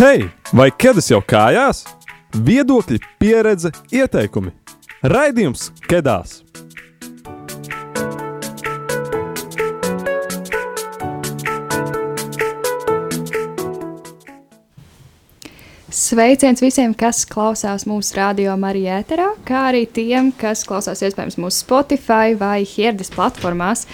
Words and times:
Hei, 0.00 0.22
vai 0.56 0.70
ķēdes 0.80 1.10
jau 1.10 1.18
kājās? 1.28 1.82
Viedokļi, 2.32 2.96
pieredze, 3.20 3.68
ieteikumi. 3.92 4.48
Raidījums 5.04 5.66
Kedās! 5.84 6.38
Sveiciens 15.92 16.64
visiem, 16.64 16.96
kas 16.96 17.26
klausās 17.28 17.84
mūsu 17.84 18.16
radio 18.16 18.56
Marija 18.56 19.02
ēterā, 19.02 19.28
kā 19.44 19.66
arī 19.74 19.84
tiem, 19.84 20.32
kas 20.32 20.64
klausās 20.64 21.04
iespējams 21.04 21.36
mūsu 21.36 21.66
Spotify 21.66 22.32
vai 22.40 22.62
Hierdes 22.64 23.12
platformās. 23.12 23.84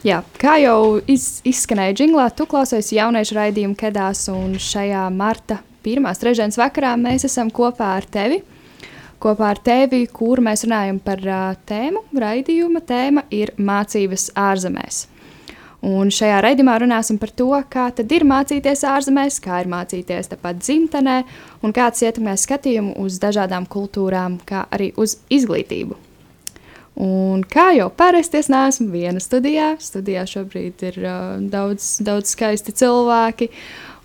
Jā, 0.00 0.22
kā 0.40 0.54
jau 0.56 0.96
iz, 1.12 1.42
izskanēja 1.44 1.98
jinglā, 2.00 2.30
tu 2.32 2.46
klausies 2.48 2.88
jauniešu 2.96 3.34
raidījumu 3.36 3.76
Kedās, 3.76 4.22
un 4.32 4.54
šajā 4.56 5.02
marta 5.12 5.58
pirmās 5.84 6.22
trešdienas 6.22 6.56
vakarā 6.56 6.94
mēs 6.96 7.26
esam 7.28 7.50
kopā 7.52 7.90
ar 7.98 8.08
tevi. 8.08 8.40
Kopā 9.20 9.50
ar 9.52 9.60
tevi, 9.60 10.06
kur 10.08 10.40
mēs 10.40 10.64
runājam 10.64 11.02
par 11.04 11.20
uh, 11.20 11.52
tēmu, 11.68 12.06
raidījuma 12.16 12.80
tēma 12.80 13.26
ir 13.28 13.52
mācības 13.60 14.30
ārzemēs. 14.40 15.04
Un 15.84 16.08
šajā 16.12 16.40
raidījumā 16.46 16.80
runāsim 16.80 17.20
par 17.20 17.36
to, 17.36 17.52
kā 17.68 17.90
ir 18.00 18.24
mācīties 18.28 18.88
ārzemēs, 18.88 19.36
kā 19.44 19.60
ir 19.60 19.68
mācīties 19.68 20.32
tepat 20.32 20.64
dzimtenē, 20.64 21.22
un 21.60 21.76
kāds 21.76 22.00
ietekmē 22.08 22.40
skatījumu 22.40 22.96
uz 23.04 23.20
dažādām 23.20 23.68
kultūrām, 23.68 24.40
kā 24.48 24.64
arī 24.72 24.94
uz 24.96 25.20
izglītību. 25.28 26.06
Un 27.00 27.44
kā 27.48 27.70
jau 27.76 27.88
parasti 27.96 28.40
es 28.42 28.50
neesmu 28.52 28.90
viena 28.92 29.22
studijā, 29.22 29.72
studijā 29.80 30.26
šobrīd 30.28 30.84
ir 30.90 31.00
uh, 31.00 31.38
daudz, 31.40 31.94
daudz 32.04 32.34
skaisti 32.34 32.74
cilvēki, 32.76 33.48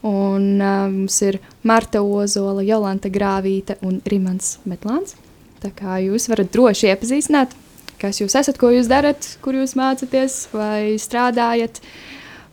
un 0.08 0.48
uh, 0.62 0.86
mums 0.94 1.20
ir 1.28 1.42
Marta 1.68 2.00
Ozola, 2.06 2.64
Jolanta 2.64 3.12
Grāvīte 3.12 3.76
un 3.84 4.00
Rimans 4.08 4.62
Metlāns. 4.70 5.18
Tā 5.60 5.74
kā 5.76 6.00
jūs 6.06 6.30
varat 6.32 6.54
droši 6.54 6.94
iepazīstināt 6.94 7.56
kas 8.02 8.22
jūs 8.22 8.36
esat, 8.38 8.60
ko 8.62 8.72
jūs 8.74 8.90
darat, 8.92 9.28
kur 9.44 9.58
jūs 9.58 9.76
mācāties 9.80 10.46
vai 10.54 10.96
strādājat, 11.02 11.82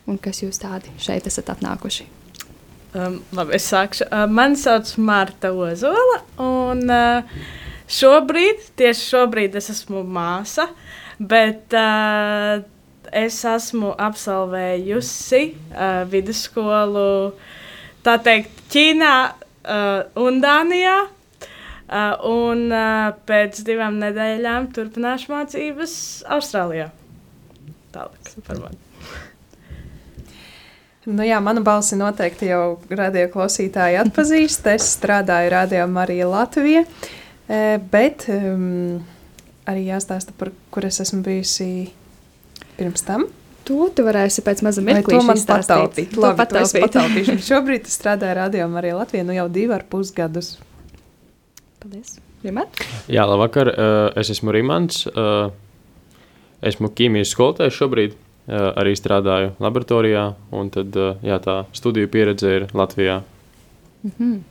un 0.09 0.19
kas 0.21 0.43
jūs 0.43 0.61
tādi 0.61 0.91
šeit 1.01 1.27
esat 1.29 1.51
atnākuši. 1.53 2.07
Um, 2.93 3.19
labi, 3.33 3.55
es 3.57 3.65
sākšu. 3.71 4.05
Uh, 4.05 4.27
mani 4.29 4.59
sauc 4.59 4.91
Marta 5.01 5.49
Ozola, 5.55 6.19
un 6.43 6.83
uh, 6.93 7.39
šobrīd, 7.99 8.69
tieši 8.79 9.07
šobrīd 9.13 9.57
es 9.59 9.69
esmu 9.73 10.03
māsa, 10.05 10.67
bet 11.19 11.75
uh, 11.77 12.63
es 13.13 13.39
esmu 13.47 13.93
absolvējusi 14.01 15.43
uh, 15.53 16.03
vidusskolu, 16.09 17.07
tā 18.05 18.17
teikt, 18.23 18.63
Ķīnā 18.73 19.15
uh, 19.29 20.23
un 20.23 20.41
Dānijā. 20.43 21.01
Uh, 21.93 22.15
un 22.25 22.71
uh, 22.73 23.11
pēc 23.27 23.59
divām 23.67 23.99
nedēļām 24.01 24.71
turpināšu 24.73 25.29
mācības 25.29 25.93
Austrālijā. 26.31 26.87
Tālāk 27.93 28.31
par 28.47 28.61
mani. 28.63 28.79
Nu 31.05 31.25
jā, 31.27 31.37
mana 31.43 31.59
balsi 31.59 31.97
noteikti 31.99 32.47
jau 32.47 32.77
radio 32.87 33.27
klausītāji 33.33 33.99
atpazīst. 34.05 34.69
Es 34.71 34.87
strādāju 34.95 35.51
Radio 35.51 35.83
Marija 35.91 36.29
Latvija, 36.31 36.85
bet 37.91 38.25
um, 38.33 39.03
arī 39.69 39.87
jāstāsta, 39.87 40.33
par 40.37 40.51
kur 40.73 40.85
es 40.87 40.99
esmu 41.03 41.21
bijusi 41.25 41.69
pirms 42.77 43.05
tam. 43.05 43.27
To 43.67 43.87
tu 43.95 44.03
varēsi 44.03 44.43
pēc 44.43 44.63
maza 44.65 44.83
mirklī 44.83 45.21
patalpīt. 45.47 46.17
Labi, 46.19 46.37
patalpīt. 46.41 46.83
patalpīšu. 46.83 47.37
Šobrīd 47.51 47.87
es 47.87 47.95
strādāju 47.95 48.35
Radio 48.41 48.67
Marija 48.71 48.97
Latvija 48.99 49.23
nu 49.27 49.35
jau 49.35 49.47
divu 49.51 49.75
ar 49.77 49.85
pus 49.87 50.11
gadus. 50.15 50.57
Paldies. 51.79 52.17
Rimant? 52.43 52.81
Jā, 53.07 53.23
labvakar. 53.23 53.71
Es 54.19 54.31
esmu 54.33 54.51
Rimants. 54.51 55.05
Esmu 56.63 56.91
ķīmijas 56.91 57.31
skolotājs 57.31 57.79
šobrīd. 57.79 58.19
Arī 58.51 58.91
strādāju 58.99 59.53
laboratorijā, 59.63 60.25
un 60.51 60.67
tad, 60.73 60.97
jā, 61.23 61.37
tā 61.39 61.61
studiju 61.71 62.09
pieredze 62.11 62.49
ir 62.57 62.65
Latvijā. 62.75 63.21
Mm 64.03 64.11
-hmm. 64.19 64.41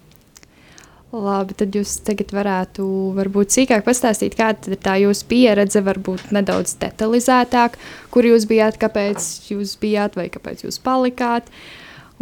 Labi, 1.13 1.53
tad 1.61 1.75
jūs 1.77 1.99
tagad 2.07 2.31
varētu 2.33 2.85
varbūt 3.19 3.53
sīkāk 3.53 3.83
pastāstīt, 3.85 4.33
kāda 4.39 4.73
ir 4.73 4.79
tā 4.81 4.95
jūsu 5.03 5.27
pieredze, 5.29 5.83
varbūt 5.85 6.31
nedaudz 6.33 6.73
detalizētāk, 6.81 7.77
kur 8.15 8.25
jūs 8.25 8.47
bijāt, 8.49 8.79
kāpēc 8.81 9.27
jūs 9.51 9.75
bijāt 9.83 10.17
vai 10.17 10.31
kāpēc 10.33 10.65
jūs 10.65 10.81
palikāt. 10.81 11.51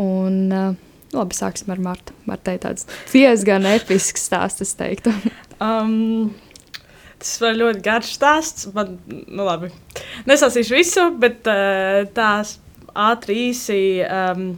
Un, 0.00 0.40
uh, 0.50 0.72
Labi, 1.14 1.34
sāksim 1.34 1.70
ar 1.74 1.80
Martu. 1.82 2.14
Martai 2.26 2.56
tāds 2.62 2.86
diezgan 3.10 3.66
episks 3.66 4.26
stāsts, 4.26 4.62
es 4.66 4.74
teiktu. 4.78 5.10
um, 5.66 6.30
tas 7.18 7.32
var 7.42 7.54
ļoti 7.58 7.82
garš 7.86 8.12
stāsts. 8.18 8.68
Man, 8.74 8.96
nu 9.06 9.46
labi, 9.46 9.70
nesasīšu 10.30 10.76
visu, 10.76 11.06
bet 11.22 11.46
uh, 11.50 12.02
tās 12.14 12.56
ātri 12.94 13.38
īsi. 13.50 13.80
Um, 14.06 14.50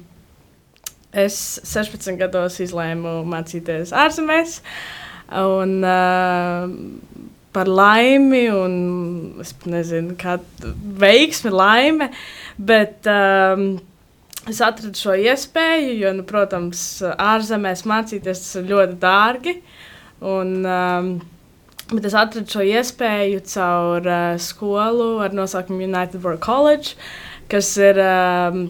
es 1.12 1.60
16 1.68 2.16
gados 2.20 2.58
izlēmu 2.64 3.20
mācīties 3.28 3.92
ārzemēs. 3.96 4.60
Un, 5.32 5.78
uh, 5.84 7.22
par 7.52 7.68
laimi, 7.68 8.46
un 8.52 8.74
es 9.40 9.52
nezinu, 9.68 10.16
kāda 10.20 10.72
veiksme, 11.00 11.52
laime. 11.52 12.08
Bet, 12.56 13.08
um, 13.08 13.76
es 14.48 14.60
atradu 14.64 14.96
šo 14.98 15.16
iespēju, 15.20 15.92
jo, 16.00 16.14
nu, 16.16 16.24
protams, 16.28 16.84
ārzemēs 17.12 17.84
mācīties 17.88 18.44
tas 18.44 18.60
ir 18.60 18.70
ļoti 18.72 18.98
dārgi. 19.02 19.56
Un, 20.32 20.54
um, 20.64 21.12
bet 21.92 22.08
es 22.08 22.16
atradu 22.16 22.48
šo 22.56 22.64
iespēju 22.64 23.42
caur 23.52 24.08
uh, 24.08 24.40
skolu 24.40 25.10
ar 25.24 25.36
nosaukumu 25.36 25.84
United 25.84 26.22
World 26.24 26.40
College, 26.44 26.96
kas 27.52 27.74
ir 27.80 28.00
um, 28.00 28.64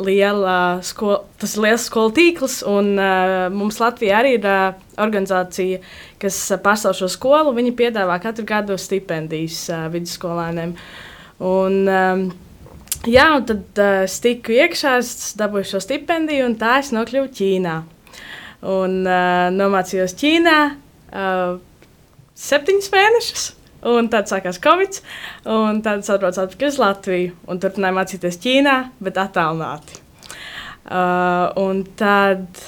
liela 0.00 0.80
skola, 0.86 1.22
tas 1.40 1.56
ir 1.56 1.64
liels 1.66 1.88
skolu 1.88 2.12
tīkls. 2.16 2.60
Un, 2.68 2.94
uh, 2.96 3.48
mums 3.52 3.80
Latvijā 3.82 4.20
arī 4.22 4.36
ir 4.38 4.46
uh, 4.48 4.78
organizācija, 5.02 5.82
kas 6.22 6.38
pārstāv 6.64 6.96
šo 6.98 7.10
skolu. 7.12 7.52
Viņi 7.56 7.74
piedāvā 7.78 8.16
katru 8.22 8.46
gadu 8.48 8.78
stipendijas 8.80 9.64
uh, 9.72 9.88
vidusskolēniem. 9.92 10.76
Un, 11.42 11.78
um, 11.88 12.26
Jā, 13.02 13.32
un 13.34 13.42
tad 13.42 13.80
uh, 13.82 14.04
es 14.06 14.20
tiku 14.22 14.52
iekšā, 14.54 14.92
es 15.02 15.32
dabūju 15.34 15.72
šo 15.72 15.80
stipendiju, 15.82 16.44
un 16.46 16.52
tā 16.60 16.76
es 16.78 16.92
nokļuvu 16.94 17.32
Ķīnā. 17.34 17.72
Un 18.70 18.92
uh, 19.02 19.48
nomācījos 19.50 20.14
Ķīnā 20.20 20.58
uh, 20.70 21.56
septiņus 22.38 22.92
mēnešus. 22.94 23.48
Un 23.82 24.06
tad 24.12 24.28
sākās 24.30 24.60
Covid, 24.62 25.00
un 25.50 25.80
tad 25.82 26.04
atbraucu 26.06 26.44
atpakaļ 26.44 26.68
uz 26.68 26.78
Latviju 26.78 27.32
un 27.50 27.58
turpināju 27.62 27.96
mācīties 27.96 28.38
Ķīnā, 28.44 28.76
bet 29.02 29.18
attālināti. 29.18 29.98
Uh, 30.82 31.50
un 31.62 31.82
tad 31.98 32.62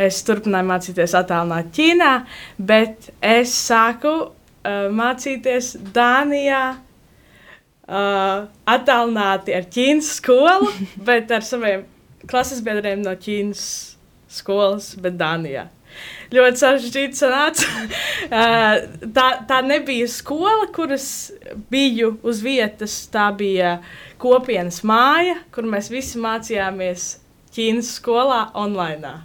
es 0.00 0.18
turpināju 0.26 0.66
mācīties 0.72 1.14
attālināti 1.18 1.70
Ķīnā, 1.78 2.10
bet 2.58 3.12
es 3.22 3.54
sāku 3.68 4.14
uh, 4.26 4.88
mācīties 4.90 5.76
Dānijā 5.94 6.64
uh, 6.74 8.46
attālināti 8.74 9.54
ar 9.54 9.70
Ķīnas 9.70 10.14
skolu, 10.18 10.70
bet 11.10 11.30
ar 11.30 11.46
saviem 11.46 11.86
klases 12.30 12.62
biedriem 12.66 13.06
no 13.06 13.14
Ķīnas 13.14 13.62
skolas, 14.30 14.96
bet 14.98 15.14
Dānijā. 15.20 15.68
Ļoti 16.30 16.60
sarežģīti 16.60 17.18
sanāca. 17.18 17.86
tā, 19.16 19.26
tā 19.48 19.58
nebija 19.66 20.06
skola, 20.10 20.68
kuras 20.74 21.06
biju 21.72 22.14
uz 22.22 22.42
vietas. 22.44 22.94
Tā 23.10 23.30
bija 23.34 23.78
kopienas 24.20 24.82
māja, 24.86 25.40
kur 25.54 25.66
mēs 25.70 25.90
visi 25.90 26.22
mācījāmies 26.22 27.16
Ķīnas 27.50 27.96
skolā 27.98 28.44
online. 28.54 29.16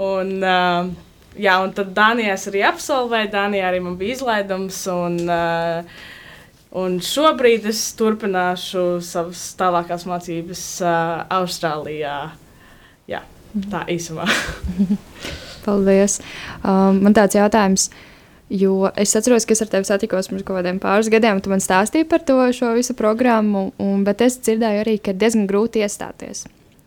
Un, 0.00 0.30
uh, 0.40 0.88
jā, 1.36 1.58
un 1.60 1.74
tad 1.76 1.92
Dānijā 1.96 2.38
arī 2.40 2.64
absolvēju. 2.70 3.32
Dānijā 3.34 3.68
arī 3.68 3.84
man 3.84 3.98
bija 4.00 4.16
izlaidums. 4.16 4.80
Un, 4.94 5.20
uh, 5.28 6.10
Un 6.74 6.96
šobrīd 6.98 7.68
es 7.70 7.84
turpināšu 7.94 8.96
savas 9.06 9.44
tālākās 9.54 10.08
mācības 10.10 10.62
uh, 10.82 11.20
Austrālijā. 11.36 12.16
Jā, 13.06 13.20
tā 13.70 13.84
īsumā. 13.94 14.26
Paldies. 15.64 16.18
Um, 16.62 17.02
man 17.04 17.16
tāds 17.16 17.38
jautājums. 17.38 17.88
Jo 18.52 18.90
es 19.00 19.14
atceros, 19.16 19.46
ka 19.48 19.54
es 19.56 19.62
ar 19.64 19.70
tevi 19.72 19.88
satikos 19.88 20.28
pirms 20.28 20.44
kaut 20.44 20.58
kādiem 20.60 20.76
pāris 20.82 21.08
gadiem, 21.10 21.40
tu 21.42 21.50
man 21.50 21.62
stāstīji 21.64 22.06
par 22.10 22.22
to 22.28 22.36
visu 22.76 22.94
programmu, 22.94 23.70
un, 23.80 24.02
bet 24.04 24.20
es 24.22 24.36
dzirdēju 24.36 24.82
arī, 24.84 24.98
ka 25.00 25.16
diezgan 25.16 25.48
grūti 25.48 25.80
iestāties. 25.80 26.44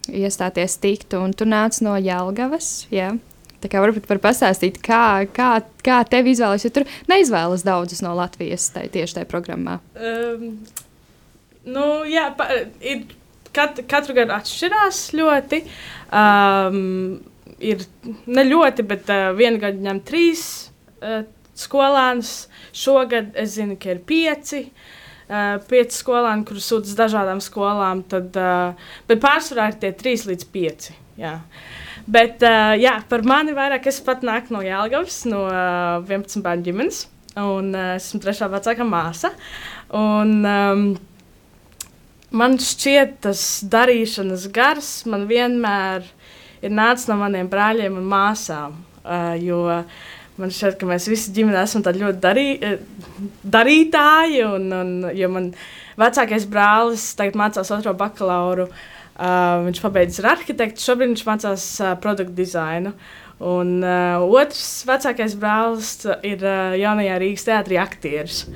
Iestāties 0.08 0.78
tikt, 0.80 1.18
un 1.18 1.34
tu 1.36 1.50
nāc 1.50 1.82
no 1.84 1.98
Jālgavas. 1.98 2.86
Jā. 2.94 3.16
Tā 3.58 3.72
kā 3.74 3.82
varbūt 3.82 4.06
var 4.06 4.20
pastāstīt, 4.22 4.78
kā, 4.86 5.26
kā, 5.34 5.50
kā 5.84 6.02
tev 6.10 6.30
izvēlas, 6.30 6.64
jo 6.64 6.70
tur 6.76 6.86
neizvēlas 7.10 7.66
daudzus 7.66 8.04
no 8.06 8.14
Latvijas 8.16 8.70
tai, 8.76 8.86
tieši 8.94 9.18
tajā 9.18 9.30
programmā. 9.32 9.80
Um, 9.98 10.60
nu, 11.66 11.88
jā, 12.06 12.30
pa, 12.38 12.52
ir, 12.86 13.08
kat, 13.58 13.82
katru 13.90 14.14
gadu 14.18 14.36
atšķirās 14.38 15.02
ļoti. 15.18 15.64
Um, 16.14 17.18
ir 17.64 17.84
ne 18.28 18.46
ļoti, 18.48 18.86
bet 18.88 19.10
uh, 19.14 19.32
viena 19.38 19.62
gada 19.62 19.90
ņem 19.90 20.02
trīs 20.08 20.44
uh, 21.02 21.24
skolēnus. 21.58 22.48
Šogad 22.76 23.34
es 23.40 23.56
zinu, 23.58 23.78
ka 23.82 23.96
ir 23.96 24.04
pieci. 24.08 24.68
Uh, 25.28 25.58
pieci 25.68 25.98
skolēni, 25.98 26.46
kurus 26.48 26.70
sūta 26.70 26.88
uz 26.88 26.96
dažādām 26.96 27.42
skolām, 27.44 28.06
tad, 28.08 28.38
uh, 28.40 28.94
bet 29.10 29.20
pārsvarā 29.24 29.74
ir 29.74 29.82
tie 29.82 29.92
trīs 29.98 30.24
līdz 30.30 30.48
pieci. 30.54 30.96
Jā. 31.20 31.42
Bet 32.08 32.46
uh, 32.46 32.72
jā, 32.80 32.94
par 33.10 33.26
mani 33.28 33.56
vairāk 33.58 33.90
es 33.92 34.00
pat 34.06 34.24
nāku 34.24 34.56
no 34.56 34.62
Jālgavas, 34.64 35.26
no 35.28 35.44
uh, 35.50 36.00
11 36.08 36.46
bērnu 36.46 36.64
ģimenes, 36.70 37.02
un 37.42 37.74
uh, 37.76 37.98
esmu 37.98 38.22
trešā 38.24 38.48
vecākā 38.54 38.88
māsa. 38.88 39.34
Un, 39.98 40.38
um, 40.48 40.86
man 42.32 42.56
šķiet, 42.64 43.18
tas 43.28 43.44
darīšanas 43.68 44.48
gars 44.56 44.94
man 45.12 45.28
vienmēr 45.28 46.08
ir 46.08 46.17
nācis 46.64 47.10
no 47.10 47.18
maniem 47.22 47.50
brāļiem 47.52 47.98
un 48.00 48.08
māsām. 48.12 48.78
Uh, 49.08 49.34
man 50.38 50.54
šķiet, 50.54 50.78
ka 50.80 50.90
mēs 50.90 51.08
visi 51.10 51.34
ģimene 51.36 51.62
esam 51.62 51.84
ļoti 51.86 52.22
darī, 52.24 52.48
darītāji. 53.44 54.44
Un, 54.46 54.70
un, 54.74 54.94
jo 55.18 55.32
man 55.34 55.52
vecākais 56.00 56.48
brālis 56.50 57.10
tagad 57.18 57.40
mācās 57.40 57.74
otro 57.74 57.96
bakalauru. 57.98 58.70
Uh, 59.18 59.64
viņš 59.66 59.80
pabeidza 59.82 60.22
ar 60.22 60.36
arhitektu, 60.36 60.84
šobrīd 60.84 61.16
viņš 61.16 61.24
mācās 61.26 61.64
uh, 61.82 61.96
produktu 61.98 62.36
dizainu. 62.38 62.92
Un 63.38 63.84
uh, 63.86 64.24
otrs 64.34 64.82
vecākais 64.88 65.36
brālis 65.38 65.92
ir 66.26 66.42
uh, 66.42 66.74
jaunajā 66.74 67.18
Rīgas 67.22 67.46
teātrī 67.46 67.78
aktieris. 67.78 68.48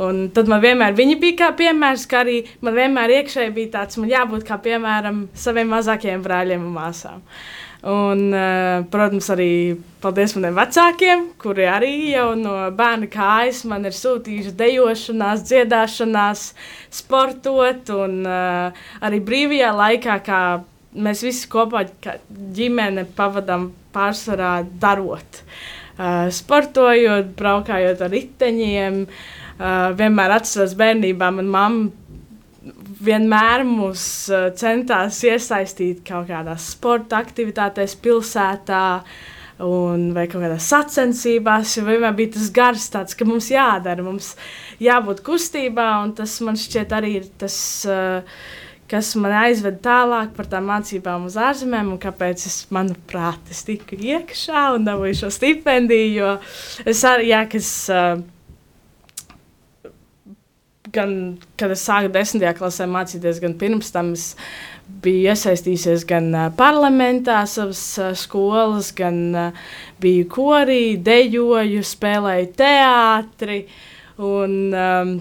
Un 0.00 0.30
tad 0.32 0.48
man 0.48 0.62
vienmēr 0.64 0.94
bija 0.96 1.34
kā 1.36 1.50
piemērs, 1.58 2.06
ka 2.08 2.22
arī 2.22 2.38
man 2.64 2.78
vienmēr 2.78 3.18
iekšēji 3.18 3.52
bija 3.52 3.74
tāds, 3.74 3.98
man 4.00 4.08
jābūt 4.08 4.46
kā 4.48 4.56
piemēram 4.64 5.26
saviem 5.36 5.68
mazākajiem 5.74 6.24
brāļiem 6.24 6.64
un 6.64 6.72
māsām. 6.72 7.26
Un, 7.80 8.26
uh, 8.32 8.80
protams, 8.92 9.28
arī 9.32 9.52
paldies 10.00 10.32
maniem 10.36 10.56
vecākiem, 10.56 11.26
kuri 11.40 11.68
arī 11.68 11.92
jau 12.14 12.30
no 12.36 12.54
bērna 12.76 13.08
kājas 13.12 13.62
man 13.68 13.84
ir 13.88 13.96
sūtījuši 13.96 14.54
dejošanās, 14.56 15.44
dziedāšanās, 15.48 16.46
sportot 16.96 17.92
un 17.96 18.22
uh, 18.24 18.82
arī 19.04 19.20
brīvajā 19.24 19.72
laikā, 19.76 20.18
kā 20.24 20.40
mēs 20.96 21.24
visi 21.24 21.48
kopā 21.52 21.84
ģimene 22.56 23.04
pavadām 23.16 23.70
pārsvarā 23.94 24.60
darot. 24.82 25.42
Uh, 26.00 26.28
sportojot, 26.32 27.34
braukājot 27.36 28.04
ar 28.06 28.12
riteņiem. 28.14 29.02
Uh, 29.60 29.90
vienmēr 29.98 30.38
atceros 30.38 30.72
bērnībā, 30.78 31.28
manā 31.36 31.52
mamma 31.52 32.00
vienmēr 33.04 33.64
mūs 33.68 34.04
uh, 34.32 34.48
centās 34.56 35.20
iesaistīt 35.26 36.00
kaut 36.06 36.28
kādās 36.30 36.70
sporta 36.74 37.20
aktivitātēs, 37.20 37.98
pilsētā. 38.04 38.86
Un, 39.60 40.06
vai 40.16 40.24
kaut 40.24 40.40
kādās 40.40 40.70
sacensībās, 40.72 41.74
jau 41.76 41.84
vienmēr 41.84 42.14
bija 42.16 42.32
tas 42.38 42.48
gars, 42.56 42.86
tāds, 42.94 43.12
ka 43.12 43.26
mums 43.28 43.50
jādara, 43.52 44.00
mums 44.00 44.32
jābūt 44.80 45.20
kustībā, 45.26 45.90
tas 46.16 46.38
man 46.46 46.56
šķiet 46.56 46.96
arī 46.96 47.14
ir 47.18 47.30
tas. 47.42 47.60
Uh, 47.84 48.40
kas 48.90 49.12
man 49.20 49.34
aizveda 49.44 49.78
tālāk 49.84 50.34
par 50.34 50.48
tām 50.50 50.66
mācībām 50.70 51.28
uz 51.28 51.36
ārzemēm, 51.38 51.92
un 51.94 52.00
kāpēc 52.02 52.42
es, 52.48 52.58
manuprāt, 52.74 53.52
es 53.52 53.62
tiku 53.66 53.98
iekšā 53.98 54.70
un 54.74 54.88
dabūju 54.88 55.20
šo 55.22 55.30
stipendiju. 55.34 56.10
Jo 56.16 56.32
es 56.90 57.04
arī, 57.06 57.30
jā, 57.30 57.44
kas, 57.52 57.70
uh, 57.94 58.18
gan, 60.90 61.14
kad 61.60 61.70
es 61.74 61.86
sāku 61.86 62.10
desmitajā 62.14 62.56
klasē 62.58 62.88
mācīties, 62.90 63.40
gan 63.44 63.54
pirms 63.60 63.94
tam 63.94 64.12
es 64.16 64.32
biju 65.04 65.30
iesaistījusies 65.30 66.04
gan 66.10 66.30
uh, 66.34 66.48
parlamentā, 66.58 67.44
savas 67.46 67.84
uh, 68.02 68.10
skolas, 68.18 68.90
gan 68.96 69.20
uh, 69.30 69.66
biju 70.02 70.26
korī, 70.34 70.82
dejoju, 70.98 71.86
spēlēju 71.86 72.50
teātri. 72.58 73.62
Un, 74.20 74.56
um, 74.74 75.14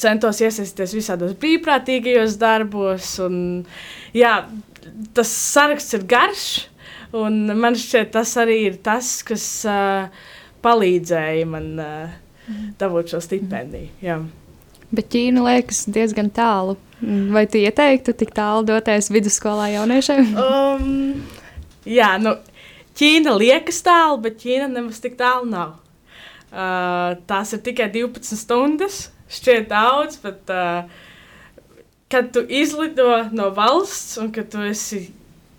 centos 0.00 0.40
iesaistīties 0.44 0.94
visādos 0.98 1.34
brīvprātīgajos 1.40 2.36
darbos. 2.40 3.14
Un, 3.24 3.36
jā, 4.16 4.36
tas 5.16 5.32
saraksts 5.54 5.96
ir 5.98 6.06
garš, 6.10 6.46
un 7.16 7.42
man 7.58 7.78
šķiet, 7.78 8.12
tas 8.14 8.36
arī 8.40 8.60
ir 8.68 8.78
tas, 8.84 9.16
kas 9.26 9.46
uh, 9.68 10.08
palīdzēja 10.64 11.50
man 11.50 11.68
uh, 11.82 12.16
dabūt 12.80 13.14
šo 13.14 13.22
stipendiju. 13.24 13.92
Jā. 14.04 14.18
Bet 14.94 15.10
Ķīna 15.10 15.44
liekas 15.48 15.86
diezgan 15.90 16.30
tālu. 16.34 16.76
Vai 17.04 17.44
tu 17.50 17.58
ieteiktu 17.60 18.14
tik 18.16 18.30
tālu 18.32 18.62
doties 18.68 19.10
vidusskolā 19.12 19.72
jauniešiem? 19.74 20.36
um, 20.40 21.24
jā, 21.88 22.14
nu, 22.22 22.36
Ķīna 22.94 23.34
liekas 23.40 23.82
tālu, 23.84 24.20
bet 24.24 24.38
Ķīna 24.44 24.70
nemaz 24.70 25.02
tik 25.02 25.18
tālu 25.20 25.50
nav. 25.50 25.80
Uh, 26.54 27.18
tās 27.26 27.50
ir 27.56 27.64
tikai 27.66 27.88
12 27.90 28.38
stundas 28.38 29.08
šķiet 29.34 29.68
daudz, 29.70 30.20
bet 30.22 30.52
uh, 30.52 30.86
kad 32.12 32.30
tu 32.34 32.44
izlido 32.48 33.08
no 33.32 33.50
valsts 33.54 34.18
un 34.22 34.30
kad 34.34 34.50
tu 34.52 34.62
esi 34.62 35.08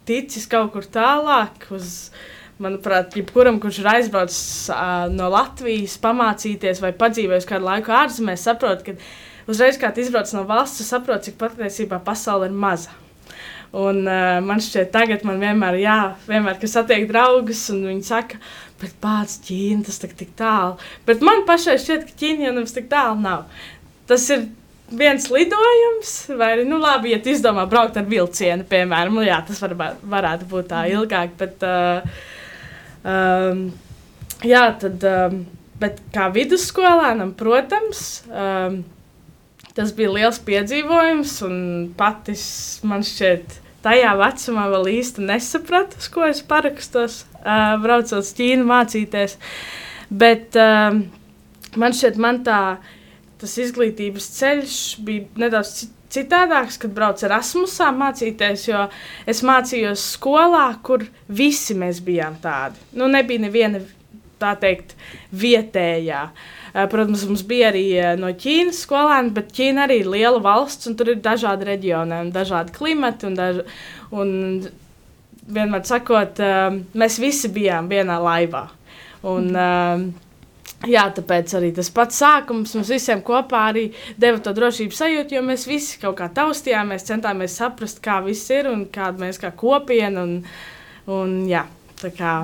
ticis 0.08 0.48
kaut 0.50 0.74
kur 0.76 0.88
tālāk 0.88 1.70
uz. 1.76 2.10
Manuprāt, 2.56 3.12
jebkuram, 3.20 3.58
kurš 3.60 3.82
ir 3.82 3.88
aizbraucis 3.92 4.70
uh, 4.72 5.10
no 5.12 5.26
Latvijas, 5.28 5.98
pamācīties 6.00 6.80
vai 6.80 6.94
padzīvojis 6.96 7.48
kādu 7.50 7.68
laiku 7.68 7.92
ārzemēs, 7.92 8.46
saprot, 8.48 8.86
ka 8.86 8.94
uzreiz, 9.52 9.76
kad 9.82 10.00
izbrauc 10.00 10.32
no 10.32 10.46
valsts, 10.48 10.80
tu 10.80 10.88
saproti, 10.88 11.34
cik 11.34 11.42
patiesībā 11.42 12.00
pasaule 12.06 12.48
ir 12.48 12.56
maza. 12.56 12.96
Un, 13.76 14.06
uh, 14.08 14.38
man 14.46 14.64
šķiet, 14.64 14.88
tagad 14.94 15.28
man 15.28 15.44
vienmēr, 15.44 15.82
jā, 15.84 15.98
vienmēr, 16.30 16.56
kad 16.62 16.72
satiek 16.72 17.04
draugus, 17.10 17.66
un 17.74 17.84
viņi 17.90 18.08
saka, 18.08 18.40
bet 18.82 18.94
pats 19.04 19.40
Ķīna 19.46 19.86
tas 19.88 20.02
tik 20.04 20.36
tālu. 20.38 20.76
Bet 21.08 21.24
man 21.26 21.46
pašai 21.48 21.78
šķiet, 21.82 22.06
ka 22.10 22.20
Ķīna 22.22 22.48
jau 22.50 22.54
nemaz 22.60 22.76
tik 22.76 22.90
tālu 22.92 23.20
nav. 23.24 23.50
Tas 24.10 24.28
ir 24.34 24.48
viens 24.94 25.26
lidojums, 25.32 26.14
vai 26.38 26.52
arī, 26.56 26.66
nu, 26.70 26.78
labi, 26.82 27.14
ja 27.14 27.20
tu 27.22 27.32
izdomā 27.34 27.66
braukt 27.70 27.98
ar 27.98 28.06
vilcienu, 28.10 28.66
piemēram, 28.70 29.18
nu, 29.18 29.24
jā, 29.26 29.40
tas 29.48 29.62
var, 29.64 29.74
varētu 30.06 30.50
būt 30.52 30.70
tā 30.70 30.86
ilgāk, 30.92 31.34
bet, 31.40 31.66
uh, 31.66 32.06
um, 33.02 33.64
jā, 34.46 34.66
tad, 34.82 35.08
um, 35.10 35.40
bet 35.82 36.04
kā 36.14 36.28
vidusskolēnam, 36.36 37.34
protams, 37.40 38.06
um, 38.30 38.84
tas 39.76 39.92
bija 39.96 40.14
liels 40.14 40.40
piedzīvojums, 40.46 41.38
un 41.50 41.58
pati 41.98 42.38
man 42.88 43.04
šķiet, 43.06 43.60
tajā 43.86 44.16
vecumā 44.20 44.66
vēl 44.74 44.92
īsti 44.98 45.30
nesapratu, 45.30 46.02
uz 46.02 46.10
ko 46.12 46.26
es 46.28 46.42
parakstos, 46.46 47.22
uh, 47.44 47.78
braucot 47.84 48.20
uz 48.20 48.34
Ķīnu 48.36 48.66
mācīties, 48.68 49.38
bet 50.10 50.58
um, 50.60 51.06
man 51.80 51.96
šķiet, 51.96 52.22
man 52.22 52.42
tā, 52.48 52.62
uh, 52.76 52.94
tas 53.42 53.58
izglītības 53.62 54.30
ceļš 54.40 54.78
bija 55.06 55.46
nedaudz 55.46 55.86
citādāks, 56.16 56.80
kad 56.80 56.94
braucu 56.96 57.28
Erasmusā 57.28 57.90
mācīties, 57.96 58.70
jo 58.70 58.86
es 59.28 59.44
mācījos 59.46 60.04
skolā, 60.16 60.68
kur 60.86 61.06
visi 61.28 61.76
mēs 61.78 62.02
bijām 62.06 62.40
tādi. 62.44 62.80
Nu, 62.96 63.10
nebija 63.12 63.44
neviena 63.44 63.82
tā 64.40 64.54
teikt 64.60 64.96
vietējā. 65.36 66.22
Eh, 66.26 66.65
protams, 66.92 67.24
mums 67.30 67.44
bija 67.48 67.70
arī 67.72 67.86
eh, 67.96 68.16
no 68.20 68.28
Ķīnas 68.36 68.82
skolēni, 68.84 69.32
bet 69.38 69.54
Ķīna 69.56 69.86
arī 69.86 70.02
ir 70.02 70.10
liela 70.12 70.42
valsts, 70.44 70.90
un 70.90 70.98
tur 71.00 71.14
ir 71.14 71.22
dažādi 71.24 71.70
reģioni, 71.70 72.18
un 72.26 72.34
dažādi 72.36 72.76
klimati. 72.76 73.30
Un 73.30 73.38
daž, 73.38 73.62
un 74.12 74.34
vienmēr 75.56 75.88
sakot, 75.88 76.42
eh, 76.44 76.76
mēs 77.00 77.18
visi 77.24 77.52
bijām 77.56 77.88
vienā 77.92 78.20
laivā. 78.20 78.68
Un, 79.26 79.50
mm. 79.56 80.14
Jā, 80.86 81.08
tāpēc 81.16 81.50
arī 81.58 81.72
tas 81.74 81.88
pats 81.90 82.20
sākums 82.22 82.76
mums 82.76 82.92
visiem 82.92 83.24
kopā 83.26 83.64
arī 83.72 83.88
deva 84.22 84.38
to 84.44 84.52
drošības 84.54 85.00
sajūtu, 85.02 85.38
jo 85.38 85.42
mēs 85.48 85.66
visi 85.66 85.98
kaut 86.04 86.20
kā 86.20 86.28
taustījāmies, 86.36 87.08
centāmies 87.08 87.58
saprast, 87.58 88.04
kā 88.06 88.20
viss 88.28 88.52
ir 88.54 88.70
un 88.70 88.86
kāda 88.94 89.26
mēs 89.26 89.42
kā 89.42 89.56
kopiena. 89.56 90.28
Un, 90.28 90.38
un, 91.10 91.38
jā, 91.50 91.66
tā 92.04 92.14
kā 92.14 92.38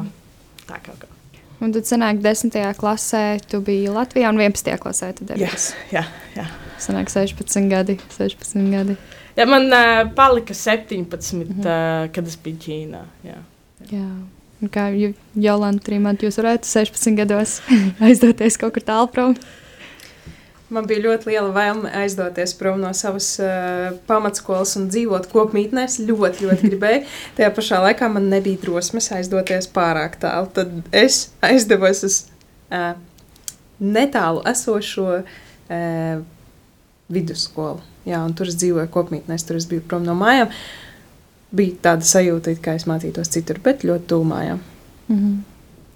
tā 0.65 0.81
kaut 0.81 1.03
kā. 1.03 1.20
Un 1.61 1.73
tad 1.75 1.85
sanāk, 1.85 2.17
10. 2.23 2.55
klasē 2.79 3.39
tu 3.45 3.61
biji 3.61 3.91
Latvijā 3.93 4.31
un 4.33 4.39
11. 4.41 4.77
klasē 4.81 5.11
tu 5.17 5.27
devies. 5.29 5.71
Jā, 5.91 6.01
jā. 6.01 6.41
jā. 6.41 6.47
Sanāk 6.81 7.11
16 7.13 7.69
gadi, 7.69 7.99
16 8.17 8.71
gadi. 8.73 8.97
Jā, 9.37 9.45
man 9.47 9.69
uh, 9.69 10.01
palika 10.17 10.53
17, 10.57 10.97
mm 10.97 11.43
-hmm. 11.43 11.59
uh, 11.59 12.11
kad 12.11 12.27
es 12.27 12.37
biju 12.43 12.57
Ķīnā. 12.65 13.03
Jā. 13.23 13.37
jā. 13.91 14.07
Kā 14.69 15.13
Jolanta 15.35 15.85
Trīmanta, 15.85 16.25
jūs 16.25 16.37
varētu 16.37 16.65
16 16.69 17.15
gados 17.15 17.61
aizdoties 18.05 18.57
kaut 18.57 18.73
kur 18.73 18.83
tālu 18.83 19.07
prom? 19.07 19.35
Man 20.71 20.85
bija 20.87 21.03
ļoti 21.03 21.27
liela 21.27 21.51
vēlme 21.51 21.89
aizdoties 21.99 22.53
prom 22.55 22.79
no 22.79 22.93
savas 22.95 23.33
uh, 23.43 23.89
pamatskolas 24.07 24.77
un 24.79 24.85
dzīvot 24.87 25.27
kopmītnēs. 25.33 25.97
Ļoti, 26.07 26.45
ļoti 26.47 26.69
gribēju. 26.69 27.01
Tajā 27.37 27.49
pašā 27.57 27.81
laikā 27.83 28.07
man 28.13 28.29
nebija 28.31 28.61
drosmes 28.61 29.11
aizdoties 29.11 29.67
pārāk 29.75 30.15
tālu. 30.21 30.47
Tad 30.55 30.71
es 30.95 31.25
aizdevos 31.43 32.05
uz 32.07 32.21
uh, 32.71 32.93
netālu 33.83 34.45
esošo 34.47 35.09
uh, 35.19 36.23
vidusskolu. 37.11 37.83
Jā, 38.07 38.23
un 38.23 38.31
tur 38.37 38.47
es 38.47 38.55
dzīvoju 38.63 38.87
kopmītnēs, 38.95 39.43
tur 39.45 39.59
es 39.59 39.67
biju 39.69 39.83
prom 39.85 40.07
no 40.07 40.15
mājām. 40.17 40.49
bija 41.51 41.75
tāda 41.83 42.07
sajūta, 42.07 42.55
it 42.55 42.63
kā 42.63 42.79
es 42.79 42.87
mācītos 42.87 43.29
citur, 43.29 43.59
bet 43.59 43.83
ļoti 43.83 44.07
tūmājā. 44.07 44.55
Mm 45.11 45.17
-hmm. 45.17 45.50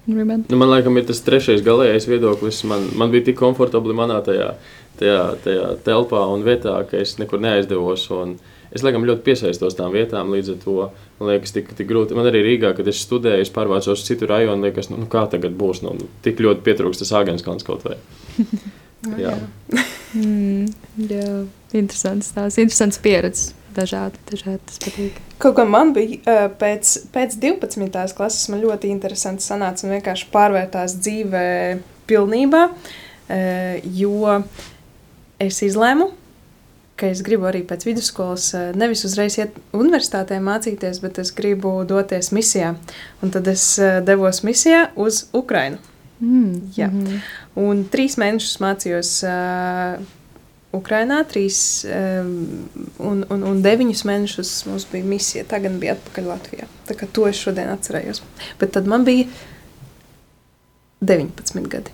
Ruben? 0.08 0.46
Nu, 0.50 0.58
man 0.62 0.70
liekas, 0.72 0.98
ir 1.00 1.08
tas 1.10 1.22
trešais 1.26 1.64
galīgais 1.66 2.06
viedoklis. 2.10 2.62
Man, 2.70 2.90
man 3.00 3.14
bija 3.14 3.30
tik 3.30 3.40
komfortabli 3.40 3.96
manā 3.98 4.20
tajā, 4.26 4.52
tajā, 5.00 5.22
tajā 5.46 5.72
telpā 5.86 6.22
un 6.34 6.46
vietā, 6.46 6.78
ka 6.90 7.00
es 7.02 7.18
nekur 7.22 7.42
neaizdevos. 7.44 8.06
Es 8.76 8.84
laikam 8.84 9.06
ļoti 9.08 9.24
piesaistos 9.24 9.78
tām 9.78 9.94
vietām, 9.96 10.34
līdz 10.36 10.52
ar 10.52 10.62
to 10.62 10.78
man 11.20 11.30
liekas, 11.32 11.54
tik, 11.56 11.72
tik 11.78 11.88
grūti. 11.90 12.18
Man 12.18 12.28
arī 12.28 12.44
Rīgā, 12.44 12.74
kad 12.76 12.88
es 12.92 13.00
studēju, 13.06 13.46
es 13.46 13.54
pārvācos 13.56 13.94
uz 13.96 14.06
citu 14.08 14.28
rajonu, 14.30 14.68
liekas, 14.68 14.92
nu, 14.92 15.00
nu 15.06 15.10
kā 15.12 15.24
tagad 15.32 15.56
būs. 15.58 15.82
Nu, 15.86 15.96
tik 16.26 16.44
ļoti 16.44 16.66
pietrūkst 16.66 17.06
tas 17.06 17.14
Āgāns 17.22 17.46
kaut 17.46 17.86
vai. 17.88 17.98
jā. 19.16 19.16
jā. 19.30 19.38
mm, 20.18 20.74
jā, 21.08 21.30
interesants 21.72 22.34
tās, 22.36 22.60
interesants 22.62 23.00
pieredzes 23.02 23.54
dažādi, 23.76 24.20
dažādi 24.32 24.60
tas 24.70 24.82
patīk. 24.84 25.22
Kaut 25.42 25.58
kā 25.58 25.66
man 25.68 25.94
bija 25.96 26.50
pēc, 26.60 26.96
pēc 27.14 27.38
12. 27.42 28.16
klases, 28.18 28.50
man 28.52 28.64
ļoti 28.64 28.92
interesanti 28.94 29.46
sanāca 29.46 29.86
un 29.86 29.96
vienkārši 29.98 30.30
pārvērtās 30.34 30.98
dzīvē 31.00 31.48
pilnībā, 32.10 32.68
jo 33.98 34.36
es 35.42 35.62
izlēmu, 35.66 36.12
ka 36.96 37.10
es 37.12 37.24
gribu 37.26 37.50
arī 37.50 37.66
pēc 37.68 37.84
vidusskolas 37.90 38.52
nevis 38.80 39.04
uzreiz 39.08 39.36
iet 39.40 39.58
universitātē 39.76 40.38
mācīties, 40.44 41.02
bet 41.04 41.20
es 41.24 41.34
gribu 41.36 41.82
doties 41.88 42.32
misijā. 42.36 42.76
Un 43.22 43.36
tad 43.36 43.50
es 43.52 43.74
devos 44.08 44.46
misijā 44.48 44.88
uz 44.96 45.26
Ukrainu. 45.36 45.82
Mm, 46.20 46.72
Jā. 46.78 46.88
mm 46.88 47.06
-hmm. 47.06 47.20
Un 47.56 47.86
trīs 47.92 48.16
mēnešus 48.18 48.60
mācījos 48.60 49.24
uh, 49.24 50.00
Ukrainā, 50.78 51.22
trīs 51.30 51.58
un, 51.86 53.24
un, 53.30 53.44
un 53.52 53.62
deviņus 53.66 54.04
mēnešus 54.08 54.54
mums 54.70 54.88
bija 54.92 55.08
misija. 55.08 55.46
Tagad 55.50 55.78
bija 55.82 55.96
atpakaļ 55.98 56.32
Latvijā. 56.32 56.70
Tā 56.88 56.98
kā 57.00 57.10
to 57.12 57.28
es 57.30 57.40
šodien 57.42 57.72
atcerējos. 57.74 58.22
Bet 58.60 58.76
tad 58.78 58.90
man 58.92 59.06
bija 59.08 59.28
19 61.06 61.70
gadi, 61.72 61.92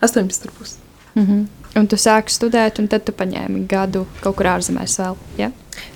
18 0.00 0.48
ar 0.48 0.58
pusi. 0.58 0.82
Mm 1.14 1.26
-hmm. 1.26 1.46
Un 1.76 1.86
tu 1.86 1.96
sāki 1.96 2.32
studēt, 2.32 2.78
un 2.78 2.88
tad 2.88 3.04
tu 3.04 3.12
paņēmi 3.12 3.66
gadu 3.68 4.06
kaut 4.20 4.36
kur 4.36 4.46
ārzemēs 4.46 4.96
vēl. 5.00 5.16
Ja? 5.38 5.50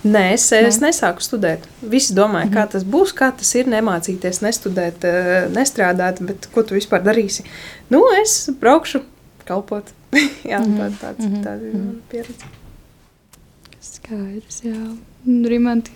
Nē, 0.05 0.33
es, 0.33 0.51
Nē. 0.51 0.67
es 0.69 0.81
nesāku 0.81 1.25
studēt. 1.25 1.65
Visi 1.81 2.15
domāja, 2.15 2.47
mm 2.47 2.51
-hmm. 2.51 2.57
kā 2.57 2.71
tas 2.71 2.85
būs, 2.85 3.15
kā 3.17 3.31
tas 3.37 3.55
ir 3.55 3.67
nemācīties, 3.67 4.43
nestudēt, 4.45 5.05
eh, 5.05 5.49
nestrādāt, 5.49 6.21
bet 6.21 6.49
ko 6.55 6.63
tu 6.63 6.75
vispār 6.75 7.03
darīsi. 7.03 7.45
Nu, 7.89 8.05
es 8.23 8.51
braukšu 8.61 9.01
kalpot 9.51 9.93
jā, 10.53 10.59
mm 10.59 10.65
-hmm. 10.65 10.79
tā, 10.79 10.91
tāds, 11.03 11.27
mm 11.27 11.35
-hmm. 11.35 11.45
tāda 11.45 11.69
ir 11.69 11.75
mana 11.75 12.01
pieredze. 12.11 12.47
Skaidrs, 13.81 14.63
jā. 14.65 14.97
Rimanti, 15.27 15.91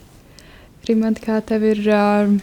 Rimanti 0.88 1.20
kā 1.20 1.40
tev 1.40 1.64
ir, 1.64 1.80
uh, 1.88 2.38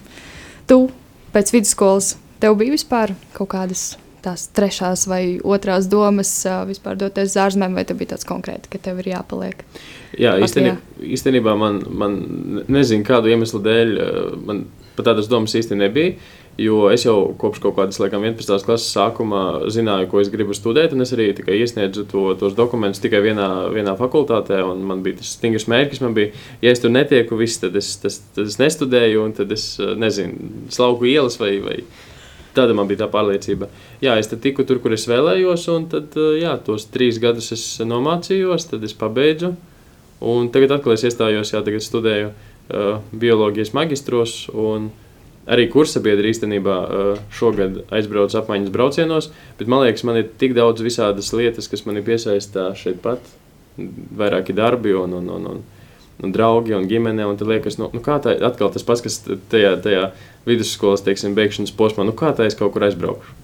tu 0.67 0.89
pēc 1.33 1.53
vidusskolas, 1.53 2.17
tev 2.39 2.55
bija 2.57 2.71
vispār 2.71 3.15
kaut 3.33 3.49
kādas 3.49 3.97
tās 4.21 4.47
trešās 4.53 5.07
vai 5.07 5.39
otrās 5.43 5.87
domas 5.89 6.45
uh, 6.45 6.67
vispār 6.67 6.97
doties 6.97 7.29
uz 7.29 7.37
ārzemēm, 7.37 7.73
vai 7.73 7.85
tev 7.85 7.97
bija 7.97 8.13
tāds 8.13 8.25
konkrēti, 8.25 8.69
ka 8.69 8.77
tev 8.77 8.99
ir 8.99 9.07
jāpaliek? 9.15 9.65
Jā, 10.19 10.35
īstenībā, 10.37 10.77
īstenībā 10.99 11.55
man, 11.57 11.81
man 11.89 12.17
nezinu, 12.67 13.03
kādu 13.03 13.27
iemeslu 13.27 13.61
dēļ 13.63 13.97
man 14.45 14.65
pat 14.95 15.05
tādas 15.11 15.29
domas 15.31 15.55
īsti 15.55 15.77
nebija. 15.79 16.15
Jo 16.61 16.89
es 16.93 17.05
jau 17.05 17.31
kopš 17.39 17.61
kaut 17.63 17.73
kādas 17.77 17.97
laikam, 18.01 18.21
11. 18.27 18.65
klases 18.67 18.91
sākuma 18.93 19.41
zināju, 19.71 20.09
ko 20.11 20.19
es 20.21 20.29
gribu 20.29 20.53
studēt, 20.53 20.93
un 20.93 21.01
es 21.01 21.13
arī 21.15 21.31
iesniedzu 21.33 22.03
to, 22.11 22.25
tos 22.37 22.53
dokumentus 22.57 23.01
tikai 23.01 23.21
vienā, 23.23 23.47
vienā 23.73 23.95
fakultātē. 23.97 24.59
Man 24.77 25.01
bija 25.05 25.21
tas 25.21 25.33
stingrs 25.37 25.65
mērķis, 25.71 26.03
man 26.05 26.13
bija, 26.17 26.35
ja 26.61 26.73
es 26.75 26.83
tur 26.83 26.93
netieku, 26.93 27.39
viss, 27.39 27.61
tad, 27.63 27.77
es, 27.79 27.95
tas, 28.03 28.19
tad 28.35 28.51
es 28.51 28.59
nestudēju, 28.61 29.25
un 29.25 29.35
tad 29.37 29.53
es 29.55 29.65
nezinu, 29.79 30.67
slauku 30.73 31.09
ielas 31.09 31.39
vai. 31.41 31.55
vai 31.65 31.81
Tāda 32.51 32.75
man 32.75 32.89
bija 32.89 33.05
tā 33.05 33.07
pārliecība. 33.07 33.69
Jā, 34.03 34.17
es 34.19 34.27
tiku 34.27 34.65
tur, 34.67 34.81
kur 34.83 34.91
es 34.91 35.07
vēlējos, 35.07 35.69
un 35.71 35.85
tad, 35.93 36.17
jā, 36.35 36.57
tos 36.65 36.89
trīs 36.91 37.15
gadus 37.23 37.53
es 37.55 37.63
nomācījos, 37.87 38.67
tad 38.73 38.83
es 38.83 38.93
pabeidzu. 38.97 39.53
Un 40.27 40.51
tagad 40.51 40.75
atkal 40.75 40.97
es 40.97 41.05
iestājos, 41.07 41.53
jā, 41.55 41.61
tagad 41.63 41.85
studēju 41.85 42.27
uh, 42.27 42.99
bioloģijas 43.23 43.71
magistros. 43.77 44.35
Un, 44.51 44.91
uh, 44.91 45.07
Arī 45.51 45.65
kursabiedri 45.67 46.31
īstenībā 46.31 46.75
šogad 47.35 47.81
aizbrauc 47.91 48.31
apmaiņas 48.39 48.71
braucienos, 48.71 49.27
bet 49.59 49.67
man 49.71 49.83
liekas, 49.83 50.05
man 50.07 50.21
ir 50.21 50.29
tik 50.39 50.53
daudz 50.55 50.83
visādas 50.85 51.33
lietas, 51.35 51.67
kas 51.67 51.83
man 51.87 51.99
ir 51.99 52.05
piesaistā 52.07 52.69
šeit 52.79 53.01
pat. 53.03 53.25
Vairāki 53.75 54.55
darbi 54.55 54.93
un, 54.95 55.17
un, 55.17 55.27
un, 55.35 55.49
un, 55.51 55.59
un 56.23 56.35
draugi 56.35 56.75
un 56.77 56.87
ģimene. 56.87 57.25
Un 57.27 57.39
liekas, 57.51 57.75
nu, 57.81 57.89
nu 57.91 58.03
kā 58.03 58.21
tā 58.23 58.37
atkal 58.47 58.71
tas 58.71 58.85
pats, 58.87 59.03
kas 59.03 59.19
tajā, 59.51 59.73
tajā 59.83 60.05
vidusskolas 60.47 61.03
teiksim, 61.03 61.35
beigšanas 61.35 61.75
posmā, 61.75 62.07
nu 62.07 62.15
kā 62.15 62.31
tā 62.37 62.47
es 62.47 62.55
kaut 62.59 62.71
kur 62.75 62.87
aizbraukšu. 62.87 63.35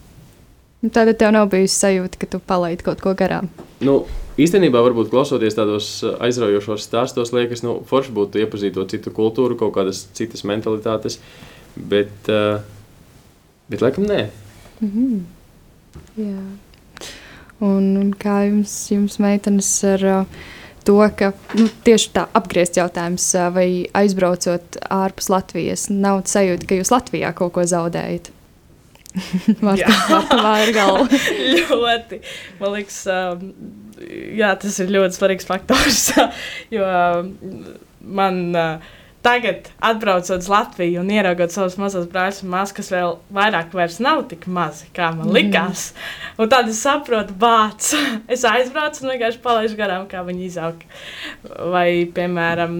Nu, 0.85 0.91
Tāda 0.93 1.15
tev 1.17 1.33
nav 1.33 1.49
bijusi 1.51 1.73
sajūta, 1.73 2.21
ka 2.21 2.31
tu 2.31 2.39
palaidi 2.39 2.85
kaut 2.85 3.01
ko 3.03 3.15
garām. 3.17 3.49
Nu, 3.83 3.97
īstenībā, 4.39 4.79
varbūt 4.85 5.09
klausoties 5.11 5.57
tādos 5.57 5.89
aizraujošos 6.05 6.85
stāstos, 6.85 7.33
liekas, 7.35 7.65
nu, 7.65 7.79
forši 7.89 8.13
būtu 8.15 8.43
iepazīt 8.45 8.77
to 8.77 8.85
citu 8.93 9.11
kultūru, 9.11 9.57
kaut 9.59 9.73
kādas 9.75 10.05
citas 10.15 10.45
mentalitātes. 10.47 11.17
Uh, 11.17 11.56
Bet, 11.77 12.29
uh, 12.33 12.61
bet 13.69 13.81
laikam 13.81 14.07
nē. 14.09 14.29
Mm 14.81 14.91
-hmm. 14.91 15.19
Jā. 16.17 16.43
Un, 17.59 17.97
un 17.97 18.13
kā 18.13 18.45
jums, 18.47 18.91
jums 18.91 19.17
meitenes, 19.19 19.83
ar 19.83 20.05
uh, 20.05 20.25
to, 20.83 20.97
ka 21.17 21.31
nu, 21.57 21.67
tieši 21.83 22.11
tā 22.13 22.27
apgriezt 22.33 22.77
jautājums, 22.77 23.35
uh, 23.35 23.53
vai 23.53 23.87
aizbraucot 23.93 24.77
ārpus 24.89 25.29
Latvijas, 25.29 25.89
nav 25.89 26.23
sajūta, 26.25 26.67
ka 26.67 26.75
jūs 26.75 26.91
Latvijā 26.91 27.33
kaut 27.33 27.53
ko 27.53 27.65
zaudējat? 27.65 28.31
Marta, 29.65 29.89
Marta 30.09 30.37
vāra 30.37 30.73
galva. 30.75 31.19
ļoti. 31.81 32.21
Man 32.59 32.75
liekas, 32.75 32.99
um, 33.09 33.49
jā, 34.37 34.53
tas 34.61 34.77
ir 34.83 34.93
ļoti 34.93 35.17
svarīgs 35.17 35.47
faktors, 35.49 36.11
jo 36.75 36.85
um, 36.85 37.33
man 38.21 38.41
uh, 38.53 38.93
tagad, 39.27 39.67
atbraucot 39.83 40.39
uz 40.39 40.47
Latviju 40.51 41.01
un 41.01 41.09
ieraugot 41.11 41.51
savus 41.51 41.75
mazus 41.79 42.07
brāļus 42.11 42.43
un 42.45 42.51
māsas, 42.53 42.75
kas 42.77 42.91
vēl 42.93 43.17
vairāk 43.35 43.73
nav 44.03 44.23
tik 44.31 44.47
mazi, 44.47 44.87
kā 44.95 45.11
man 45.11 45.27
mhm. 45.27 45.35
likās. 45.35 45.89
Mm. 45.93 46.43
Un 46.43 46.53
tad 46.53 46.69
es 46.71 46.79
saprotu, 46.85 47.35
bāc, 47.35 47.91
es 48.33 48.45
aizbraucu 48.47 49.03
un 49.03 49.11
vienkārši 49.13 49.43
palaidu 49.43 49.79
garām, 49.79 50.07
kā 50.07 50.23
viņi 50.27 50.47
izaug. 50.47 50.85
Vai, 51.73 52.07
piemēram, 52.15 52.79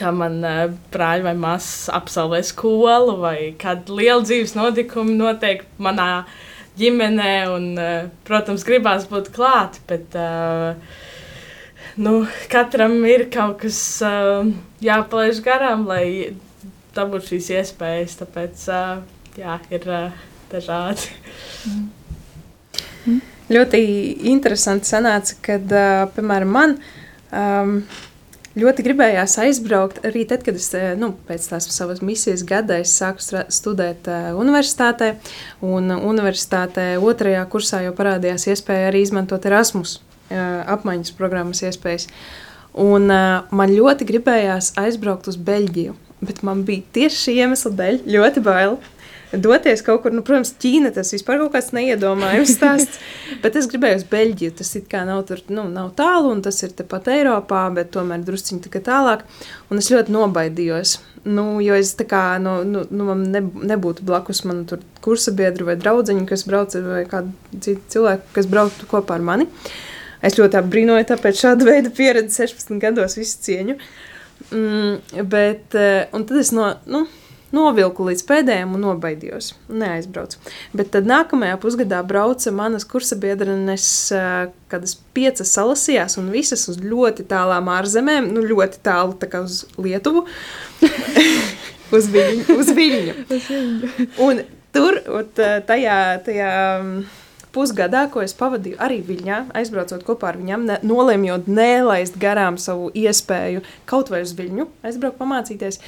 kā 0.00 0.12
man 0.16 0.40
uh, 0.46 0.62
brāļi 0.94 1.26
vai 1.28 1.36
māsas 1.36 1.90
absolvē 1.92 2.40
skolu, 2.46 3.18
vai 3.20 3.52
kāda 3.60 3.92
liela 3.98 4.24
dzīves 4.24 4.56
notikuma 4.56 5.12
notiek 5.16 5.66
manā 5.82 6.24
ģimenē. 6.80 7.34
Un, 7.52 7.70
uh, 7.76 8.08
protams, 8.28 8.64
gribās 8.66 9.06
būt 9.10 9.32
klāt, 9.36 9.80
bet 9.90 10.16
uh, 10.16 10.72
nu, 11.96 12.26
katram 12.52 12.98
ir 13.08 13.30
kaut 13.32 13.62
kas. 13.64 13.78
Uh, 14.04 14.50
jāpalaiž 14.84 15.40
garām, 15.44 15.86
lai 15.88 16.34
dabūtu 16.96 17.34
šīs 17.34 17.52
iespējas. 17.60 18.18
Tāpēc 18.20 18.66
uh, 18.72 19.00
jā, 19.38 19.58
ir 19.72 19.88
uh, 19.88 20.20
dažādi. 20.52 21.10
Mm. 21.68 21.88
Mm. 23.06 23.24
Ļoti 23.50 23.80
interesanti 24.30 24.90
sanāca, 24.90 25.36
kad, 25.44 25.66
uh, 25.74 26.04
piemēram, 26.14 26.54
man 26.54 26.76
um, 27.34 27.80
ļoti 28.60 28.84
gribējās 28.86 29.38
aizbraukt 29.42 30.02
arī 30.06 30.24
tad, 30.28 30.44
kad 30.46 30.58
es 30.58 30.68
nu, 31.00 31.12
pēc 31.28 31.48
tās 31.52 31.66
savas 31.74 32.02
misijas 32.04 32.44
gada 32.46 32.80
sāku 32.86 33.42
studēt 33.50 34.10
uh, 34.10 34.30
universitātē. 34.38 35.16
Un 35.66 35.92
universitātē 35.98 36.92
otrajā 37.02 37.42
kursā 37.50 37.84
jau 37.86 37.96
parādījās 37.96 38.48
iespēja 38.52 38.92
arī 38.92 39.02
izmantot 39.06 39.48
Erasmus 39.50 39.98
uh, 39.98 40.09
apmaiņas 40.30 41.16
programmas 41.18 41.64
iespējas. 41.66 42.06
Un, 42.78 43.10
uh, 43.10 43.50
man 43.50 43.72
ļoti 43.74 44.06
gribējās 44.06 44.74
aizbraukt 44.78 45.26
uz 45.30 45.38
Beļģiju, 45.42 45.96
bet 46.22 46.44
man 46.46 46.62
bija 46.68 46.86
tieši 46.94 47.24
šī 47.24 47.36
iemesla 47.42 47.74
dēļ 47.80 48.02
ļoti 48.14 48.46
bail. 48.46 48.78
Doties 49.30 49.84
kaut 49.86 50.00
kur, 50.02 50.14
nu, 50.14 50.24
protams, 50.26 50.50
Ķīna 50.58 50.90
tas 50.94 51.12
vispār 51.14 51.38
kaut 51.38 51.52
kāds 51.54 51.68
neiedomājams 51.74 52.54
stāsts. 52.56 52.98
bet 53.42 53.54
es 53.58 53.68
gribēju 53.70 54.00
uz 54.00 54.06
Beļģiju. 54.10 54.54
Tas 54.58 54.72
it 54.78 54.88
kā 54.90 55.04
nav, 55.06 55.22
tur, 55.28 55.42
nu, 55.54 55.68
nav 55.70 55.92
tālu, 55.98 56.32
un 56.34 56.42
tas 56.42 56.58
ir 56.66 56.74
tepat 56.78 57.12
Eiropā, 57.14 57.68
bet 57.74 57.92
tomēr 57.94 58.24
drusciņi 58.26 58.64
tā 58.66 58.82
tālāk. 58.90 59.22
Un 59.70 59.82
es 59.82 59.90
ļoti 59.94 60.14
nobaidījos. 60.14 60.96
Nu, 61.30 61.60
jo 61.62 61.76
es 61.78 61.92
tā 61.98 62.08
kā, 62.10 62.24
nu, 62.42 62.56
nu, 62.66 62.82
nu 62.90 63.06
man 63.06 63.22
ne, 63.30 63.44
nebūtu 63.70 64.06
blakus 64.08 64.42
man 64.48 64.64
tur 64.66 64.82
kursa 65.04 65.34
biedru 65.36 65.68
vai 65.68 65.76
draudziņu, 65.78 66.26
kas 66.26 66.46
brauc, 66.48 66.74
vai 66.86 67.04
kādu 67.10 67.60
citu 67.60 67.82
cilvēku, 67.94 68.34
kas 68.34 68.50
brauktu 68.50 68.90
kopā 68.90 69.18
ar 69.20 69.26
mani. 69.30 69.46
Uh, 69.46 69.89
Es 70.26 70.36
ļoti 70.36 70.58
apbrīnoju, 70.60 71.08
tāpēc 71.08 71.40
šāda 71.44 71.68
veida 71.68 71.92
pieredzi 71.96 72.42
16 72.42 72.80
gados 72.82 73.16
visu 73.20 73.40
cieņu. 73.46 73.78
Mm, 74.50 75.24
bet, 75.28 75.74
eh, 75.76 76.06
un 76.16 76.24
tad 76.28 76.40
es 76.40 76.52
no, 76.56 76.70
nu, 76.88 77.04
novilku 77.54 78.06
līdz 78.06 78.22
pēdējiem 78.28 78.74
un 78.76 78.84
nobaidījos. 78.84 79.52
Neaizbraucu. 79.72 80.38
Bet 80.76 80.92
tad 80.94 81.08
nākamajā 81.10 81.56
pusgadā 81.62 82.00
brauca 82.06 82.52
manas 82.54 82.86
kursabiedrenes, 82.88 83.86
kad 84.70 84.86
es 84.86 84.96
piecas 85.16 85.52
salasījās 85.56 86.18
un 86.20 86.30
visas 86.34 86.66
uz 86.70 86.78
ļoti 86.82 87.26
tālām 87.30 87.70
ārzemēm, 87.72 88.30
nu 88.34 88.44
ļoti 88.46 88.82
tālu 88.86 89.18
tā 89.20 89.30
kā 89.32 89.42
uz 89.46 89.64
Lietuvu, 89.80 90.26
uz 91.96 92.10
Viļņu. 92.14 92.58
Uz 92.58 92.74
Viļņu. 92.76 93.16
un 94.26 94.44
tur, 94.74 95.00
ot, 95.20 95.42
tajā, 95.66 95.98
tajā 96.26 96.52
pusgadā, 97.54 98.04
ko 98.12 98.22
es 98.24 98.34
pavadīju 98.36 98.78
arī 98.82 99.00
Viļņā, 99.06 99.40
aizbraucot 99.58 100.04
kopā 100.06 100.30
ar 100.30 100.38
viņiem, 100.40 100.66
ne, 100.68 100.78
nolēmjot 100.86 101.48
nelaist 101.50 102.18
garām 102.20 102.58
savu 102.60 102.90
iespēju 102.96 103.64
kaut 103.90 104.12
vai 104.12 104.22
uz 104.24 104.34
Viļņu, 104.38 104.68
aizbraukt 104.86 105.18
pamācīties. 105.20 105.80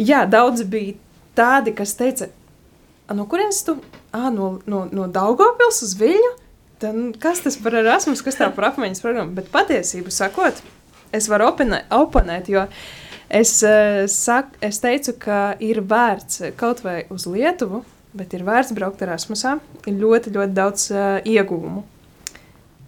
Jā, 0.00 0.24
daudzi 0.30 0.66
bija 0.70 0.96
tādi, 1.38 1.74
kas 1.76 1.94
teica, 1.98 2.30
no 3.14 3.26
kurienes 3.30 3.62
tu? 3.66 3.78
À, 4.10 4.30
no, 4.34 4.56
no, 4.66 4.86
no 4.90 5.06
Daugopils 5.12 5.82
uz 5.86 5.94
Viļņu? 6.00 6.32
Tad, 6.80 6.98
kas 7.20 7.42
tas 7.44 7.58
par 7.60 7.76
Erasmus, 7.76 8.22
kas 8.24 8.38
tā 8.40 8.48
par 8.56 8.70
apmaiņas 8.70 9.02
programmu? 9.04 9.36
Bet 9.36 9.50
patiesību 9.52 10.12
sakot, 10.14 10.62
es 11.12 11.28
varu 11.28 11.50
oponēt 11.50 12.48
jo 12.48 12.64
es, 13.28 13.52
uh, 13.66 14.06
sak, 14.10 14.56
es 14.64 14.80
teicu, 14.82 15.14
ka 15.20 15.40
ir 15.62 15.82
vērts 15.84 16.54
kaut 16.60 16.80
vai 16.86 17.02
uz 17.12 17.28
Lietuvu, 17.28 17.84
bet 18.16 18.34
ir 18.36 18.44
vērts 18.46 18.74
braukt 18.76 19.02
Erasmusā. 19.04 19.58
Ir 19.86 19.96
ļoti, 20.00 20.34
ļoti 20.34 20.56
daudz 20.56 20.90
uh, 20.94 21.06
ieguvumu 21.24 21.84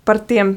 par 0.07 0.19
tiem 0.27 0.57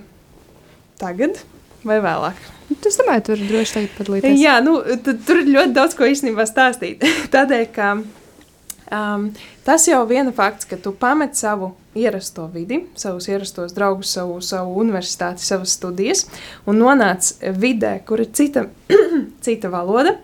tagad 1.00 1.39
vai 1.86 2.00
vēlāk. 2.01 2.38
Es 2.86 2.98
domāju, 2.98 3.24
tur 3.29 3.41
droši 3.45 3.77
tagad 3.77 3.95
padalīties. 4.00 4.38
Jā, 4.41 4.57
nu, 4.65 4.77
tur 5.05 5.41
ir 5.41 5.50
ļoti 5.53 5.74
daudz 5.75 5.98
ko 5.98 6.07
īstenībā 6.10 6.48
stāstīt. 6.50 7.03
Tādēļ, 7.34 7.65
ka 7.75 7.91
um, 7.95 9.27
tas 9.65 9.86
jau 9.89 10.01
viena 10.10 10.34
fakts, 10.36 10.67
ka 10.69 10.79
tu 10.81 10.93
pamet 10.98 11.38
savu 11.38 11.74
ierasto 11.95 12.48
vidi, 12.51 12.81
savus 13.00 13.29
ierastos 13.29 13.74
draugus, 13.75 14.12
savu, 14.17 14.39
savu 14.43 14.75
universitāti, 14.81 15.45
savas 15.45 15.77
studijas 15.77 16.25
un 16.67 16.81
nonāc 16.81 17.36
vidē, 17.55 18.00
kur 18.07 18.24
ir 18.25 18.34
cita, 18.36 18.65
cita 19.45 19.72
valoda. 19.74 20.17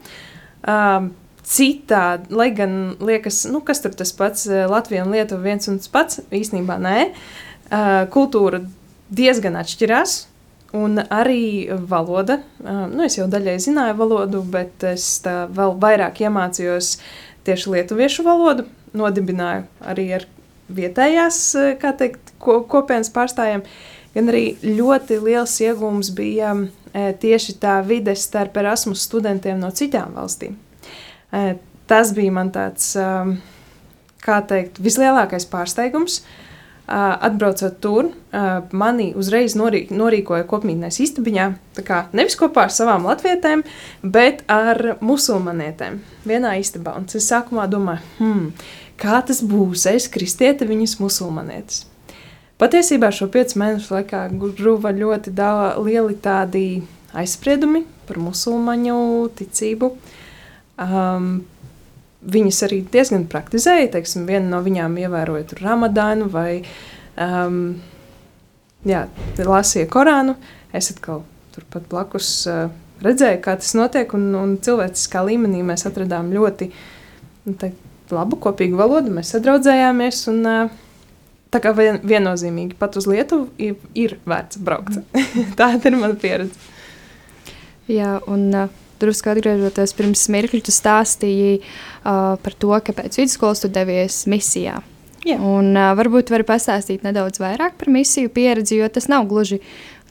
Um, 0.62 1.14
Citā, 1.48 2.22
lai 2.30 2.52
gan 2.56 2.98
liekas, 3.02 3.44
nu, 3.50 3.64
kas 3.66 3.82
tur 3.84 3.96
tas 3.98 4.12
pats, 4.16 4.46
Latvija 4.46 5.06
un 5.06 5.16
Lietuva 5.16 5.42
viens 5.50 5.72
un 5.72 5.80
tas 5.82 5.90
pats, 5.92 6.22
īstenībā 6.30 6.78
nē, 6.82 6.98
uh, 7.12 8.04
kultūra 8.14 8.62
diezgan 9.12 9.58
atšķirās, 9.60 10.20
Un 10.72 11.02
arī 11.12 11.68
valoda. 11.90 12.38
Nu, 12.64 13.04
es 13.04 13.18
jau 13.18 13.28
daļai 13.28 13.58
zināju 13.60 13.98
valodu, 14.00 14.42
bet 14.54 14.84
es 14.88 15.04
vēl 15.28 15.76
vairāk 15.84 16.22
iemācījos 16.24 16.94
tieši 17.48 17.74
lietuviešu 17.76 18.24
valodu. 18.24 18.70
Nodibināju 18.96 19.66
arī 19.92 20.06
ar 20.16 20.26
vietējās 20.72 21.42
teikt, 22.00 22.32
ko, 22.40 22.62
kopienas 22.72 23.12
pārstāvjiem. 23.12 23.66
Gan 24.16 24.32
arī 24.32 24.46
ļoti 24.64 25.20
liels 25.24 25.58
iegūms 25.64 26.14
bija 26.16 26.56
tieši 26.94 27.58
tā 27.60 27.78
vide 27.88 28.16
starp 28.16 28.56
Erasmus 28.64 29.04
studentiem 29.08 29.60
no 29.60 29.72
citām 29.76 30.16
valstīm. 30.16 30.56
Tas 31.92 32.14
bija 32.16 32.32
man 32.32 32.52
tāds, 32.56 32.94
kā 34.22 34.38
teikt, 34.48 34.80
vislielākais 34.84 35.48
pārsteigums. 35.52 36.22
Uh, 36.22 36.52
Atbraucot 36.92 37.78
tur, 37.80 38.10
mani 38.76 39.12
uzreiz 39.16 39.54
norī, 39.56 39.86
norīkoja 39.94 40.44
kopmītnēs 40.50 40.98
istabiņā, 41.06 41.46
kā 41.88 42.02
nevis 42.18 42.36
kopā 42.40 42.66
ar 42.68 42.74
savām 42.74 43.06
latvietēm, 43.08 43.64
bet 44.04 44.42
ar 44.52 44.98
musulmanietēm 45.00 46.02
vienā 46.28 46.58
istabā. 46.60 46.98
Un 47.00 47.08
es 47.08 47.30
sākumā 47.32 47.70
domāju, 47.72 48.04
hmm, 48.18 48.50
kā 49.00 49.22
tas 49.28 49.40
būs, 49.46 49.86
es 49.94 50.10
kristiete, 50.12 50.68
viņas 50.68 50.98
musulmanietis. 51.00 51.86
Patiesībā 52.60 53.14
šo 53.16 53.30
piecu 53.32 53.62
mēnešu 53.62 53.96
laikā 53.96 54.26
guva 54.42 54.92
ļoti 54.92 55.32
lieli 55.86 56.18
tādi 56.22 56.66
aizspriedumi 57.16 57.86
par 58.10 58.20
musulmaņu 58.22 59.00
ticību. 59.40 59.96
Um, 60.80 61.34
viņas 62.22 62.62
arī 62.68 62.82
diezgan 62.94 63.26
praktizēja. 63.30 63.92
Teiksim, 63.96 64.28
viena 64.30 64.48
no 64.54 64.62
viņām 64.66 64.98
ievēroja 65.02 65.60
ramadānu 65.62 66.30
vai 66.32 66.62
um, 67.18 67.64
jā, 68.88 69.06
lasīja 69.38 69.90
Korānu. 69.92 70.38
Es 70.76 70.92
atkal 70.94 71.26
turpat 71.56 71.88
blakus 71.92 72.30
uh, 72.50 72.70
redzēju, 73.04 73.42
kā 73.44 73.58
tas 73.60 73.74
notiek, 73.78 74.14
un, 74.18 74.30
un 74.38 74.56
cilvēciskā 74.64 75.26
līmenī 75.28 75.66
mēs 75.68 75.88
atradām 75.90 76.32
ļoti 76.36 76.70
nu, 76.72 77.58
te, 77.60 77.74
labu 78.14 78.40
kopīgu 78.42 78.80
valodu. 78.80 79.14
Mēs 79.16 79.36
sadraudzējāmies. 79.36 80.24
Un, 80.32 80.42
uh, 80.48 80.88
Tā 81.52 81.60
kā 81.60 81.74
vien, 81.76 81.98
viennozīmīgi 82.08 82.78
pat 82.80 82.96
uz 82.96 83.04
Lietuvu 83.12 83.50
ir, 83.60 83.74
ir 83.92 84.14
vērts 84.24 84.60
braukt. 84.64 85.02
Tāda 85.60 85.90
ir 85.90 85.98
mana 86.00 86.16
pieredze. 86.16 86.56
Jā, 87.92 88.14
un 88.32 88.46
uh, 88.56 88.70
drusku 89.02 89.34
atgriežoties 89.34 89.96
pirms 89.98 90.28
mirkļa, 90.34 90.64
tu 90.68 90.74
stāstīji 90.76 91.60
uh, 91.62 92.38
par 92.42 92.58
to, 92.58 92.74
kāpēc 92.90 93.20
vidusskolas 93.22 93.64
tu 93.64 93.72
devies 93.74 94.24
misijā. 94.32 94.80
Jā. 95.28 95.38
Un, 95.38 95.74
uh, 95.76 95.92
varbūt 95.98 96.32
vari 96.34 96.46
pastāstīt 96.48 97.06
nedaudz 97.06 97.42
vairāk 97.42 97.78
par 97.78 97.92
misiju 97.94 98.32
pieredzi, 98.34 98.80
jo 98.80 98.88
tas 98.90 99.10
nav 99.12 99.28
gluži 99.30 99.62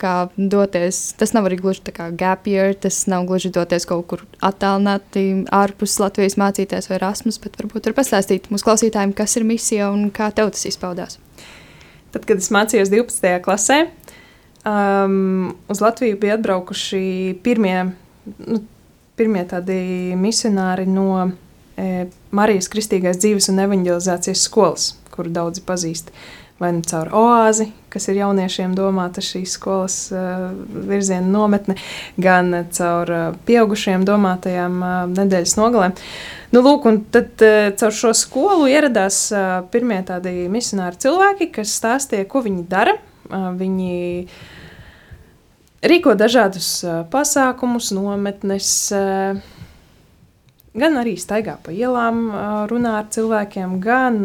kā 0.01 0.15
doties. 0.37 1.01
Tas 1.21 1.35
nav 1.37 1.49
arī 1.49 1.59
gluži 1.61 1.85
tā 1.89 1.95
kā 1.97 2.09
gap 2.17 2.49
year, 2.51 2.75
tas 2.79 3.03
nav 3.11 3.27
gluži 3.29 3.53
doties 3.55 3.87
kaut 3.89 4.07
kur 4.11 4.25
attālināti 4.45 5.25
ārpus 5.55 5.99
Latvijas 6.03 6.39
mācīties 6.41 6.91
vai 6.91 6.99
Erasmus, 7.01 7.41
bet 7.43 7.59
varbūt 7.61 7.91
var 7.91 7.99
pastāstīt 8.01 8.51
mūsu 8.53 8.69
klausītājiem, 8.69 9.15
kas 9.17 9.37
ir 9.39 9.47
misija 9.49 9.91
un 9.93 10.09
kā 10.15 10.31
tev 10.35 10.53
tas 10.55 10.67
izpaudās. 10.71 11.21
Tad, 12.11 12.27
kad 12.27 12.41
es 12.43 12.51
mācījos 12.51 12.91
12. 12.91 13.37
klasē, 13.45 13.81
um, 14.67 15.53
uz 15.71 15.83
Latviju 15.85 16.19
bija 16.21 16.39
atbraukuši 16.39 17.05
pirmie 17.45 17.77
nu, 17.87 18.63
pirmie 19.21 19.45
tādi 19.49 20.17
misionāri 20.17 20.87
no 20.89 21.13
e, 21.77 22.07
Marijas 22.33 22.71
Kristīgās 22.73 23.21
dzīves 23.21 23.51
un 23.53 23.61
evanģelizācijas 23.67 24.45
skolas, 24.49 24.93
kuru 25.13 25.33
daudzi 25.35 25.65
pazīst. 25.67 26.15
Vai 26.61 26.75
nu 26.77 26.83
caur 26.85 27.09
oāzi, 27.17 27.71
kas 27.89 28.05
ir 28.13 28.19
jauniešiem 28.19 28.75
domāta 28.77 29.23
šīs 29.25 29.55
skolas 29.57 29.95
uh, 30.13 30.51
virziena 30.91 31.25
nometne, 31.25 31.79
gan 32.21 32.53
caur 32.77 33.13
uh, 33.17 33.23
pieaugušiem 33.49 34.05
domātajām 34.05 34.77
uh, 34.85 34.99
nedēļas 35.09 35.57
nogalēm. 35.57 35.97
Nu, 36.53 36.61
lūk, 36.67 36.85
un 36.91 37.01
tad 37.17 37.41
uh, 37.47 37.71
caur 37.81 37.97
šo 37.97 38.13
skolu 38.13 38.69
ieradās 38.69 39.23
uh, 39.33 39.49
pirmie 39.73 40.03
tādi 40.05 40.51
misionāri 40.53 41.01
cilvēki, 41.01 41.49
kas 41.57 41.73
stāstīja, 41.81 42.29
ko 42.29 42.45
viņi 42.45 42.69
dara. 42.69 42.99
Uh, 43.31 43.55
viņi 43.57 43.97
uh, 44.27 44.60
rīko 45.87 46.15
dažādus 46.19 46.69
pasākumus, 47.13 47.91
nometnes, 47.97 48.69
gan 50.77 51.01
arī 51.01 51.17
staigā 51.21 51.57
pa 51.63 51.75
ielām, 51.75 52.29
runā 52.71 52.99
ar 53.01 53.09
cilvēkiem, 53.13 53.79
gan 53.83 54.21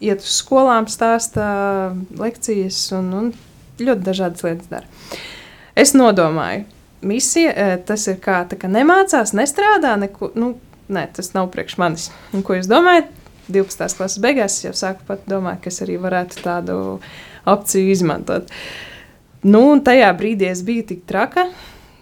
iet 0.00 0.24
uz 0.24 0.32
skolām, 0.40 0.88
stāsta 0.88 1.44
lekcijas 2.16 2.82
un, 2.96 3.12
un 3.16 3.30
ļoti 3.80 4.06
dažādas 4.06 4.44
lietas 4.46 4.72
dara. 4.72 5.20
Es 5.78 5.94
nodomāju, 5.96 6.66
misija 7.06 7.78
tas 7.88 8.08
ir 8.10 8.20
kā, 8.24 8.42
kā 8.48 8.68
nemācās, 8.68 9.34
nestrādā, 9.36 9.94
neko, 10.00 10.32
nu, 10.40 10.54
nē, 10.92 11.06
tas 11.16 11.32
nav 11.36 11.52
priekš 11.52 11.78
manis. 11.80 12.10
Un, 12.34 12.44
ko 12.44 12.58
jūs 12.58 12.68
domājat? 12.70 13.16
12. 13.50 13.96
klases 13.98 14.20
beigās 14.22 14.60
jau 14.62 14.70
sāku 14.76 15.02
pat 15.08 15.24
domāt, 15.26 15.58
kas 15.64 15.80
arī 15.82 15.96
varētu 15.98 16.38
tādu 16.44 16.74
opciju 17.50 17.90
izmantot. 17.90 18.46
Uh, 18.46 18.89
Nu, 19.40 19.62
un 19.72 19.80
tajā 19.84 20.10
brīdī 20.18 20.50
es 20.50 20.60
biju 20.66 20.84
tik 20.90 21.06
traka, 21.08 21.46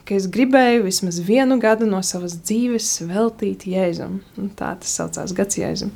ka 0.09 0.17
es 0.17 0.27
gribēju 0.33 0.87
vismaz 0.89 1.21
vienu 1.23 1.59
gadu 1.63 1.87
no 1.87 2.01
savas 2.03 2.35
dzīves 2.41 2.89
veltīt 3.07 3.69
jēzum. 3.71 4.19
Un 4.41 4.49
tā 4.59 4.73
tas 4.81 4.95
saucās 4.99 5.35
gads 5.37 5.61
jēzum. 5.61 5.93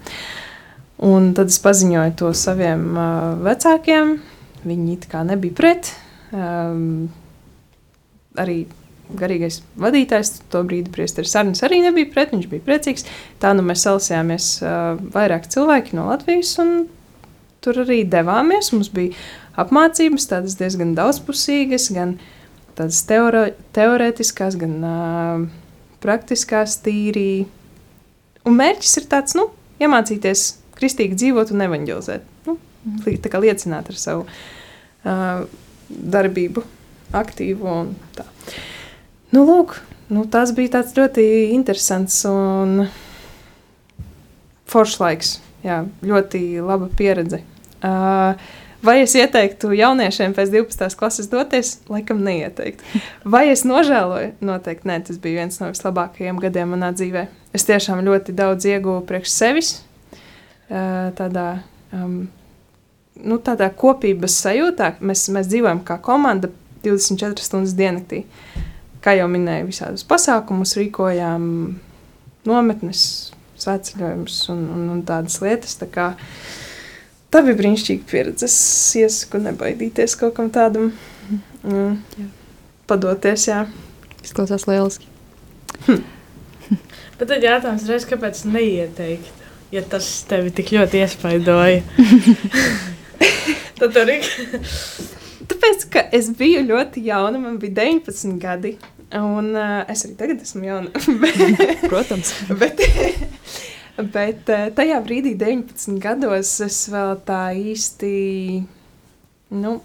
Un 1.03 1.33
tad 1.35 1.51
es 1.51 1.59
paziņoju 1.65 2.15
to 2.21 2.31
saviem 2.37 2.85
uh, 2.95 3.33
vecākiem. 3.43 4.15
Viņi 4.63 4.95
it 4.95 5.09
kā 5.11 5.25
nebija 5.27 5.57
pret. 5.59 5.91
Um, 6.31 7.11
arī 8.39 8.63
garīgais 9.19 9.59
vadītājs, 9.83 10.37
to 10.53 10.63
brīdi 10.65 10.93
Priesteris 10.95 11.35
Arnis 11.37 11.65
arī 11.67 11.83
nebija 11.85 12.09
pret, 12.15 12.33
viņš 12.33 12.49
bija 12.49 12.65
priecīgs. 12.69 13.09
Tā 13.43 13.51
nu 13.57 13.65
mēs 13.67 13.83
salasījāmies 13.89 14.49
uh, 14.63 14.95
vairāk 15.15 15.51
cilvēki 15.53 15.99
no 15.99 16.07
Latvijas 16.13 16.55
un 16.63 16.85
tur 17.63 17.83
arī 17.83 18.03
devāmies. 18.09 18.71
Mums 18.75 18.93
bija 18.95 19.17
apmācības, 19.59 20.29
tādas 20.31 20.57
diezgan 20.61 20.95
daudzpusīgas, 20.97 21.91
gan 21.95 22.17
tādas 22.79 23.03
teore, 23.09 23.53
teorētiskās, 23.77 24.57
gan 24.61 24.79
uh, 24.87 25.45
praktiskās, 26.03 26.79
tīri. 26.85 27.45
Un 28.49 28.57
mērķis 28.59 28.99
ir 29.03 29.09
tāds, 29.13 29.37
nu, 29.39 29.51
iemācīties 29.83 30.47
kristīgi 30.79 31.19
dzīvot 31.21 31.53
un 31.55 31.67
evanģelizēt. 31.69 32.27
Nu, 32.49 32.57
tā 33.05 33.33
kā 33.33 33.41
liecināt 33.43 33.93
ar 33.93 34.01
savu 34.01 34.27
uh, 34.27 35.45
darbību, 35.89 36.65
aktīvu 37.15 37.69
un 37.69 37.95
tā. 38.17 38.27
Nu, 39.33 39.45
lūk, 39.49 39.79
nu, 40.13 40.25
tas 40.33 40.53
bija 40.57 40.79
tāds 40.79 40.97
ļoti 40.97 41.25
interesants 41.53 42.19
un 42.29 42.87
foršs 44.73 45.01
laiks. 45.03 45.39
Jā, 45.63 45.85
ļoti 46.03 46.59
laba 46.65 46.89
pieredze. 46.99 47.45
Uh, 47.83 48.35
Vai 48.83 48.97
es 49.05 49.13
ieteiktu 49.15 49.69
jauniešiem 49.79 50.33
pēc 50.35 50.51
12. 50.51 50.97
klases 50.99 51.29
doties? 51.31 51.77
Laikam 51.87 52.19
neieteiktu. 52.27 52.83
Vai 53.23 53.45
es 53.53 53.63
nožēloju? 53.63 54.33
Noteikti 54.43 54.89
nē, 54.91 54.97
tas 55.07 55.21
bija 55.23 55.45
viens 55.45 55.61
no 55.61 55.69
vislabākajiem 55.71 56.41
gadiem 56.43 56.75
manā 56.75 56.89
dzīvē. 56.91 57.29
Es 57.55 57.63
tiešām 57.69 58.03
ļoti 58.03 58.35
daudz 58.35 58.67
ieguvu 58.67 59.05
priekš 59.07 59.35
sevis, 59.37 59.71
tādā, 60.69 61.47
um, 61.95 62.25
nu, 63.23 63.39
tādā 63.39 63.69
kopības 63.71 64.41
sajūtā. 64.49 64.97
Mēs, 64.99 65.29
mēs 65.31 65.53
dzīvojam 65.53 65.85
kā 65.87 66.01
komanda 66.03 66.51
24 66.83 67.47
stundas 67.47 67.77
diennaktī. 67.79 68.25
Kā 69.03 69.15
jau 69.15 69.31
minēju, 69.31 69.69
visādus 69.71 70.03
pasākumus 70.11 70.75
rīkojām, 70.81 71.47
nometnes, 72.51 73.07
svētceļojumus 73.63 74.43
un, 74.51 74.67
un, 74.75 74.85
un 74.97 75.07
tādas 75.07 75.39
lietas. 75.43 75.79
Tā 75.79 75.87
kā, 75.87 76.11
uh, 76.17 76.61
tā 77.33 77.43
bija 77.47 77.59
brīnišķīga 77.59 78.09
pieredze. 78.11 78.49
Es 78.49 78.57
iesaku 78.99 79.43
nebaidīties 79.43 80.17
kaut 80.21 80.37
kam 80.39 80.51
tādam. 80.55 80.93
Mm, 81.63 81.99
jā. 82.19 82.27
padoties, 82.91 83.47
jā. 83.49 83.65
Izklausās 84.23 84.67
lieliski. 84.69 85.07
Hm. 85.87 86.03
Bet 87.19 87.29
tad 87.31 87.45
jautājums 87.45 87.87
reiz, 87.89 88.07
kāpēc 88.09 88.43
neieteikt, 88.51 89.45
ja 89.75 89.85
tas 89.87 90.09
tevi 90.29 90.51
tik 90.55 90.75
ļoti 90.75 91.05
iespaidoja? 91.05 91.83
tad 93.81 93.99
arī. 94.03 94.19
Tāpēc, 95.51 95.87
ka 95.93 96.05
es 96.15 96.31
biju 96.39 96.65
ļoti 96.69 97.05
jauna, 97.07 97.41
man 97.43 97.59
bija 97.63 97.79
19 97.83 98.39
gadi. 98.43 98.77
Un 99.13 99.51
uh, 99.53 99.83
es 99.93 100.07
arī 100.07 100.15
tagad 100.17 100.41
esmu 100.41 100.65
jauna. 100.65 100.93
Protams. 101.91 102.33
bet, 102.61 102.81
Bet 103.97 104.49
eh, 104.49 104.69
tajā 104.73 104.99
brīdī, 105.05 105.35
19 105.37 105.99
gados, 106.01 106.55
es 106.65 106.79
vēl 106.93 107.17
tā 107.27 107.43
īsti. 107.59 108.13
Nu, 109.53 109.81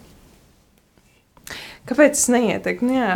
Kāpēc 1.87 2.17
es 2.17 2.25
neieteiktu? 2.31 2.83
Nu, 2.83 2.95
jā, 2.97 3.11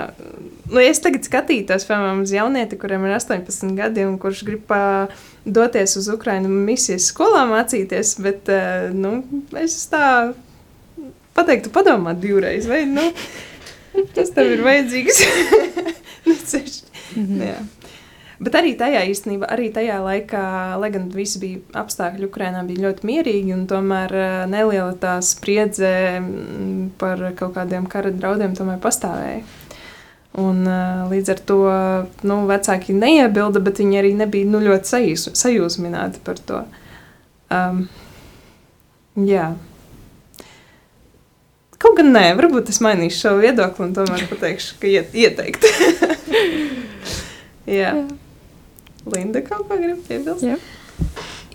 nu, 0.72 0.80
es 0.80 1.02
tagad 1.04 1.26
skatītos, 1.28 1.84
piemēram, 1.90 2.22
uz 2.24 2.32
jaunieti, 2.32 2.78
kuriem 2.80 3.04
ir 3.04 3.18
18 3.18 3.74
gadi, 3.76 4.06
un 4.08 4.16
kurš 4.22 4.46
grib 4.48 4.72
uh, 4.72 5.12
doties 5.44 5.98
uz 6.00 6.08
Ukrajinu 6.14 6.48
misijas 6.70 7.10
skolā 7.12 7.44
mācīties, 7.50 8.14
bet 8.24 8.48
uh, 8.52 8.88
nu, 8.96 9.18
es 9.60 9.76
tā 9.92 10.06
pateiktu, 11.36 11.74
padomā 11.76 12.16
divreiz, 12.16 12.70
vai 12.72 12.86
nu, 12.88 13.10
tas 14.16 14.32
tev 14.32 14.56
ir 14.56 14.64
vajadzīgs. 14.64 15.22
nu, 16.30 16.40
ceļš. 16.40 16.82
mm 17.18 17.28
-hmm. 17.28 17.46
Jā. 17.50 17.60
Bet 18.42 18.56
arī 18.58 18.72
tajā 18.74 19.04
īstenībā, 19.06 19.46
arī 19.54 19.68
tajā 19.70 20.00
laikā, 20.02 20.44
lai 20.82 20.90
gan 20.94 21.04
visi 21.14 21.38
bija 21.44 21.82
apstākļi 21.84 22.26
Ukrajinā, 22.26 22.64
bija 22.66 22.88
ļoti 22.88 23.06
mierīgi, 23.06 23.52
un 23.54 23.68
tomēr 23.70 24.16
eh, 24.18 24.30
neliela 24.50 24.96
tā 24.98 25.20
spriedze 25.26 25.92
mm, 26.18 26.96
par 27.02 27.22
kaut 27.38 27.54
kādiem 27.60 27.86
kara 27.90 28.10
draudiem 28.16 28.56
tomēr 28.58 28.80
pastāvēja. 28.82 29.44
Un, 30.42 30.62
uh, 30.64 31.10
līdz 31.12 31.30
ar 31.34 31.40
to 31.44 31.58
nu, 32.24 32.38
vecāki 32.48 32.94
neiebilda, 32.96 33.60
bet 33.60 33.82
viņi 33.84 33.98
arī 34.00 34.14
nebija 34.16 34.48
nu, 34.48 34.62
ļoti 34.64 34.88
sajūs, 34.88 35.26
sajūsmināti 35.36 36.22
par 36.24 36.40
to. 36.48 36.62
Um, 37.52 37.82
jā. 39.28 39.50
Kaut 41.76 42.00
gan 42.00 42.14
nē, 42.16 42.24
varbūt 42.40 42.72
es 42.72 42.80
mainīšu 42.80 43.20
šo 43.26 43.36
viedokli 43.44 43.90
un 43.90 43.94
tomēr 44.00 44.24
pateikšu, 44.32 44.80
ka 44.80 44.88
iet, 44.88 45.12
ieteikt. 45.20 45.68
jā. 47.68 47.92
jā. 47.92 47.94
Linda 49.06 49.42
kaut 49.42 49.68
ko 49.70 49.78
grib 49.80 50.02
piebilst? 50.08 50.46
Jā. 50.46 50.58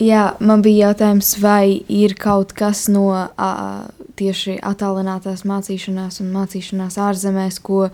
Jā, 0.02 0.22
man 0.44 0.60
bija 0.60 0.90
jautājums, 0.90 1.30
vai 1.40 1.78
ir 1.88 2.12
kaut 2.20 2.52
kas 2.56 2.84
no 2.92 3.08
a, 3.16 3.50
tieši 4.18 4.58
attālinātās 4.60 5.46
mācīšanās 5.48 6.20
un 6.20 6.34
mācīšanās 6.34 6.98
ārzemēs, 7.00 7.60
ko 7.64 7.86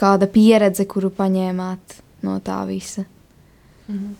kāda 0.00 0.28
pieredze, 0.30 0.86
kuru 0.88 1.10
paņēmāt 1.12 2.00
no 2.24 2.38
tā 2.44 2.62
visa? 2.70 3.04
Mhm. 3.90 4.16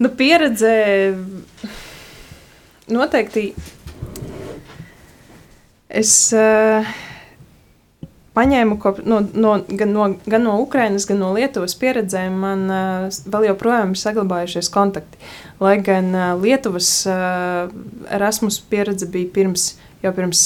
Nu, 0.00 0.08
pieredze 0.16 0.72
noteikti. 2.88 3.50
Es. 5.90 6.14
Uh, 6.32 6.86
paņēmu 8.36 8.78
kop, 8.80 9.00
no, 9.06 9.20
no, 9.34 9.54
gan, 9.66 9.92
no, 9.94 10.06
gan 10.30 10.44
no 10.46 10.56
Ukrainas, 10.62 11.06
gan 11.08 11.20
no 11.22 11.32
Lietuvas 11.34 11.74
pieredzēm, 11.80 12.36
man 12.44 12.64
uh, 12.70 13.20
vēl 13.32 13.48
joprojām 13.50 13.94
ir 13.94 14.00
saglabājušies 14.00 14.70
kontakti. 14.74 15.18
Lai 15.62 15.76
gan 15.84 16.12
uh, 16.14 16.32
Lietuvas 16.40 16.90
uh, 17.10 17.72
Erasmus 18.10 18.60
pieredze 18.70 19.10
bija 19.10 19.30
pirms, 19.34 19.72
jau 20.04 20.14
pirms 20.16 20.44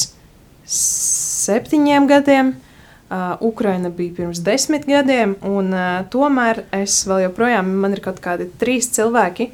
septiņiem 0.64 2.08
gadiem, 2.08 2.54
uh, 2.56 3.34
Ukraina 3.44 3.92
bija 3.92 4.16
pirms 4.22 4.40
desmit 4.44 4.88
gadiem, 4.88 5.36
un 5.44 5.72
uh, 5.76 6.02
tomēr 6.12 6.64
es 6.80 7.02
vēl 7.08 7.26
joprojām, 7.28 7.74
man 7.84 7.96
ir 7.96 8.04
kaut 8.04 8.22
kādi 8.24 8.48
trīs 8.60 8.88
cilvēki, 8.96 9.50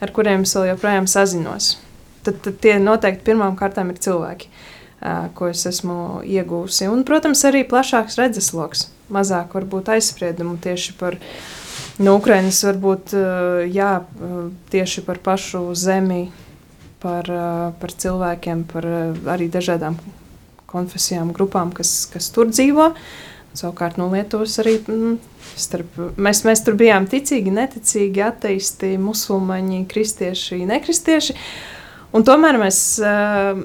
ar 0.00 0.12
kuriem 0.16 0.48
es 0.48 0.56
vēl 0.56 0.72
joprojām 0.72 1.10
sazinos. 1.10 1.74
Tad, 2.24 2.40
tad 2.40 2.56
tie 2.64 2.78
noteikti 2.80 3.26
pirmām 3.26 3.52
kārtām 3.60 3.90
ir 3.92 4.00
cilvēki. 4.00 4.48
Uh, 4.48 4.73
ko 5.36 5.50
es 5.52 5.66
esmu 5.68 6.22
iegūsi. 6.24 6.88
Un, 6.88 7.04
protams, 7.04 7.44
arī 7.48 7.64
plašāks 7.68 8.16
redzesloks, 8.20 8.86
mazāk 9.12 9.52
varbūt 9.56 9.90
aizspriedumu 9.96 10.56
tieši 10.64 10.96
par 11.00 11.18
no 12.00 12.16
Ukrainas, 12.18 12.62
varbūt 12.64 13.12
jā, 13.70 13.92
tieši 14.72 15.04
par 15.06 15.20
pašu 15.24 15.66
zemi, 15.76 16.24
par, 17.04 17.28
par 17.80 17.92
cilvēkiem, 17.92 18.64
par 18.70 18.88
arī 19.36 19.50
dažādām 19.52 20.00
konfesijām, 20.74 21.34
grupām, 21.36 21.70
kas, 21.76 22.06
kas 22.10 22.32
tur 22.34 22.50
dzīvo. 22.50 22.94
Savukārt 23.54 24.00
no 24.00 24.08
Lietuvas 24.10 24.56
arī 24.58 24.78
mm, 24.80 25.18
starp, 25.60 26.00
mēs, 26.18 26.42
mēs 26.48 26.64
tur 26.66 26.74
bijām 26.80 27.06
ticīgi, 27.10 27.52
neticīgi, 27.54 28.24
ateisti, 28.26 28.96
musulmaņi, 28.98 29.84
kristieši, 29.90 30.64
nekristieši. 30.66 31.36
Un 32.14 32.26
tomēr 32.26 32.58
mēs 32.58 32.80
uh, 33.02 33.62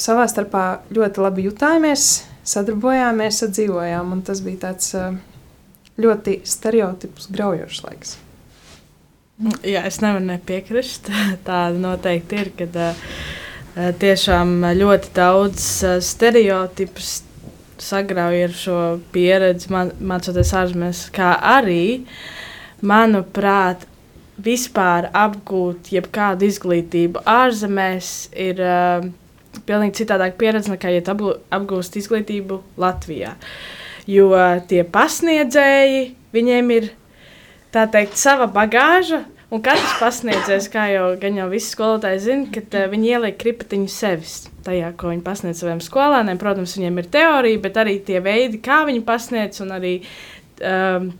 savā 0.00 0.26
starpā 0.30 0.64
ļoti 0.94 1.22
labi 1.22 1.46
jutāmies, 1.48 2.24
sadarbojāmies, 2.46 3.40
sadzīvojām. 3.42 4.16
Tas 4.26 4.42
bija 4.44 4.68
tāds 4.68 4.92
ļoti 6.00 6.40
stereotipus 6.48 7.30
graujošs 7.32 7.82
laiks. 7.86 8.16
Jā, 9.66 9.82
es 9.88 10.00
nevaru 10.02 10.24
nepiekrist. 10.28 11.10
Tāda 11.46 11.74
noteikti 11.78 12.42
ir, 12.42 12.52
kad 12.58 12.80
tiešām 14.02 14.60
ļoti 14.78 15.14
daudz 15.16 15.70
stereotipus 16.06 17.16
sagrauj 17.82 18.44
ar 18.46 18.54
šo 18.54 18.78
pieredzi, 19.14 19.70
mācoties 19.72 20.52
ārzemēs, 20.56 21.08
kā 21.14 21.34
arī, 21.58 22.04
manuprāt, 22.84 23.88
vispār 24.44 25.10
apgūt 25.14 25.92
jebkādu 25.94 26.48
izglītību 26.50 27.22
ārzemēs 27.30 28.08
ir 28.46 28.62
uh, 28.62 29.06
pilnīgi 29.68 30.02
citādāka 30.02 30.38
pieredze 30.40 30.72
nekā, 30.72 30.92
ja 30.94 31.02
apgūst 31.58 31.96
izglītību 32.00 32.60
Latvijā. 32.80 33.34
Jo 34.10 34.30
tie 34.68 34.82
pasniedzēji, 34.84 36.10
viņiem 36.34 36.74
ir 36.74 36.90
tā 37.74 37.86
teikt, 37.90 38.18
sava 38.20 38.48
bagāža. 38.50 39.24
Un 39.54 39.60
katrs 39.62 39.98
pasniedzējs, 40.00 40.66
kā 40.72 40.88
jau 40.90 41.08
gan 41.20 41.36
jau 41.38 41.44
visi 41.52 41.68
skolotāji 41.70 42.22
zina, 42.24 42.46
ka 42.50 42.62
uh, 42.64 42.86
viņi 42.90 43.10
ieliek 43.12 43.36
kripatiņu 43.38 43.90
sevis 43.92 44.32
tajā, 44.66 44.88
ko 44.98 45.12
viņi 45.12 45.22
pasniedz 45.22 45.60
saviem 45.60 45.82
skolēniem. 45.84 46.40
Protams, 46.40 46.74
viņiem 46.78 47.02
ir 47.02 47.10
teorija, 47.12 47.60
bet 47.62 47.78
arī 47.78 47.98
tie 48.06 48.22
veidi, 48.24 48.58
kā 48.64 48.80
viņi 48.88 49.04
pasniedz, 49.06 49.60
un 49.62 49.74
arī 49.76 49.92
um, 50.64 51.10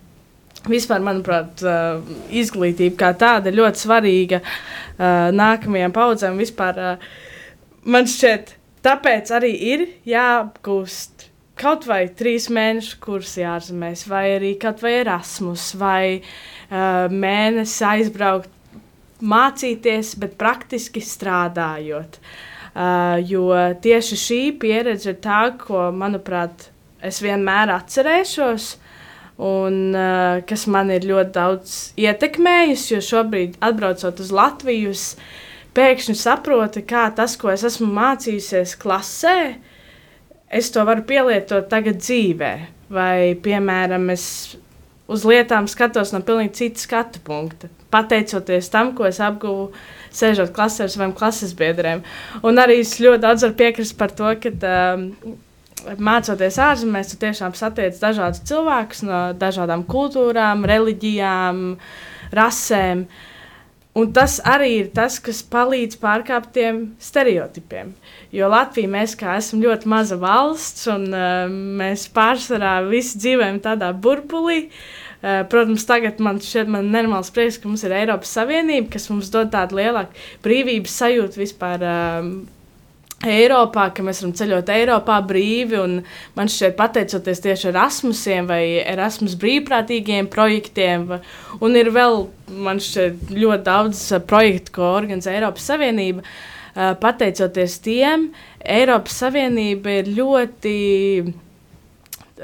vispār, 0.66 1.04
manuprāt, 1.04 1.62
uh, 1.62 2.00
izglītība 2.34 2.98
kā 3.04 3.12
tāda 3.20 3.52
ir 3.52 3.60
ļoti 3.60 3.84
svarīga 3.84 4.40
uh, 4.40 5.30
nākamajām 5.36 5.94
paudzēm. 5.94 6.40
Vispār, 6.40 6.80
uh, 6.80 7.22
man 7.84 8.08
šķiet, 8.08 8.54
tāpēc 8.84 9.30
arī 9.34 9.52
ir 9.72 9.86
jāapgūst 10.08 11.28
kaut 11.58 11.86
vai 11.86 12.04
trīs 12.18 12.48
mēnešu 12.52 12.98
kursā 13.02 13.46
ārzemēs, 13.54 14.04
vai 14.10 14.24
arī 14.36 14.54
kaut 14.60 14.82
vai 14.82 14.96
Erasmus, 15.02 15.70
vai 15.78 16.04
uh, 16.18 17.06
mēnesi 17.10 17.84
aizbraukt, 17.86 18.50
mācīties, 19.24 20.16
bet 20.20 20.34
praktiski 20.40 21.00
strādājot. 21.04 22.18
Uh, 22.74 23.22
jo 23.22 23.46
tieši 23.80 24.18
šī 24.18 24.40
pieredze 24.60 25.12
ir 25.12 25.20
tā, 25.22 25.46
ko, 25.60 25.86
manuprāt, 25.94 26.68
es 27.04 27.22
vienmēr 27.22 27.70
atcerēšos. 27.76 28.72
Un, 29.44 29.78
uh, 29.94 30.42
kas 30.46 30.66
man 30.70 30.92
ir 30.94 31.06
ļoti 31.06 31.32
daudz 31.34 31.78
ietekmējis, 31.98 32.84
jo 32.92 33.00
šobrīd, 33.02 33.56
atbraucot 33.66 34.20
uz 34.22 34.30
Latviju, 34.34 34.92
uh, 34.94 35.40
pēkšņi 35.74 36.16
saproti, 36.18 36.84
kā 36.86 37.08
tas, 37.16 37.36
ko 37.40 37.50
es 37.52 37.64
esmu 37.66 37.88
mācījusies 37.96 38.76
klasē, 38.80 39.38
es 40.54 40.70
to 40.74 40.84
varu 40.86 41.04
pielietot 41.06 41.68
tagad 41.70 41.98
dzīvē, 42.02 42.52
vai, 42.94 43.34
piemēram, 43.42 44.06
es 44.14 44.26
uz 45.10 45.24
lietām 45.28 45.66
skatos 45.68 46.14
no 46.14 46.22
pilnīgi 46.24 46.54
cita 46.60 46.84
skatu 46.84 47.22
punkta, 47.24 47.68
pateicoties 47.92 48.70
tam, 48.72 48.94
ko 48.96 49.08
es 49.08 49.20
apguvu 49.22 49.68
sēžot 50.14 50.54
klasē 50.54 50.86
ar 50.86 50.94
saviem 50.94 51.12
klases 51.16 51.52
biedriem. 51.58 52.04
Un 52.46 52.60
arī 52.62 52.80
es 52.84 52.96
ļoti 53.02 53.24
daudz 53.26 53.44
varu 53.44 53.58
piekrist 53.58 53.98
par 53.98 54.14
to, 54.16 54.30
ka 54.40 54.54
um, 54.70 55.04
mācoties 55.98 56.58
ārzemēs, 56.62 57.12
tu 57.12 57.20
tiešām 57.20 57.58
satiec 57.58 57.98
dažādus 58.00 58.46
cilvēkus 58.48 59.04
no 59.04 59.20
dažādām 59.36 59.84
kultūrām, 59.90 60.64
reliģijām, 60.70 61.62
rasēm. 62.34 63.04
Uh, 63.04 63.30
Un 63.94 64.08
tas 64.10 64.40
arī 64.42 64.72
ir 64.80 64.86
tas, 64.90 65.20
kas 65.22 65.38
palīdz 65.46 66.00
pārkāpt 66.02 66.50
tiem 66.56 66.80
stereotipiem. 66.98 67.92
Jo 68.34 68.48
Latvija 68.50 68.90
mēs 68.90 69.14
kā 69.20 69.36
esam 69.38 69.62
ļoti 69.62 69.90
maza 69.92 70.18
valsts, 70.18 70.88
un 70.90 71.06
uh, 71.14 71.44
mēs 71.78 72.08
pārsvarā 72.16 72.80
visi 72.88 73.20
dzīvojam 73.22 73.60
tādā 73.62 73.92
burbulī. 73.94 74.64
Uh, 75.22 75.44
protams, 75.50 75.86
tagad 75.86 76.18
man 76.18 76.42
šķiet, 76.42 76.72
man 76.74 76.90
nenormāls 76.90 77.30
prieks, 77.36 77.60
ka 77.62 77.70
mums 77.70 77.86
ir 77.86 77.94
Eiropas 77.94 78.34
Savienība, 78.34 78.90
kas 78.96 79.06
mums 79.12 79.30
dod 79.32 79.54
tādu 79.54 79.78
lielāku 79.78 80.26
brīvības 80.42 80.98
sajūtu 81.04 81.44
vispār. 81.44 81.86
Uh, 81.86 82.32
Eiropā, 83.24 83.88
ka 83.94 84.04
mēs 84.04 84.20
varam 84.20 84.34
ceļot 84.36 84.70
Eiropā 84.74 85.18
brīvi. 85.24 85.80
Man 86.36 86.50
šķiet, 86.50 86.74
pateicoties 86.76 87.40
tieši 87.44 87.70
Erasmusiem 87.70 88.48
vai 88.48 88.62
Erasmus 88.82 89.36
brīvprātīgiem 89.40 90.28
projektiem, 90.32 91.06
un 91.64 91.78
ir 91.80 91.92
vēl 91.94 92.26
šķiet, 92.84 93.30
ļoti 93.32 93.64
daudz 93.64 94.02
uh, 94.12 94.20
projektu, 94.28 94.76
ko 94.76 94.90
organizē 94.98 95.38
Eiropas 95.38 95.70
Savienība. 95.72 96.24
Uh, 96.74 96.92
pateicoties 97.00 97.78
tiem, 97.84 98.28
Eiropas 98.60 99.16
Savienība 99.24 100.00
ir 100.02 100.12
ļoti 100.18 100.76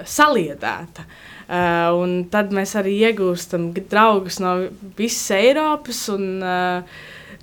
saliedēta. 0.06 1.04
Uh, 1.50 1.98
un 1.98 2.18
tad 2.30 2.52
mēs 2.54 2.76
arī 2.78 2.94
iegūstam 3.10 3.72
draugus 3.90 4.38
no 4.40 4.56
visas 4.96 5.32
Eiropas, 5.34 6.04
un 6.14 6.44
uh, 6.46 7.00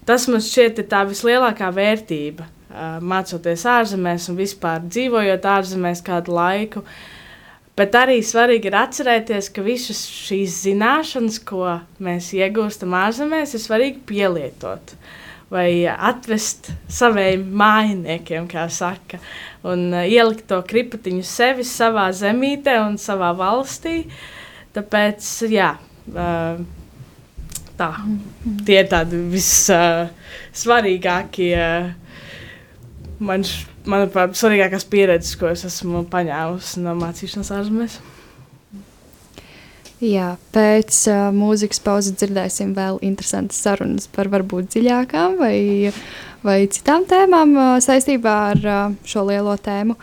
tas 0.08 0.30
man 0.32 0.41
šķiet 0.41 0.80
ir 0.80 0.88
tā 0.89 1.04
vislielākā 1.10 1.73
vērtība 1.76 2.47
mācoties 3.02 3.66
ārzemēs 3.70 4.30
un 4.32 4.40
vispār 4.40 4.82
dzīvojot 4.88 5.46
ārzemēs 5.58 6.04
kādu 6.06 6.36
laiku. 6.36 6.84
Bet 7.78 7.94
arī 7.94 8.18
svarīgi 8.26 8.72
ir 8.72 8.76
atcerēties, 8.80 9.52
ka 9.54 9.62
visas 9.62 10.00
šīs 10.10 10.64
zināšanas, 10.66 11.38
ko 11.46 11.78
mēs 12.02 12.32
iegūstam 12.34 12.96
ārzemēs, 12.98 13.54
ir 13.54 13.62
svarīgi 13.62 14.02
pielietot 14.10 14.96
vai 15.54 15.86
atvest 15.88 16.72
saviem 16.92 17.46
mājiniekiem, 17.56 18.50
kā 18.52 18.66
saka, 18.74 19.20
un 19.68 19.94
ielikt 20.02 20.48
to 20.50 20.62
kripatiņu 20.68 21.24
sevi 21.24 21.64
savā 21.68 22.10
zemītē 22.16 22.80
un 22.84 22.98
savā 23.00 23.32
valstī. 23.38 24.10
Tāpēc, 24.76 25.24
jā, 25.54 25.78
tā, 27.78 27.90
tie 28.68 28.78
ir 28.82 28.88
tādi 28.92 29.22
vissvarīgākie 29.32 31.56
man, 33.20 33.44
manuprāt, 33.90 34.38
svarīgākās 34.38 34.86
pieredzes, 34.90 35.36
ko 35.40 35.50
es 35.52 35.66
esmu 35.68 36.06
paņēmusi 36.12 36.84
no 36.86 36.94
mācīšanās 37.00 37.52
ārzemēs. 37.58 37.98
Jā, 40.04 40.36
pēc 40.54 40.94
uh, 41.10 41.28
mūzikas 41.34 41.80
pauzes 41.82 42.14
dzirdēsim 42.20 42.76
vēl 42.78 43.00
interesantas 43.06 43.58
sarunas 43.66 44.06
par 44.14 44.30
varbūt 44.30 44.70
dziļākām 44.76 45.40
vai, 45.40 45.90
vai 46.46 46.60
citām 46.70 47.08
tēmām 47.10 47.56
uh, 47.58 47.70
saistībā 47.82 48.36
ar 48.52 48.62
uh, 48.62 48.84
šo 49.10 49.26
lielo 49.26 49.56
tēmu. 49.58 49.98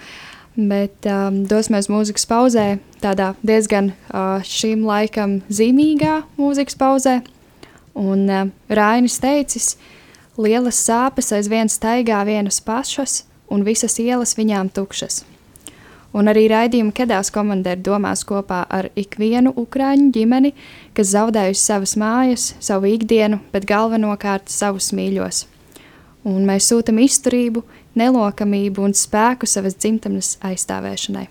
Bet 0.55 1.07
um, 1.11 1.40
dosimies 1.50 1.87
mūzikas 1.90 2.27
pauzē, 2.31 2.66
tādā 3.03 3.33
diezgan 3.46 3.90
uh, 3.90 4.42
šim 4.46 4.83
laikam 4.87 5.40
zīmīgā 5.50 6.20
mūzikas 6.38 6.79
pauzē. 6.79 7.20
Un 7.94 8.27
uh, 8.27 8.50
Rainis 8.66 9.20
teicis, 9.22 9.77
ka 9.79 10.03
Lielas 10.34 10.80
sāpes 10.82 11.28
aizvien 11.30 11.68
staigā 11.70 12.18
vienas 12.26 12.56
pašas, 12.58 13.20
un 13.46 13.62
visas 13.62 14.00
ielas 14.02 14.32
viņām 14.34 14.72
tukšas. 14.74 15.20
Un 16.14 16.26
arī 16.30 16.48
raidījuma 16.50 16.90
kedās 16.94 17.30
komandēri 17.34 17.82
domās 17.86 18.24
kopā 18.26 18.64
ar 18.66 18.88
ikvienu 18.98 19.52
ukrāņu 19.62 20.08
ģimeni, 20.14 20.50
kas 20.94 21.12
zaudējusi 21.14 21.62
savas 21.62 21.94
mājas, 21.98 22.48
savu 22.58 22.90
ikdienu, 22.96 23.38
bet 23.54 23.66
galvenokārt 23.70 24.50
savus 24.50 24.90
mīļos. 24.94 25.44
Un 26.26 26.42
mēs 26.50 26.66
sūtam 26.70 26.98
izturību, 27.02 27.62
nelokamību 27.94 28.88
un 28.88 28.98
spēku 28.98 29.46
savas 29.46 29.78
dzimtenes 29.78 30.36
aizstāvēšanai. 30.42 31.28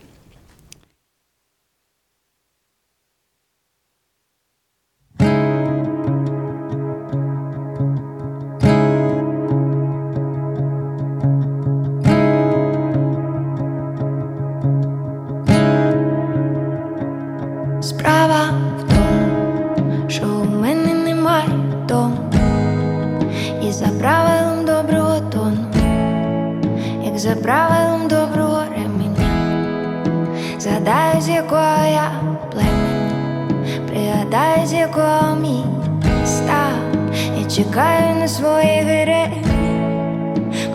Чекаю 37.73 38.15
на 38.15 38.27
своїх 38.27 38.83
героїв 38.83 39.47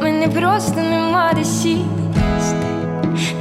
Мене 0.02 0.28
просто 0.28 0.80
нема 0.80 1.32
де 1.36 1.44
сісти 1.44 2.66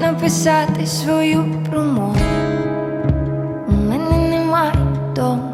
Написати 0.02 0.86
свою 0.86 1.46
промову. 1.70 2.16
У 3.68 3.72
мене 3.72 4.30
немає 4.30 4.74
дому 5.16 5.47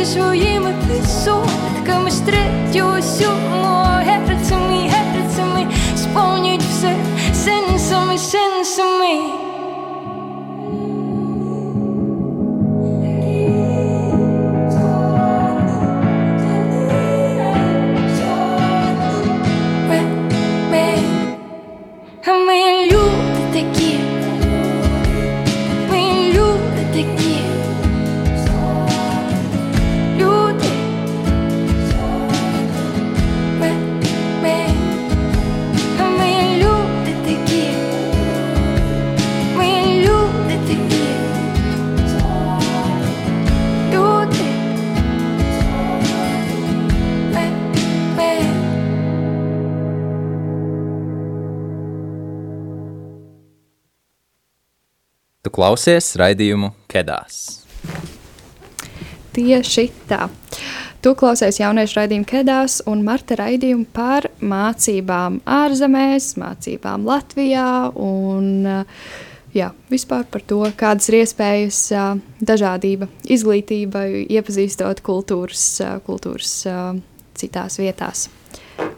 Зі 0.00 0.06
своїми 0.06 0.74
присутками 0.86 2.10
стретю 2.10 2.98
усю 2.98 3.49
klausies 55.60 56.14
raidījumu 56.16 56.70
Kedās. 56.88 57.66
Tieši 59.36 59.90
tā. 60.08 60.30
Tu 61.04 61.10
klausies 61.16 61.58
jauniešu 61.60 61.98
raidījumu 61.98 62.28
Kedās 62.28 62.78
un 62.88 63.02
Marta 63.04 63.36
raidījumu 63.36 63.84
par 63.92 64.30
mācībām 64.40 65.42
ārzemēs, 65.44 66.30
mācībām 66.40 67.04
Latvijā 67.04 67.66
un 67.92 68.70
jā, 69.52 69.68
vispār 69.92 70.24
par 70.32 70.44
to, 70.48 70.62
kādas 70.80 71.10
ir 71.12 71.18
iespējas 71.20 71.80
dažādība, 72.40 73.10
izglītība, 73.28 74.06
iepazīstot 74.32 75.02
kultūras, 75.04 75.66
kultūras 76.06 76.54
citās 77.36 77.76
vietās. 77.82 78.30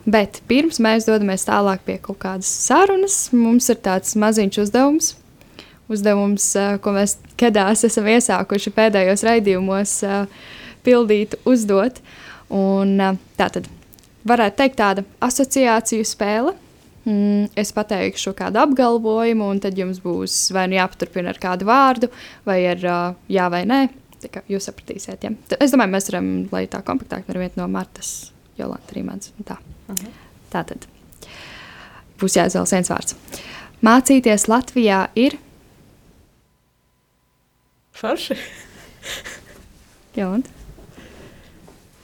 Bet 0.07 0.45
pirms 0.47 0.79
mēs 0.83 1.11
dodamies 1.11 1.49
tālāk 1.49 1.83
pie 1.89 1.99
kaut 2.07 2.23
kādas 2.23 2.55
sarunas, 2.69 3.25
mums 3.35 3.67
ir 3.75 3.83
tāds 3.83 4.15
maziņš 4.15 4.63
uzdevums. 4.67 5.11
Uzdevums, 5.93 6.49
ko 6.83 6.95
mēs 6.97 7.17
Kedās 7.41 7.85
esam 7.89 8.09
iesākuši 8.13 8.73
pēdējos 8.75 9.25
raidījumos, 9.27 9.95
pildīt, 10.87 11.37
uzdot. 11.49 12.01
Un, 12.53 12.99
tā 13.39 13.49
tad 13.53 13.69
varētu 14.29 14.59
teikt 14.59 14.79
tāda 14.81 15.07
asociāciju 15.25 16.07
spēle. 16.07 16.55
Mm, 17.03 17.49
es 17.59 17.73
pateikšu 17.75 18.31
kādu 18.39 18.61
apgalvojumu, 18.63 19.49
un 19.51 19.59
tad 19.63 19.79
jums 19.79 19.99
būs 20.05 20.37
vai 20.55 20.69
nu 20.71 20.79
jāpaturpina 20.79 21.33
ar 21.33 21.41
kādu 21.43 21.67
vārdu, 21.67 22.13
vai 22.47 22.61
ar 22.71 22.85
jā 23.27 23.49
vai 23.51 23.65
nē. 23.67 23.83
Jūs 24.47 24.69
sapratīsiet, 24.69 25.25
ja. 25.27 25.33
Es 25.59 25.75
domāju, 25.75 25.97
mēs 25.97 26.07
varam, 26.13 26.29
lai 26.55 26.69
tā 26.71 26.79
kompaktāk, 26.87 27.27
varam 27.27 27.43
iet 27.43 27.59
no 27.59 27.67
Martas, 27.71 28.31
Jolanta 28.59 28.95
Rīmans. 28.95 29.33
Tā. 29.49 29.59
Mhm. 29.91 30.19
tā 30.53 30.63
tad 30.69 30.87
būs 32.21 32.37
jāizvēlas 32.39 32.75
viens 32.77 32.93
vārds. 32.93 33.17
Mācīties 33.83 34.47
Latvijā 34.47 35.09
ir 35.19 35.35
forši. 38.03 38.37
Jolanta. 40.19 40.51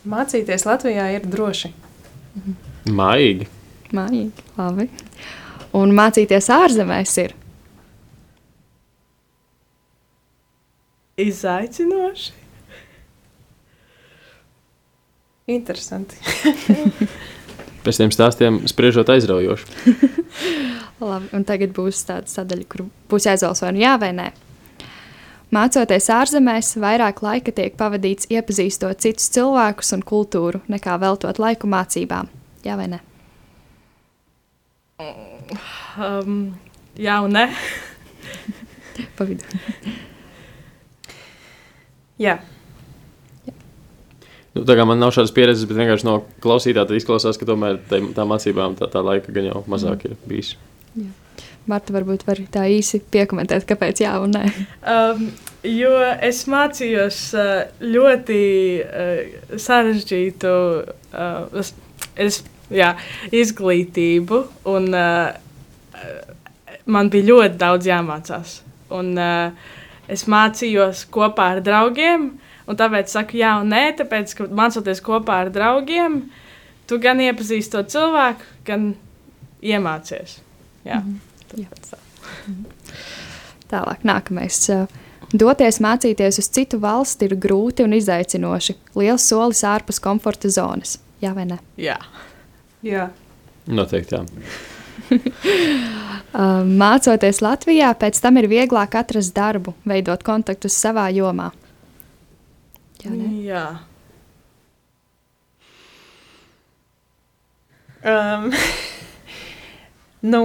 Mācīties 0.08 0.64
Latvijā 0.64 1.11
ir 1.16 1.26
droši. 1.28 1.72
Mhm. 2.38 2.56
Mājīgi. 2.98 3.48
Mājīgi, 3.92 4.46
labi. 4.56 4.88
Un 5.76 5.92
mācīties 5.96 6.48
ārzemēs 6.52 7.14
ir 7.24 7.34
izaicinoši. 11.18 12.32
Interesanti. 15.48 16.18
Pēc 17.84 18.00
tiem 18.00 18.12
stāstiem 18.12 18.61
spriežot 18.68 19.08
aizraujoši. 19.14 19.94
Labi, 21.08 21.30
un 21.32 21.46
tagad 21.48 21.72
būs 21.76 22.02
tāda 22.08 22.28
sadaļa, 22.28 22.66
kur 22.68 22.84
būs 23.08 23.28
jāizvēlas 23.30 23.62
vai 23.64 23.72
nu 23.72 23.82
jā 23.82 23.94
vai 24.02 24.11
nē. 24.16 24.28
Mācoties 25.48 26.11
ārzemēs, 26.12 26.74
vairāk 26.76 27.22
laika 27.24 27.54
tiek 27.56 27.76
pavadīts 27.80 28.28
iepazīstot 28.28 29.00
citus 29.00 29.30
cilvēkus 29.32 29.94
un 29.96 30.02
kultūru, 30.04 30.61
nekā 30.68 30.98
veltot 31.00 31.40
laiku 31.40 31.70
mācībām. 31.72 32.28
Jā 32.66 32.76
vai 32.76 32.90
nē? 32.92 32.98
Um, 35.96 36.37
jā 37.00 37.16
un 37.24 37.32
nē. 37.38 37.46
pa 39.16 39.24
vidu. 39.24 39.48
jā. 42.26 42.37
Nu, 44.52 44.66
tā 44.68 44.76
kā 44.76 44.84
man 44.88 45.00
nav 45.00 45.14
šādas 45.16 45.32
pieredzes, 45.32 45.64
bet 45.70 45.80
vienkārši 45.80 46.11
no 46.11 46.20
klausītāja 46.44 46.98
izklausās, 46.98 47.40
ka 47.40 47.48
tomēr 47.48 47.80
tā, 47.88 48.02
tā 48.12 48.28
mācībām 48.28 48.76
tā, 48.76 48.88
tā 48.92 49.00
laika 49.06 49.32
gan 49.32 49.48
jau 49.48 49.64
mazāk 49.70 50.04
mm. 50.04 50.12
ir 50.12 50.28
bijis. 50.28 50.56
Jā. 50.58 50.64
Marta, 51.68 51.92
varbūt 51.92 52.24
var 52.28 52.40
tā 52.52 52.64
īsi 52.72 53.00
piekomentēt, 53.12 53.66
kāpēc 53.68 54.02
jā 54.04 54.14
un 54.22 54.35
nē. 54.37 54.44
Um, 54.88 55.28
jo 55.66 55.92
es 56.24 56.42
mācījos 56.50 57.20
uh, 57.37 57.50
ļoti 57.85 58.40
uh, 58.85 59.59
sarežģītu 59.61 60.54
uh, 60.81 61.70
es, 62.16 62.42
jā, 62.72 62.94
izglītību, 63.33 64.42
un 64.72 64.90
man 66.88 67.12
bija 67.12 67.28
ļoti 67.31 67.61
daudz 67.61 67.88
jāmācās. 67.88 68.59
Un, 68.94 69.14
es 70.09 70.24
mācījos 70.31 71.04
kopā 71.12 71.52
ar 71.57 71.62
draugiem, 71.64 72.28
un 72.68 72.78
tāpēc 72.78 73.12
saku 73.12 73.40
jā 73.40 73.54
un 73.62 73.72
nē, 73.72 73.83
tāpēc, 73.98 74.35
ka 74.37 74.48
mācoties 74.61 75.02
kopā 75.04 75.42
ar 75.44 75.52
draugiem, 75.52 76.20
tu 76.88 77.00
gan 77.02 77.20
iepazīsti 77.24 77.74
to 77.74 77.85
cilvēku, 77.96 78.46
gan 78.68 78.92
iemācies. 79.62 80.38
Jā. 80.85 81.00
Mm 81.00 81.09
-hmm. 81.09 81.27
Tālāk, 83.68 84.04
nākamais. 84.08 84.62
Doties 85.28 85.80
mācīties 85.84 86.40
uz 86.40 86.48
citu 86.48 86.78
valsti 86.80 87.28
ir 87.28 87.37
grūti 87.37 87.84
un 87.84 87.92
izaicinoši. 87.96 88.78
Liels 88.96 89.26
solis 89.28 89.61
ārpus 89.68 90.00
komforta 90.00 90.48
zonas. 90.52 90.96
Jā, 91.20 91.34
vai 91.37 91.44
ne? 91.50 91.58
Jā, 91.76 91.98
jā. 92.87 93.08
noteikti. 93.66 94.16
Jā. 94.16 94.22
Mācoties 96.82 97.42
Latvijā, 97.44 97.90
pēc 97.98 98.20
tam 98.22 98.38
ir 98.40 98.48
vieglāk 98.50 98.96
atrast 99.00 99.34
darbu, 99.37 99.74
veidot 99.88 100.22
kontaktus 100.24 100.76
savā 100.78 101.08
jomā. 101.12 101.50
Jā, 103.02 103.12
ne? 103.12 103.28
jā. 103.46 103.64
Um, 108.08 108.52
nu, 110.26 110.42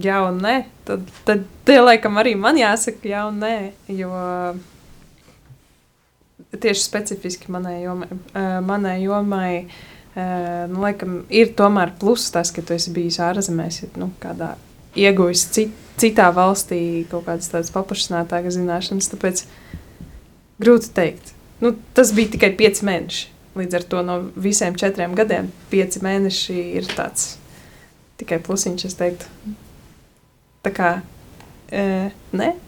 jā 0.00 0.20
un 0.28 0.40
nē, 0.44 0.56
tad, 0.88 1.06
tad 1.28 1.46
tie 1.68 1.80
laikam 1.82 2.20
arī 2.20 2.36
man 2.38 2.58
jāsaka 2.60 3.10
jā 3.10 3.24
un 3.28 3.40
nē, 3.42 3.54
jo 3.96 4.10
tieši 6.50 6.82
specifiski 6.82 7.52
manai 7.52 7.82
jomai, 7.82 8.08
manai 8.66 8.96
jomai 9.02 9.52
nu, 10.70 10.80
laikam, 10.82 11.20
ir 11.30 11.52
tomēr 11.58 11.94
pluss 12.00 12.32
tas, 12.34 12.50
ka 12.54 12.64
tu 12.66 12.74
esi 12.74 12.92
bijis 12.94 13.20
ārzemēs, 13.22 13.84
nu, 14.00 14.10
kādā 14.22 14.54
ieguvis 14.98 15.44
cit, 15.54 15.74
citā 16.00 16.30
valstī 16.34 17.06
kaut 17.10 17.28
kādas 17.28 17.50
tādas 17.52 17.70
paplašinātākas 17.74 18.56
zināšanas, 18.58 19.10
tāpēc 19.12 19.44
grūti 20.62 20.90
teikt. 20.96 21.34
Nu, 21.60 21.74
tas 21.94 22.14
bija 22.16 22.34
tikai 22.34 22.54
pieci 22.58 22.86
mēneši. 22.88 23.28
Līdz 23.58 23.80
ar 23.80 23.86
to 23.90 24.02
no 24.06 24.18
visiem 24.38 24.76
četriem 24.78 25.16
gadiem 25.18 25.50
pieci 25.72 26.02
mēneši 26.04 26.58
ir 26.78 26.86
tāds 26.94 27.34
tikai 28.20 28.38
plusiņš, 28.44 28.86
es 28.86 28.94
teiktu. 28.98 29.56
Tā 30.62 30.72
kā 30.76 30.92
e, 31.72 32.10
nē. 32.36 32.52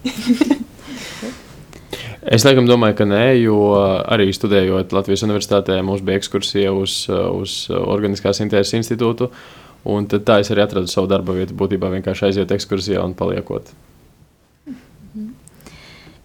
Es 2.23 2.45
laikam 2.47 2.69
domāju, 2.69 2.95
ka 3.01 3.05
nē, 3.11 3.25
jo 3.43 3.57
arī 3.75 4.29
studējot 4.31 4.93
Latvijas 4.95 5.25
universitātē, 5.27 5.81
mums 5.83 6.05
bija 6.07 6.21
ekskursija 6.21 6.71
uz, 6.71 7.09
uz 7.11 7.57
Organiskās 7.75 8.39
intereses 8.45 8.77
institūtu. 8.79 9.27
Un 9.91 10.07
tā 10.07 10.37
es 10.39 10.53
arī 10.55 10.63
atradu 10.63 10.87
savu 10.87 11.11
darba 11.11 11.35
vietu. 11.35 11.57
Būtībā 11.59 11.91
vienkārši 11.97 12.29
aiziet 12.29 12.55
ekskursijā 12.55 13.03
un 13.03 13.17
paliekot. 13.19 13.73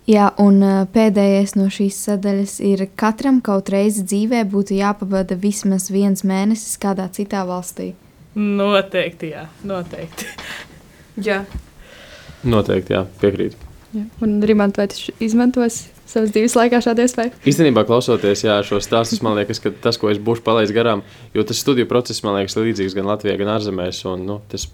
Jā, 0.08 0.30
un 0.40 0.62
pēdējais 0.94 1.58
no 1.60 1.66
šīs 1.74 1.98
sadaļas 2.06 2.54
ir, 2.64 2.86
ka 2.94 3.10
katram 3.10 3.42
kaut 3.44 3.68
reizi 3.74 4.06
dzīvē 4.08 4.46
būtu 4.48 4.78
jāpavada 4.78 5.36
vismaz 5.36 5.90
viens 5.92 6.24
mēnesis 6.24 6.80
kādā 6.80 7.10
citā 7.12 7.42
valstī. 7.48 7.90
Noteikti, 8.38 9.34
jā, 9.34 9.48
noteikti. 9.68 10.30
Jā. 11.28 11.42
Noteikti, 12.46 12.94
jā, 12.94 13.00
piekrītu. 13.18 13.58
Jā. 13.98 14.04
Un 14.22 14.36
Rimants, 14.46 14.78
vai 14.78 14.86
tu 14.92 15.14
izmantos 15.26 15.88
savas 16.06 16.30
dzīves 16.36 16.54
laikā 16.54 16.78
šādu 16.86 17.02
iespēju? 17.02 17.34
Īstenībā, 17.50 17.82
klausoties 17.90 18.44
jā, 18.46 18.60
šo 18.68 18.78
stāstu, 18.84 19.18
man 19.26 19.40
liekas, 19.40 19.58
ka 19.64 19.72
tas, 19.82 19.98
ko 19.98 20.12
es 20.12 20.22
būšu 20.22 20.46
palaidis 20.46 20.76
garām, 20.76 21.02
jo 21.34 21.46
tas 21.48 21.58
studiju 21.64 21.90
process 21.90 22.22
man 22.22 22.38
liekas 22.38 22.60
līdzīgs 22.60 22.94
gan 22.98 23.10
Latvijā, 23.10 23.34
gan 23.42 23.56
ārzemēs. 23.56 24.04
Un, 24.12 24.28
nu, 24.30 24.38
tas 24.52 24.68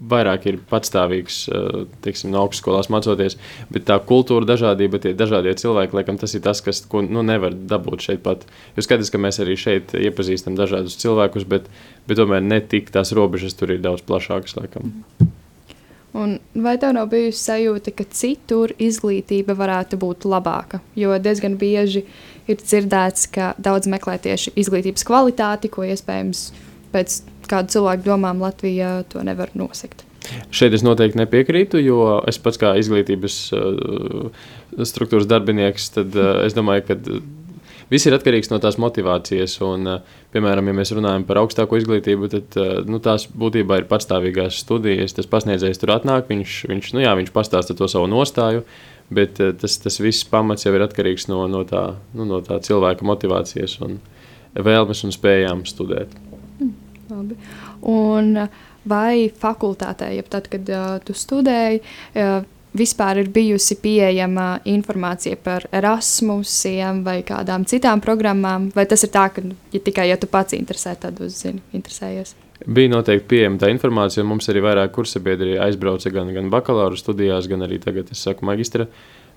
vairāk 0.00 0.46
ir 0.48 0.58
patstāvīgs, 0.70 1.40
eh, 1.48 1.80
teiksim, 2.04 2.30
no 2.32 2.44
augstskolās 2.44 2.90
mācoties, 2.92 3.36
bet 3.70 3.84
tā 3.88 3.98
kultūra 4.00 4.48
dažādība, 4.48 5.00
tie 5.00 5.12
dažādie 5.14 5.54
cilvēki, 5.54 5.96
laikam, 6.00 6.18
tas 6.20 6.34
ir 6.34 6.40
tas, 6.40 6.60
kas, 6.60 6.80
ko 6.86 7.02
nu, 7.02 7.22
nevar 7.22 7.52
dabūt 7.52 8.06
šeit 8.08 8.22
pat. 8.22 8.46
Jūs 8.76 8.88
skatāties, 8.88 9.12
ka 9.12 9.18
mēs 9.18 9.40
arī 9.44 9.56
šeit 9.60 9.92
iepazīstam 9.92 10.56
dažādus 10.56 10.96
cilvēkus, 11.00 11.44
bet, 11.48 11.68
bet 12.08 12.16
tomēr 12.16 12.42
ne 12.42 12.60
tik 12.60 12.90
tās 12.90 13.12
robežas 13.12 13.54
tur 13.54 13.70
ir 13.70 13.84
daudz 13.84 14.02
plašākas, 14.02 14.56
laikam. 14.56 14.94
Un 16.12 16.40
vai 16.54 16.74
tev 16.80 16.96
nav 16.96 17.06
bijusi 17.12 17.38
sajūta, 17.38 17.92
ka 17.94 18.04
citur 18.10 18.72
izglītība 18.82 19.54
varētu 19.54 19.98
būt 20.00 20.26
labāka? 20.26 20.80
Jo 20.98 21.14
diezgan 21.22 21.54
bieži 21.60 22.02
ir 22.50 22.58
dzirdēts, 22.58 23.28
ka 23.30 23.52
daudz 23.62 23.86
meklē 23.86 24.16
tieši 24.18 24.56
izglītības 24.58 25.06
kvalitāti, 25.06 25.70
ko 25.70 25.86
iespējams 25.86 26.48
pēc 26.92 27.20
kādu 27.50 27.76
cilvēku 27.76 28.06
domām 28.06 28.42
Latvijā 28.42 29.00
to 29.10 29.24
nevar 29.26 29.52
nosakt. 29.58 30.04
Šeit 30.54 30.74
es 30.76 30.84
noteikti 30.86 31.18
nepiekrītu, 31.18 31.80
jo 31.82 32.20
es 32.28 32.38
pats 32.42 32.60
kā 32.60 32.74
izglītības 32.78 33.36
uh, 33.56 34.48
struktūras 34.86 35.28
darbinieks, 35.30 35.88
tad 35.96 36.14
uh, 36.18 36.42
es 36.44 36.54
domāju, 36.54 36.84
ka 36.86 36.98
viss 37.90 38.06
ir 38.06 38.14
atkarīgs 38.14 38.52
no 38.52 38.60
tās 38.62 38.78
motivācijas. 38.82 39.56
Un, 39.66 39.88
piemēram, 40.34 40.70
ja 40.70 40.76
mēs 40.76 40.94
runājam 40.94 41.26
par 41.26 41.42
augstāko 41.42 41.80
izglītību, 41.80 42.30
tad 42.36 42.60
nu, 42.86 43.00
tās 43.02 43.26
būtībā 43.32 43.80
ir 43.80 43.90
patstāvīgās 43.90 44.60
studijas. 44.62 45.16
Tas 45.16 45.28
pasniedzējs 45.30 45.82
tur 45.82 45.96
atnāk, 45.96 46.30
viņš, 46.30 46.62
viņš, 46.70 46.94
nu, 46.94 47.04
jā, 47.06 47.16
viņš 47.18 47.34
pastāsta 47.34 47.76
to 47.78 47.90
savu 47.90 48.10
nostāju. 48.12 48.62
Bet 49.10 49.40
tas, 49.58 49.80
tas 49.82 49.96
viss 49.98 50.22
pamats 50.30 50.68
jau 50.68 50.76
ir 50.76 50.84
atkarīgs 50.84 51.26
no, 51.26 51.42
no, 51.50 51.64
tā, 51.66 51.96
nu, 52.14 52.28
no 52.28 52.38
tā 52.46 52.60
cilvēka 52.62 53.02
motivācijas 53.08 53.80
un 53.82 53.98
vēlmes 54.54 55.02
un 55.06 55.14
spējām 55.14 55.66
studēt. 55.66 56.14
Labi. 57.10 57.36
Un 57.90 58.46
vai 58.88 59.28
fakultātē, 59.42 60.12
ja 60.16 60.24
tad, 60.24 60.48
kad 60.52 60.72
uh, 60.72 60.96
tu 61.04 61.16
studēji, 61.16 61.82
uh, 62.16 62.40
vispār 62.76 63.20
ir 63.22 63.30
bijusi 63.34 63.76
pieejama 63.82 64.60
informācija 64.70 65.38
par 65.42 65.66
Erasmusiem 65.74 67.02
vai 67.06 67.20
kādām 67.26 67.66
citām 67.68 68.02
programmām, 68.02 68.70
vai 68.74 68.86
tas 68.90 69.02
ir 69.06 69.12
tā, 69.14 69.26
ka 69.34 69.42
ja 69.74 69.82
tikai 69.82 70.08
ja 70.10 70.18
tu 70.20 70.30
pats 70.30 70.54
interesē, 70.56 70.94
tad 71.00 71.20
uzzini, 71.24 71.62
interesējies? 71.76 72.36
Bija 72.60 72.92
noteikti 72.92 73.26
pieejama 73.28 73.58
tā 73.62 73.70
informācija, 73.72 74.22
un 74.22 74.34
mums 74.34 74.50
arī 74.52 74.62
vairāk 74.64 74.92
kursabiedri 74.92 75.56
aizbrauca 75.64 76.12
gan, 76.12 76.30
gan 76.36 76.50
bakalaura 76.52 76.98
studijās, 76.98 77.48
gan 77.48 77.64
arī 77.64 77.80
tagad, 77.80 78.12
es 78.12 78.20
saku, 78.26 78.44
magistra. 78.46 78.86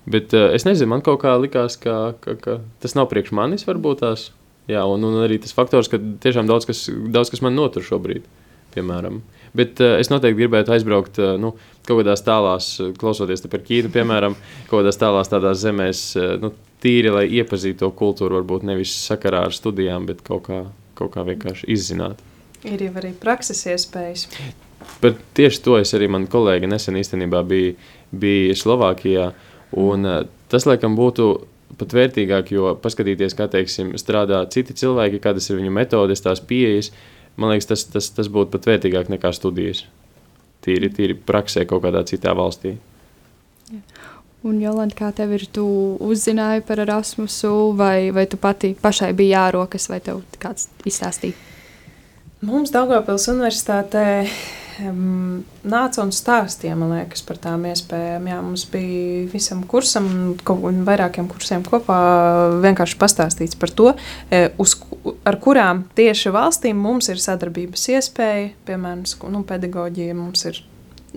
Bet 0.04 0.34
uh, 0.36 0.50
es 0.52 0.66
nezinu, 0.68 0.92
man 0.92 1.04
kaut 1.04 1.22
kā 1.22 1.32
likās, 1.40 1.78
ka, 1.80 2.14
ka, 2.20 2.36
ka 2.40 2.58
tas 2.84 2.96
nav 2.98 3.08
priekš 3.10 3.32
manis 3.36 3.64
varbūt 3.68 4.04
tās. 4.04 4.28
Jā, 4.70 4.84
un, 4.88 5.04
un 5.04 5.20
arī 5.20 5.36
tas 5.42 5.52
faktors, 5.52 5.90
ka 5.92 6.00
tiešām 6.00 6.48
daudz 6.48 6.64
kas, 6.68 6.86
daudz 7.12 7.32
kas 7.32 7.42
man 7.44 7.56
notur 7.56 7.84
šobrīd, 7.84 8.24
piemēram. 8.72 9.20
Bet 9.54 9.78
uh, 9.84 9.98
es 10.00 10.08
noteikti 10.10 10.40
gribētu 10.40 10.72
aizbraukt 10.74 11.20
uh, 11.20 11.34
nu, 11.38 11.52
kaut 11.84 12.00
kādās 12.00 12.24
tālās, 12.26 12.70
uh, 12.80 12.94
klausoties 12.98 13.44
par 13.50 13.62
Ķīnu, 13.66 13.92
piemēram, 13.94 14.34
kaut 14.70 14.80
kādās 14.80 14.98
tālās 14.98 15.30
tādās 15.30 15.60
zemēs, 15.62 16.04
uh, 16.18 16.32
nu, 16.42 16.50
tīri, 16.82 17.12
lai 17.12 17.26
iepazītu 17.38 17.84
to 17.84 17.92
kultūru, 17.94 18.40
varbūt 18.40 18.66
nevis 18.66 18.96
sakarā 19.04 19.44
ar 19.50 19.54
studijām, 19.54 20.08
bet 20.08 20.24
kaut 20.26 20.48
kā, 20.48 20.60
kaut 20.98 21.14
kā 21.14 21.26
vienkārši 21.28 21.68
izzināt. 21.76 22.24
Ir 22.64 22.82
jau 22.82 22.94
arī 22.98 23.12
prakses 23.20 23.60
iespējas. 23.68 24.26
Par 25.00 25.14
tieši 25.36 25.60
to 25.64 25.76
es 25.78 25.92
arī 25.96 26.08
man 26.12 26.26
kolēģi 26.32 26.68
nesen 26.72 26.96
īstenībā 27.00 27.44
bija, 27.48 27.76
bija 28.16 28.56
Slovākijā, 28.56 29.30
un 29.80 30.08
uh, 30.08 30.22
tas, 30.48 30.66
laikam, 30.68 30.96
būtu 30.98 31.28
pat 31.80 31.96
vērtīgāk, 31.96 32.54
jo 32.54 32.72
paskatīties, 32.82 33.36
kā 33.38 33.48
teiksim, 33.50 33.92
strādā 34.00 34.42
citi 34.52 34.76
cilvēki, 34.78 35.22
kādas 35.24 35.50
ir 35.50 35.60
viņu 35.60 35.74
metodes, 35.74 36.24
tās 36.24 36.42
pieejas, 36.44 36.92
man 37.36 37.54
liekas, 37.54 37.70
tas, 37.72 37.86
tas, 37.92 38.10
tas 38.16 38.30
būtu 38.32 38.52
pat 38.54 38.70
vērtīgāk 38.70 39.12
nekā 39.12 39.32
studijas. 39.36 39.84
Tīri, 40.64 40.88
tīri 40.94 41.16
praksē 41.18 41.66
kaut 41.68 41.84
kādā 41.84 42.04
citā 42.08 42.32
valstī. 42.36 42.78
Jā. 43.72 43.82
Un, 44.44 44.58
Jolanta, 44.60 44.92
kā 44.98 45.08
tev 45.16 45.30
ir, 45.32 45.46
tu 45.48 45.64
uzzināji 46.04 46.66
par 46.68 46.82
Erasmusu, 46.82 47.72
vai, 47.78 48.10
vai 48.12 48.26
tu 48.28 48.36
pati 48.36 48.74
pašai 48.76 49.14
bija 49.16 49.38
jārokas, 49.38 49.88
vai 49.88 50.02
tev 50.04 50.20
kāds 50.40 50.68
izstāstīja? 50.84 51.53
Mums 52.44 52.72
Daugavpils 52.74 53.28
universitātē 53.32 54.04
nāca 54.82 56.02
un 56.02 56.10
stāstīja 56.12 56.74
liekas, 56.74 57.22
par 57.26 57.38
tām 57.38 57.66
iespējām. 57.70 58.26
Jā, 58.28 58.40
mums 58.42 58.64
bija 58.70 59.28
visam 59.32 59.62
kursam, 59.70 60.36
vairākiem 60.44 61.28
kursiem 61.30 61.64
kopā 61.66 61.98
vienkārši 62.64 62.98
pastāstīts 62.98 63.58
par 63.60 63.70
to, 63.70 63.94
e, 64.30 64.48
uz, 64.58 64.76
ar 65.24 65.38
kurām 65.38 65.84
tieši 65.94 66.34
valstīm 66.34 66.76
mums 66.76 67.08
ir 67.08 67.22
sadarbības 67.22 67.88
iespēja. 67.94 68.52
Piemēram, 68.66 69.04
nu, 69.30 69.44
pedagoģija 69.46 70.14
mums 70.18 70.44
ir. 70.50 70.62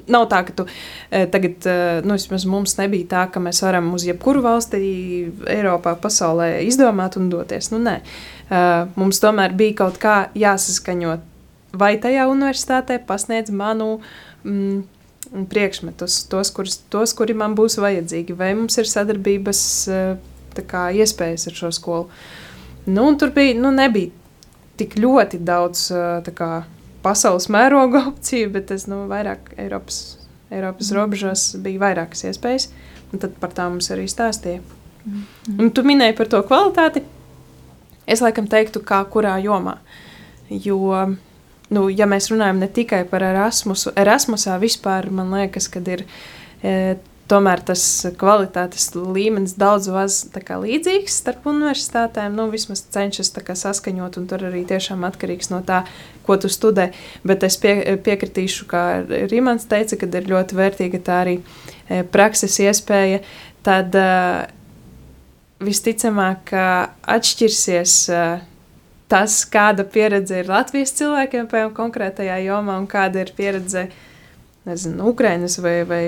Nav 0.06 0.28
tā, 0.30 0.44
ka 0.46 0.54
tu 0.54 0.68
e, 0.68 1.24
tagad, 1.34 1.58
e, 1.66 1.78
nu, 2.06 2.18
vismaz 2.20 2.46
mums 2.50 2.76
nebija 2.78 3.08
tā, 3.16 3.24
ka 3.34 3.42
mēs 3.42 3.64
varam 3.66 3.90
uz 3.98 4.06
jebkuru 4.06 4.44
valsti 4.46 4.82
Eiropā, 5.50 5.96
pasaulē 6.02 6.52
izdomāt 6.68 7.18
un 7.18 7.32
doties. 7.34 7.72
Nu, 7.74 7.82
nē. 7.82 8.00
Mums 8.96 9.20
tomēr 9.20 9.58
bija 9.58 9.82
kaut 9.82 9.98
kā 10.00 10.20
jāsaskaņot 10.38 11.26
vai 11.76 11.98
tajā 12.02 12.28
universitātē 12.30 13.00
pasniedz 13.08 13.52
manu 13.52 13.98
mm, 14.44 14.84
priekšmetus, 15.52 16.24
tos, 16.32 16.52
kurus, 16.56 16.80
tos, 16.94 17.14
kuri 17.18 17.36
man 17.38 17.56
būs 17.58 17.78
vajadzīgi, 17.82 18.36
vai 18.38 18.54
mums 18.58 18.78
ir 18.80 18.90
sadarbības 18.90 19.62
eh, 19.92 20.64
kā, 20.68 20.88
iespējas 20.96 21.50
ar 21.50 21.58
šo 21.58 21.74
skolu. 21.76 22.08
Nu, 22.88 23.10
tur 23.20 23.34
bija, 23.36 23.58
nu, 23.60 23.74
nebija 23.76 24.14
tik 24.80 24.96
ļoti 25.02 25.42
daudz 25.44 25.90
eh, 25.92 26.32
kā, 26.38 26.52
pasaules 27.08 27.50
mēroga 27.54 28.04
opciju, 28.12 28.52
bet 28.54 28.76
es 28.76 28.88
nu, 28.92 29.06
vairāk 29.12 29.54
Eiropas, 29.58 30.18
Eiropas 30.52 30.92
mm. 30.92 30.98
robežās 31.00 31.50
bija 31.64 31.88
vairākas 31.88 32.28
iespējas, 32.30 32.70
un 33.12 33.24
tad 33.24 33.38
par 33.42 33.56
tām 33.56 33.78
mums 33.78 33.90
arī 33.96 34.10
stāstīja. 34.12 34.64
Mm. 35.08 35.24
Un 35.58 35.72
tu 35.72 35.84
minēji 35.88 36.18
par 36.18 36.30
to 36.32 36.44
kvalitāti. 36.48 37.06
Es 38.08 38.22
laikam 38.24 38.46
teiktu, 38.48 38.80
kā 38.88 39.02
kurā 39.12 39.36
jomā. 39.44 39.80
Jo 40.48 41.08
nu, 41.74 41.88
ja 41.92 42.08
mēs 42.10 42.30
runājam 42.32 42.62
ne 42.62 42.70
tikai 42.72 43.04
par 43.10 43.26
Erasmusu, 43.28 43.92
Erasmusā 44.00 44.56
vispār 44.62 45.10
man 45.12 45.34
liekas, 45.36 45.68
ka 45.72 45.82
ir 45.84 46.06
e, 46.64 46.96
tomēr 47.28 47.62
tas 47.68 47.82
kvalitātes 48.20 48.90
līmenis 48.96 49.56
daudz 49.60 49.90
maz 49.92 50.20
līdzīgs 50.34 51.20
starp 51.22 51.48
universitātēm. 51.52 52.36
Nu, 52.38 52.48
vismaz 52.52 52.86
cenšas 52.94 53.34
saskaņot, 53.36 54.20
un 54.20 54.28
tur 54.30 54.48
arī 54.48 54.64
tiešām 54.68 55.06
atkarīgs 55.08 55.52
no 55.52 55.62
tā, 55.68 55.84
ko 56.28 56.38
tu 56.40 56.52
studē. 56.52 56.92
Bet 57.28 57.44
es 57.48 57.60
pie, 57.62 57.76
piekritīšu, 58.04 58.68
kā 58.72 58.84
Rīmans 59.32 59.68
teica, 59.70 60.00
ka 60.00 60.10
ir 60.12 60.32
ļoti 60.32 60.60
vērtīga 60.60 61.04
tā 61.04 61.22
arī 61.26 61.38
e, 61.40 62.04
prakses 62.04 62.60
iespēja. 62.64 63.22
Tad 63.68 63.96
e, 63.96 64.10
visticamāk, 65.64 66.54
atšķirsies. 67.18 68.02
E, 68.10 68.28
tas, 69.08 69.40
kāda 69.48 69.86
pieredze 69.88 70.42
ir 70.42 70.52
Latvijas 70.52 70.92
cilvēkiem, 70.98 71.48
piemēram, 71.48 71.72
konkrētajā 71.76 72.42
jomā, 72.44 72.76
un 72.82 72.88
kāda 72.92 73.24
ir 73.24 73.32
pieredze 73.38 73.88
nezinu, 74.68 75.08
Ukrainas 75.14 75.56
vai, 75.64 75.78
vai 75.88 76.04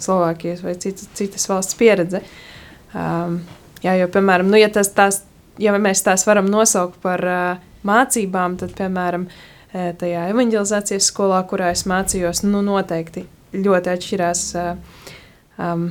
Slovākijas 0.00 0.64
vai 0.64 0.74
citas, 0.80 1.08
citas 1.14 1.46
valsts 1.48 1.78
pieredze. 1.78 2.22
Um, 2.94 3.40
jā, 3.84 3.96
jo, 3.98 4.08
piemēram, 4.14 4.50
nu, 4.50 4.58
ja, 4.58 4.70
tas, 4.72 4.90
tās, 4.94 5.22
ja 5.60 5.74
mēs 5.78 6.04
tās 6.06 6.26
varam 6.28 6.48
nosaukt 6.50 7.00
par 7.02 7.24
uh, 7.28 7.62
mācībām, 7.86 8.58
tad, 8.60 8.74
piemēram, 8.78 9.28
uh, 9.28 9.90
tajā 10.00 10.26
evanģelizācijas 10.32 11.10
skolā, 11.12 11.42
kurā 11.50 11.72
es 11.74 11.84
mācījos, 11.90 12.44
nu, 12.46 12.62
noteikti 12.66 13.26
ļoti 13.54 13.92
atšķirās 13.94 14.44
uh, 14.58 15.02
um, 15.62 15.88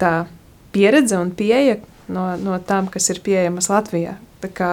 tā 0.00 0.14
pieredze 0.74 1.18
un 1.20 1.30
pieeja 1.36 1.78
no, 2.12 2.32
no 2.40 2.58
tām, 2.66 2.90
kas 2.92 3.10
ir 3.12 3.22
pieejamas 3.24 3.70
Latvijā. 3.72 4.16
Tā 4.42 4.50
kā, 4.50 4.72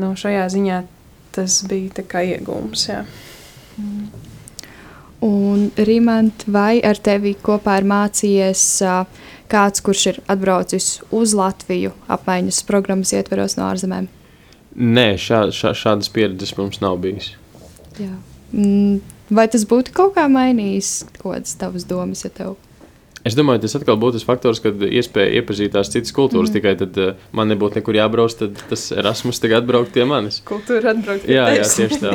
nu, 0.00 0.12
šajā 0.18 0.46
ziņā 0.54 0.82
tas 1.36 1.60
bija 1.68 2.22
iegūms. 2.22 2.88
Jā. 2.88 3.02
Mm. 3.76 4.35
Un, 5.24 5.70
Rīmant, 5.80 6.44
vai 6.52 6.76
ar 6.84 6.98
tevi 7.00 7.32
kopā 7.40 7.78
ir 7.80 7.86
mācījies 7.88 8.64
uh, 8.84 9.24
kāds, 9.48 9.80
kurš 9.84 10.04
ir 10.12 10.20
atbraucis 10.28 10.98
uz 11.14 11.32
Latviju 11.36 11.94
apmaiņas 12.12 12.60
programmas 12.68 13.14
ietveros 13.16 13.56
no 13.56 13.70
ārzemēm? 13.70 14.10
Nē, 14.76 15.08
šā, 15.16 15.46
šā, 15.56 15.72
šādas 15.72 16.12
pieredzes 16.12 16.52
mums 16.58 16.82
nav 16.84 16.98
bijis. 17.00 17.32
Jā. 17.96 18.12
Mm, 18.52 19.00
vai 19.32 19.48
tas 19.48 19.64
būtu 19.68 19.94
kaut 19.96 20.14
kā 20.18 20.26
mainījis 20.28 21.06
kādas 21.22 21.56
tavas 21.56 21.88
domas, 21.88 22.26
ja 22.26 22.32
tev 22.34 22.56
Es 23.26 23.34
domāju, 23.34 23.64
tas 23.64 23.74
atkal 23.74 23.96
būtu 23.98 24.20
tas 24.20 24.26
faktors, 24.26 24.60
kad 24.62 24.82
iespēja 24.86 25.40
iepazīt 25.40 25.72
tās 25.74 25.88
citas 25.90 26.14
kultūras. 26.14 26.52
Mm. 26.52 26.54
Tikai 26.54 26.74
tad 26.78 26.98
uh, 27.02 27.24
man 27.34 27.50
nebūtu 27.50 27.80
nekur 27.80 27.98
jābrauc, 27.98 28.36
tad 28.38 28.60
tas 28.70 28.84
Erasmus 28.94 29.42
tagad 29.42 29.64
atbraukt 29.64 29.90
pie 29.96 30.04
manis. 30.06 30.38
Kultūra 30.46 30.92
atbraukt 30.94 31.26
pie 31.26 31.34
jā, 31.34 31.48
jā, 31.56 31.64
tieši 31.66 31.98
tā. 32.04 32.12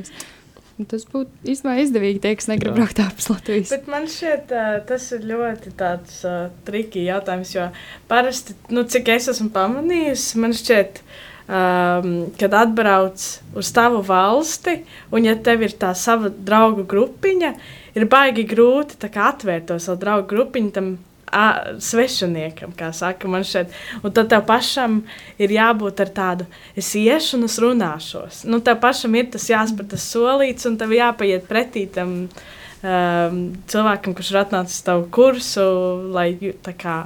tas 0.88 1.06
būtu 1.08 1.50
īstenībā 1.50 1.76
izdevīgi, 1.84 2.22
tie, 2.24 2.34
kas 2.38 2.48
negrib 2.50 2.76
braukt 2.76 3.00
ārpus 3.02 3.30
Latvijas. 3.32 3.72
Bet 3.74 3.88
man 3.90 4.06
šķiet, 4.10 4.54
tas 4.88 5.08
ir 5.16 5.26
ļoti 5.30 5.74
tāds 5.80 6.20
uh, 6.28 6.46
triki 6.68 7.04
jautājums, 7.06 7.52
jo 7.56 7.66
parasti, 8.10 8.56
nu, 8.74 8.86
cik 8.88 9.10
es 9.16 9.28
esmu 9.34 9.50
pamanījusi, 9.54 10.40
man 10.40 10.56
šķiet, 10.56 11.02
um, 11.50 12.14
kad 12.40 12.56
atbrauc 12.62 13.26
uz 13.60 13.74
tavu 13.76 14.00
valsti, 14.06 14.80
un 15.12 15.28
ja 15.28 15.36
tev 15.36 15.66
ir 15.66 15.76
tā 15.80 15.92
sava 15.98 16.30
draugu 16.30 16.86
grupiņa, 16.88 17.54
ir 17.98 18.10
baigi 18.10 18.46
grūti 18.48 19.00
atvērt 19.10 19.70
to 19.70 19.78
savu 19.82 20.00
draugu 20.00 20.28
grupiņu 20.34 20.74
tam 20.74 20.92
a, 21.32 21.76
svešiniekam, 21.82 22.74
kā 22.76 22.90
saka 22.96 23.30
man 23.30 23.44
šeit. 23.46 23.72
Un 24.02 24.14
tad 24.16 24.30
tev 24.32 24.44
pašam 24.48 25.00
ir 25.40 25.54
jābūt 25.54 26.02
ar 26.04 26.12
tādu, 26.16 26.48
es 26.78 26.92
iešu 26.98 27.38
un 27.38 27.48
es 27.48 27.58
runāšos. 27.62 28.42
Nu, 28.50 28.60
tev 28.64 28.80
pašam 28.82 29.14
ir 29.18 29.30
tas 29.34 29.48
jāspēr 29.50 29.88
tas 29.94 30.08
solīts, 30.12 30.68
un 30.70 30.78
tev 30.80 30.94
jāpaiet 30.96 31.48
pretī 31.50 31.86
tam 31.94 32.14
um, 32.26 33.40
cilvēkam, 33.70 34.14
kurš 34.18 34.34
ir 34.34 34.42
atnācis 34.44 34.84
tavu 34.86 35.08
kursu, 35.14 35.66
lai 36.14 36.32
kā, 36.78 37.00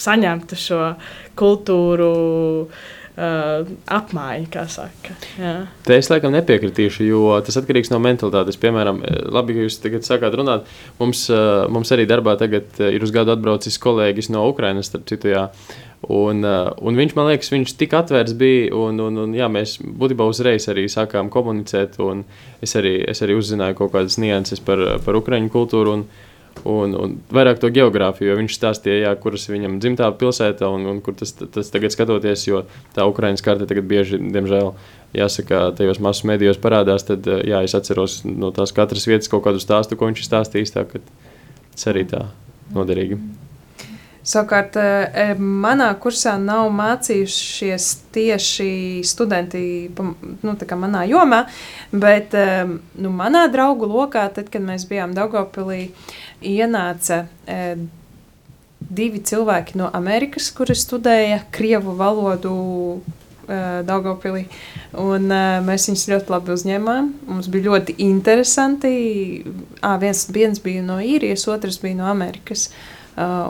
saņemtu 0.00 0.62
šo 0.68 0.80
kultūru. 1.40 2.14
Uh, 2.64 2.88
uh, 3.16 3.68
apmaiņa, 3.90 4.48
kā 4.52 4.64
saka. 4.70 5.16
Jā. 5.40 5.54
Te 5.86 5.98
es 5.98 6.10
laikam 6.12 6.34
nepiekritīšu, 6.34 7.04
jo 7.08 7.22
tas 7.46 7.58
atkarīgs 7.60 7.92
no 7.92 8.00
mentalitātes. 8.02 8.58
Piemēram, 8.60 9.02
eh, 9.04 9.20
labi, 9.32 9.56
ka 9.56 9.66
jūs 9.66 9.80
tagad 9.82 10.06
sākāt 10.06 10.36
runāt. 10.38 10.70
Mums, 11.00 11.26
uh, 11.32 11.66
mums 11.72 11.92
arī 11.94 12.06
darbā 12.10 12.36
tagad 12.40 12.80
ir 12.90 13.02
uz 13.02 13.14
gadu 13.14 13.34
atbraucis 13.34 13.80
kolēģis 13.82 14.30
no 14.34 14.46
Ukrainas, 14.50 14.90
starp 14.92 15.08
citu, 15.10 15.32
jā. 15.34 15.48
Un, 16.08 16.40
uh, 16.48 16.70
un 16.80 16.96
viņš 16.96 17.12
man 17.18 17.28
liekas, 17.28 17.52
viņš 17.52 17.76
tik 17.80 17.92
atvērts 17.98 18.36
bija. 18.40 18.70
Un, 18.76 19.02
un, 19.04 19.20
un, 19.26 19.36
jā, 19.36 19.50
mēs 19.52 19.76
būtībā 19.82 20.24
uzreiz 20.30 20.70
arī 20.72 20.86
sākām 20.88 21.28
komunicēt. 21.32 22.00
Es 22.64 22.76
arī, 22.78 22.96
es 23.08 23.20
arī 23.24 23.36
uzzināju 23.36 23.82
kaut 23.82 23.94
kādas 23.96 24.16
nianses 24.20 24.62
par, 24.64 24.80
par 25.04 25.18
ukraiņu 25.20 25.52
kultūru 25.52 25.98
un, 25.98 26.06
un, 26.68 26.94
un 26.94 27.16
vairāk 27.32 27.60
to 27.62 27.70
geogrāfiju. 27.74 28.36
Viņš 28.38 28.56
stāstīja, 28.56 29.06
jā, 29.06 29.12
kuras 29.22 29.48
viņam 29.50 29.78
dzimtā 29.82 30.10
pilsēta 30.20 30.70
un, 30.70 30.86
un 30.90 31.02
kur 31.04 31.16
tas, 31.18 31.32
tas 31.32 31.72
tagad 31.72 31.94
skatoties, 31.94 32.46
jo 32.48 32.64
tā 32.96 33.06
Ukraiņas 33.10 33.44
karte 33.46 33.68
tagad 33.70 33.88
bieži, 33.90 34.20
diemžēl, 34.20 34.72
jāsaka, 35.16 35.66
tajos 35.78 36.02
masu 36.04 36.30
medijos 36.30 36.60
parādās. 36.62 37.06
Tad 37.08 37.26
jā, 37.26 37.64
es 37.66 37.76
atceros 37.78 38.22
no 38.28 38.52
tās 38.56 38.74
katras 38.76 39.08
vietas 39.10 39.32
kaut 39.32 39.44
kādu 39.48 39.62
stāstu, 39.62 39.98
ko 39.98 40.10
viņš 40.10 40.24
ir 40.24 40.30
stājis. 40.30 40.74
Tas 41.70 41.86
arī 41.88 42.06
tā 42.08 42.26
noderīgi. 42.74 43.16
Mm. 43.20 43.49
Savukārt, 44.30 44.76
eh, 44.78 45.34
manā 45.38 45.88
kursā 45.98 46.36
nav 46.38 46.68
mācījušies 46.76 47.86
tieši 48.14 49.02
studenti 49.06 49.62
nu, 49.98 50.52
manā 50.82 51.02
jomā, 51.10 51.40
bet 51.90 52.36
eh, 52.38 52.62
nu, 52.94 53.10
manā 53.10 53.48
draugu 53.50 53.88
lokā, 53.90 54.28
tad, 54.34 54.52
kad 54.52 54.62
mēs 54.62 54.86
bijām 54.90 55.16
Daugopilī, 55.16 55.88
ienāca 56.46 57.24
eh, 57.46 57.74
divi 58.78 59.18
cilvēki 59.18 59.80
no 59.80 59.90
Amerikas, 59.98 60.52
kuri 60.54 60.78
studēja 60.78 61.42
Krievu 61.50 61.96
valodu 61.98 62.54
Daugopilī. 63.50 64.44
Un, 64.94 65.24
uh, 65.26 65.56
mēs 65.66 65.88
viņus 65.88 66.04
ļoti 66.12 66.30
labi 66.30 66.52
uzņēmām. 66.54 67.08
Mums 67.26 67.48
bija 67.50 67.64
ļoti 67.64 67.96
interesanti. 68.04 68.92
À, 69.82 69.96
viens, 69.98 70.20
viens 70.30 70.62
bija 70.62 70.84
no 70.86 71.00
īrijas, 71.02 71.48
otrs 71.50 71.80
bija 71.82 71.98
no 71.98 72.06
Amerikas. 72.12 72.68
Uh, 72.70 72.99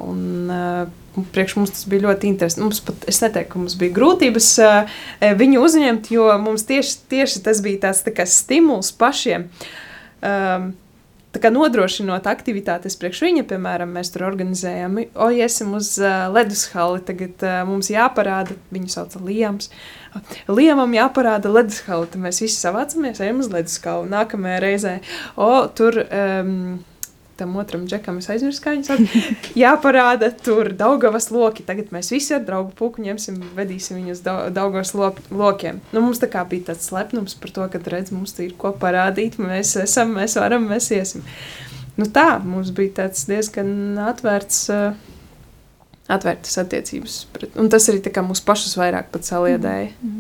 un, 0.07 0.51
uh, 0.51 1.25
priekš 1.35 1.57
mums 1.59 1.75
tas 1.75 1.87
bija 1.91 2.09
ļoti 2.09 2.31
interesanti. 2.31 2.67
Mums 2.67 2.83
pat, 2.87 3.09
es 3.11 3.23
neteiktu, 3.25 3.53
ka 3.55 3.63
mums 3.63 3.79
bija 3.81 3.97
grūtības 3.97 4.51
uh, 4.65 5.01
viņu 5.41 5.65
uzņemt, 5.67 6.13
jo 6.15 6.29
mums 6.43 6.67
tieši, 6.69 7.01
tieši 7.13 7.43
tas 7.47 7.65
bija 7.65 7.87
tāds 7.89 8.05
tā 8.07 8.29
stimuls 8.29 8.93
pašiem. 9.01 9.51
Um, 10.21 10.73
Tā 11.31 11.39
kā 11.39 11.51
nodrošinot 11.55 12.25
aktivitātes 12.27 12.97
priekš 12.99 13.21
viņa, 13.23 13.45
piemēram, 13.53 13.93
mēs 13.95 14.09
tur 14.11 14.25
organizējam, 14.27 14.97
o, 15.15 15.29
iesim 15.31 15.77
uz 15.79 15.93
uh, 16.03 16.25
ledushali, 16.35 16.99
tagad 17.07 17.45
uh, 17.47 17.61
mums 17.69 17.87
jāparāda, 17.93 18.57
viņu 18.75 18.91
sauc 18.91 19.15
Liams, 19.23 19.71
Liemam 20.51 20.91
jāparāda 20.91 21.53
ledushali, 21.53 22.09
tad 22.11 22.23
mēs 22.25 22.41
visi 22.43 22.59
savācamies, 22.59 23.21
ejam 23.23 23.45
uz 23.45 23.51
leduskali, 23.53 24.11
nākamajā 24.11 24.57
reizē, 24.65 24.95
o, 25.39 25.51
tur 25.71 26.01
um, 26.03 26.81
tam 27.41 27.57
otram 27.61 27.87
džekam, 27.89 28.21
es 28.21 28.29
aizmirsu, 28.33 28.63
kā 28.65 28.75
viņš 28.77 28.91
sauc. 28.91 29.17
Jāparāda 29.63 30.31
tur 30.45 30.73
Daugavas 30.77 31.31
loki. 31.35 31.65
Tagad 31.67 31.93
mēs 31.95 32.13
visi 32.13 32.37
ar 32.37 32.45
draugu 32.47 32.75
puku 32.79 33.05
ņemsim, 33.07 33.41
vedīsim 33.57 34.01
viņus 34.01 34.23
Daugavas 34.27 34.93
lo 34.99 35.11
lokiem. 35.33 35.81
Nu, 35.95 36.05
mums 36.05 36.23
tā 36.23 36.31
kā 36.33 36.45
bija 36.49 36.71
tāds 36.71 36.89
slepnums 36.91 37.37
par 37.41 37.55
to, 37.57 37.69
ka 37.73 37.83
redz, 37.95 38.13
mums 38.15 38.37
ir 38.43 38.55
ko 38.61 38.75
parādīt, 38.77 39.41
mēs 39.41 39.77
esam, 39.83 40.15
mēs 40.19 40.39
varam, 40.41 40.69
mēs 40.71 40.91
iesim. 40.97 41.25
Nu 41.99 42.07
tā, 42.09 42.39
mums 42.45 42.73
bija 42.77 43.03
tāds 43.05 43.27
diezgan 43.31 43.99
atvērts. 44.11 44.67
Uh, 44.73 45.07
Atvērtas 46.11 46.57
attiecības. 46.59 47.17
Pret, 47.31 47.53
un 47.61 47.69
tas 47.71 47.85
arī 47.87 48.01
mūsu 48.27 48.43
pašus 48.43 48.73
vairāk 48.75 49.13
saliedēja. 49.23 49.93
Mm 50.03 50.09
-hmm. 50.11 50.20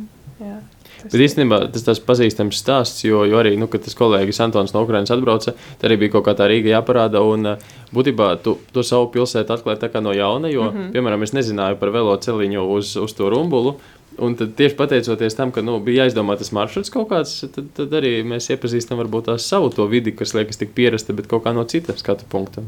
Jā. 1.01 1.09
Bet 1.15 1.23
īstenībā 1.25 1.59
tas 1.73 1.87
ir 1.89 2.03
pazīstams 2.05 2.59
stāsts, 2.61 3.05
jo, 3.07 3.23
jo 3.29 3.39
arī, 3.41 3.55
nu, 3.61 3.69
tas 3.73 3.97
kolēģis 3.97 4.41
Antons 4.45 4.75
no 4.75 4.83
Ukrainas 4.85 5.13
atbrauca, 5.15 5.55
tad 5.55 5.87
arī 5.89 5.97
bija 6.03 6.17
kaut 6.17 6.27
kā 6.27 6.35
tā 6.37 6.49
Rīga 6.51 6.75
jāparāda. 6.75 7.23
Un, 7.25 7.55
uh, 7.55 7.71
būtībā 7.97 8.35
tu 8.45 8.59
to 8.75 8.85
savu 8.87 9.09
pilsētu 9.15 9.57
atklāji 9.57 10.03
no 10.05 10.13
jauna, 10.13 10.51
jo, 10.53 10.67
mm 10.69 10.77
-hmm. 10.77 10.91
piemēram, 10.93 11.23
es 11.23 11.33
nezināju 11.33 11.79
par 11.81 11.91
velo 11.91 12.17
celiņu 12.17 12.67
uz, 12.77 12.97
uz 12.97 13.13
to 13.13 13.31
rumbulu. 13.31 13.77
Un 14.19 14.35
tad 14.37 14.55
tieši 14.57 14.77
pateicoties 14.77 15.35
tam, 15.35 15.51
ka 15.53 15.63
nu, 15.63 15.79
bija 15.81 16.05
jāizdomā 16.05 16.37
tas 16.39 16.53
maršruts 16.53 16.91
kaut 16.91 17.09
kāds, 17.09 17.47
tad, 17.55 17.65
tad 17.75 17.89
arī 17.89 18.25
mēs 18.25 18.51
iepazīstam 18.51 18.99
varbūt 18.99 19.25
tās 19.25 19.49
savu 19.49 19.71
to 19.71 19.87
vidi, 19.87 20.13
kas 20.13 20.35
liekas 20.35 20.57
tik 20.57 20.75
pierasta, 20.75 21.13
bet 21.13 21.27
kaut 21.27 21.45
kā 21.45 21.55
no 21.55 21.65
cita 21.65 21.97
skatu 21.97 22.25
punkta. 22.29 22.63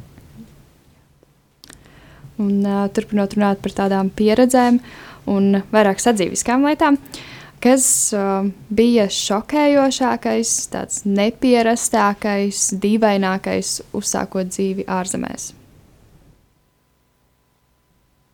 Un, 2.38 2.64
uh, 2.66 2.88
turpinot 2.88 3.34
runāt 3.34 3.56
par 3.62 3.72
tādām 3.72 4.10
pieredzēm 4.10 4.80
un 5.26 5.62
vairāk 5.72 6.00
sadzīviskām 6.00 6.64
lietām. 6.64 6.94
Uh, 6.94 7.31
Kas 7.62 7.86
uh, 8.16 8.48
bija 8.74 9.06
šokējošākais, 9.06 10.52
tāds 10.72 11.04
neparastākais, 11.06 12.72
dīvainākais, 12.82 13.76
uzsākot 13.94 14.50
dzīvi 14.50 14.88
ārzemēs? 14.90 15.52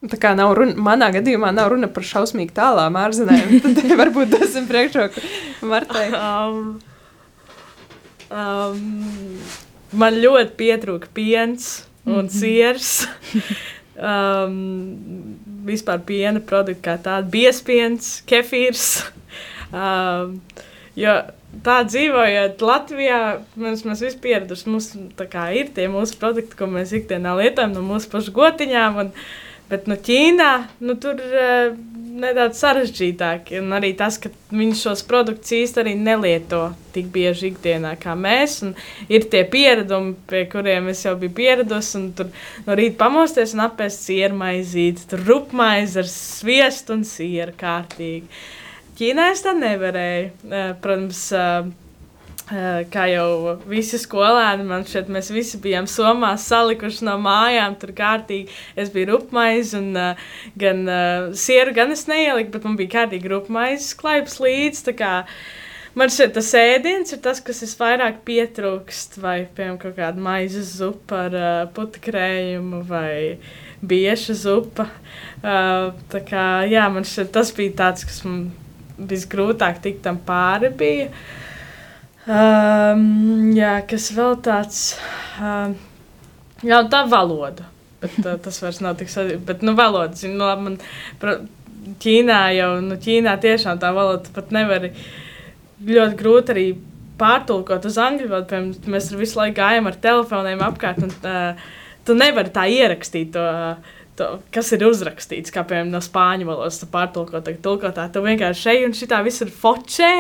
Tā 0.09 0.14
kā 0.22 0.31
nav 0.39 0.53
runa, 0.55 0.76
manā 0.79 1.09
gadījumā 1.16 1.51
nav 1.51 1.72
runa 1.72 1.89
par 1.91 2.07
šausmīgi 2.07 2.55
tālām 2.55 2.97
ārzemēm. 3.01 3.57
Tad 3.76 3.95
varbūt 3.99 4.37
tas 4.37 4.55
ir 4.57 4.68
priekšroka 4.70 5.24
Martai. 5.66 6.09
Um, 6.29 6.79
um, 8.33 9.39
man 9.99 10.16
ļoti 10.20 10.55
pietrūka 10.59 11.11
piens 11.16 11.83
un 12.07 12.24
mhm. 12.24 12.33
siers. 12.33 12.93
um, 13.99 14.59
vispār 15.69 16.03
piena 16.07 16.43
produkti 16.45 16.85
kā 16.87 16.97
tādi, 17.03 17.31
biespiens, 17.35 18.19
kefīrs. 18.29 18.87
Uh, 19.73 20.39
jo 21.03 21.19
tā 21.65 21.81
dzīvojot 21.89 22.63
Latvijā, 22.65 23.21
mēs, 23.61 23.85
mēs 23.89 24.05
visi 24.05 24.23
pieraduši, 24.25 24.71
mums 24.71 24.93
ir 24.95 25.75
tie 25.75 25.89
mūsu 25.93 26.19
produkti, 26.21 26.59
ko 26.59 26.71
mēs 26.71 26.95
ikdienā 26.97 27.37
lietojam 27.41 27.77
no 27.77 27.85
mūsu 27.87 28.11
pašu 28.13 28.35
gotiņām. 28.37 29.03
Un, 29.05 29.13
bet 29.69 29.89
no 29.91 29.99
Ķīnā 30.01 30.53
nu, 30.81 30.97
tur 31.01 31.21
uh, 31.21 31.75
nedaudz 32.21 32.61
sarežģītāk. 32.62 33.53
Un 33.61 33.75
arī 33.77 33.93
tas, 33.99 34.19
ka 34.21 34.31
viņi 34.53 34.77
šos 34.81 35.05
produktus 35.09 35.55
īstenībā 35.57 36.03
nelieto 36.11 36.62
tik 36.95 37.11
bieži 37.14 37.53
ikdienā 37.53 37.95
kā 38.01 38.14
mēs. 38.19 38.61
Ir 39.09 39.27
tie 39.33 39.45
pieredumi, 39.49 40.16
pie 40.31 40.45
kuriem 40.51 40.91
es 40.93 41.05
jau 41.07 41.14
biju 41.21 41.35
pieradusi. 41.39 42.05
Tur 42.19 42.31
no 42.66 42.79
rīta 42.79 42.99
pamosties 43.05 43.55
un 43.57 43.66
apēst 43.69 44.09
sieru 44.09 44.39
maizīti, 44.41 45.09
tur 45.11 45.25
rupmaizi 45.29 46.03
ar 46.03 46.09
sviestu 46.12 46.99
un 46.99 47.05
sieru 47.09 47.55
kārtīgi. 47.59 48.27
Ķīnā 48.99 49.29
es 49.31 49.45
tā 49.45 49.55
nevarēju. 49.55 50.31
Eh, 50.51 50.73
protams, 50.83 51.21
eh, 51.33 51.69
kā 52.49 53.05
jau 53.13 53.55
visi 53.69 54.01
skolēni, 54.01 54.67
man 54.69 54.87
šeit 54.89 55.11
mēs 55.13 55.31
visi 55.35 55.61
bijām 55.63 55.89
somā 55.91 56.33
salikuši 56.41 57.07
no 57.09 57.19
mājām, 57.21 57.77
tur 57.81 57.93
kārtīgi. 57.97 58.53
Es 58.79 58.93
biju 58.95 59.13
rupmaiz 59.13 59.75
un 59.77 59.93
gan 60.59 60.85
sieru, 61.37 61.77
gan 61.77 61.93
es 61.93 62.07
neieliku, 62.09 62.55
bet 62.57 62.69
man 62.69 62.77
bija 62.81 62.95
kārtīgi 63.01 63.33
rupmaiz 63.35 63.93
klaips 63.99 64.41
līdzi. 64.41 64.97
Man 65.99 66.13
šeit 66.15 66.35
tas 66.37 66.51
ēdiens 66.55 67.11
ir 67.15 67.19
tas, 67.25 67.41
kas 67.43 67.63
visvairāk 67.65 68.21
pietrūkst, 68.29 69.17
vai 69.23 69.49
piemēram 69.57 69.79
kaut 69.83 69.97
kāda 69.97 70.23
maizes 70.23 70.77
zupa 70.79 71.25
ar 71.27 71.35
uh, 71.35 71.63
putekļu 71.75 72.83
vai 72.87 73.39
bieša 73.83 74.37
zupa. 74.39 74.87
Uh, 75.41 75.97
tā 76.13 76.21
kā 76.29 76.45
jā, 76.71 76.85
man 76.93 77.09
šeit 77.09 77.33
tas 77.35 77.51
bija 77.57 77.75
tāds, 77.81 78.07
kas 78.07 78.21
man 78.27 78.51
visgrūtāk 79.11 79.81
tikt 79.83 80.05
tam 80.07 80.21
pāri 80.29 80.71
bija. 80.71 81.09
Um, 82.29 83.55
jā, 83.57 83.79
kas 83.89 84.11
vēl 84.12 84.35
tāds, 84.45 84.81
um, 85.41 85.72
jā, 86.61 86.83
tā 86.93 87.07
valoda. 87.09 87.64
Bet, 88.03 88.18
uh, 88.20 88.35
tas 88.45 88.59
vairs 88.61 88.83
nav 88.85 88.99
tik 88.99 89.09
svarīgi. 89.09 89.41
Bet, 89.49 89.64
nu, 89.64 89.72
valoda, 89.79 90.12
zinu, 90.18 90.37
nu, 90.37 90.51
labi, 90.51 90.66
man 90.66 91.49
Ķīnā 92.03 92.43
jau, 92.53 92.68
nu, 92.85 92.99
Ķīnā 93.01 93.33
tiešām 93.41 93.81
tā 93.81 93.95
valoda 93.97 94.29
pat 94.35 94.53
nevar 94.53 94.91
ļoti 95.89 96.18
grūti 96.20 96.53
arī 96.53 96.66
pārtulkot 97.18 97.89
uz 97.89 97.97
angļu 98.03 98.29
valodu. 98.29 98.51
Piemēram, 98.53 98.93
mēs 98.93 99.09
visu 99.16 99.41
laiku 99.41 99.57
gājam 99.62 99.89
ar 99.89 99.97
telefoniem 100.03 100.66
apkārt, 100.68 101.01
un 101.09 101.14
uh, 101.24 101.70
tu 102.05 102.18
nevari 102.18 102.53
tā 102.53 102.68
ierakstīt 102.68 103.33
to. 103.39 103.47
Uh, 103.49 103.95
to, 104.19 104.29
kas 104.55 104.73
ir 104.75 104.85
uzrakstīts, 104.89 105.53
kā 105.55 105.64
piemēram 105.69 105.93
no 105.95 106.03
spāņu 106.05 106.49
valodas, 106.49 106.81
pārtulkot, 106.93 107.51
tulkotā. 107.64 108.09
Tu 108.12 108.23
vienkārši 108.25 108.64
šeit 108.64 108.87
un 108.87 108.97
šitā 108.99 109.23
viss 109.27 109.45
ir 109.45 109.53
fočē 109.55 110.12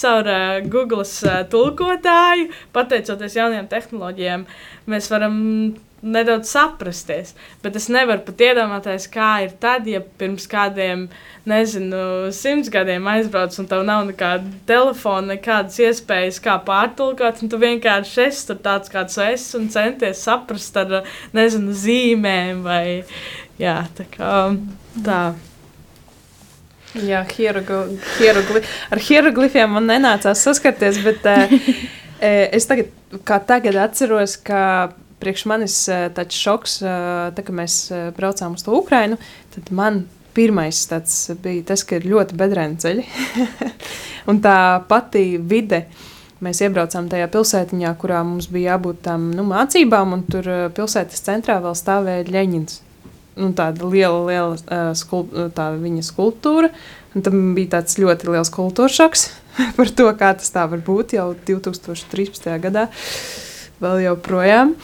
caur 0.00 0.30
uh, 0.30 0.60
Google 0.66 1.04
uh, 1.04 1.40
tulkotāju. 1.52 2.50
Pateicoties 2.74 3.38
jaunajām 3.38 3.68
tehnoloģijām, 3.72 4.46
mēs 4.90 5.10
varam 5.12 5.36
nedaudz 6.04 6.50
saprasties. 6.52 7.32
Bet 7.64 7.76
es 7.78 7.88
nevaru 7.92 8.22
pat 8.26 8.42
iedomāties, 8.44 9.06
kā 9.12 9.30
ir 9.46 9.54
tad, 9.60 9.88
ja 9.88 10.02
pirms 10.20 10.46
kādiem, 10.50 11.06
nezinu, 11.48 12.32
simts 12.36 12.70
gadiem 12.72 13.08
aizbrauc 13.10 13.56
un 13.60 13.68
tev 13.70 13.84
nav 13.88 14.04
nekāda 14.10 14.52
telefona, 14.68 15.34
nekādas 15.34 15.80
iespējas, 15.82 16.42
kā 16.44 16.58
pārtulkot. 16.66 17.40
Tu 17.48 17.62
vienkārši 17.64 18.26
esi 18.28 18.46
tur 18.50 18.60
tāds, 18.64 18.92
kāds 18.92 19.18
esi 19.24 19.56
un 19.58 19.70
centies 19.72 20.22
saprast 20.28 20.76
ar, 20.80 21.00
nezinu, 21.36 21.74
zīmēm 21.84 22.62
vai 22.66 22.84
jā, 23.60 23.80
tā 23.96 24.08
kā 24.12 24.36
tā. 25.04 25.24
Jā, 26.94 27.24
hierogli 27.26 28.60
ar 28.94 29.00
hieroglifiem 29.02 29.72
man 29.74 29.88
nenācās 29.90 30.44
saskarties, 30.46 31.00
bet 31.02 31.24
uh, 31.26 31.54
es 32.54 32.68
tagad, 32.70 32.92
tagad 33.48 33.80
atceros, 33.82 34.36
ka 34.38 34.60
priekš 35.24 35.46
manis 35.50 35.78
tāds 35.88 36.36
šoks, 36.36 36.78
tā, 36.84 37.40
kad 37.40 37.54
mēs 37.56 37.78
braucām 38.16 38.58
uz 38.58 38.66
to 38.66 38.76
Ukrainu, 38.76 39.18
tad 39.56 39.72
man 39.74 40.04
pirmais 40.34 40.88
bija 41.42 41.62
tas, 41.70 41.84
ka 41.86 41.98
ir 41.98 42.08
ļoti 42.10 42.36
bedrēni 42.38 42.80
ceļi. 42.82 43.04
un 44.30 44.40
tā 44.44 44.56
pati 44.88 45.34
vide. 45.38 45.84
Mēs 46.44 46.60
iebraucām 46.66 47.06
tajā 47.08 47.28
pilsētiņā, 47.32 47.92
kurā 48.00 48.20
mums 48.26 48.50
bija 48.52 48.74
jābūt 48.74 49.04
tām 49.06 49.30
nu, 49.32 49.46
mācībām, 49.48 50.16
un 50.16 50.24
tur 50.28 50.48
uh, 50.50 50.64
pilsētas 50.74 51.22
centrā 51.24 51.60
vēl 51.62 51.76
stāvēja 51.78 52.26
Leņķins. 52.28 52.80
Nu, 53.40 53.48
tāda 53.56 53.88
liela, 53.88 54.18
liela 54.28 54.58
uh, 54.58 54.90
skulp, 54.98 55.32
tā 55.56 55.70
viņa 55.78 56.04
skulptūra. 56.04 56.70
Un 57.14 57.24
tam 57.24 57.40
bija 57.56 57.76
tāds 57.78 57.96
ļoti 58.02 58.28
liels 58.34 58.50
kultūras 58.52 58.98
šoks 58.98 59.28
par 59.78 59.90
to, 59.94 60.10
kā 60.18 60.34
tas 60.36 60.50
tā 60.52 60.66
var 60.68 60.82
būt 60.84 61.14
jau 61.16 61.30
2013. 61.46 62.50
gadā. 62.66 62.88
Vēl 63.82 64.04
joprojām. 64.06 64.74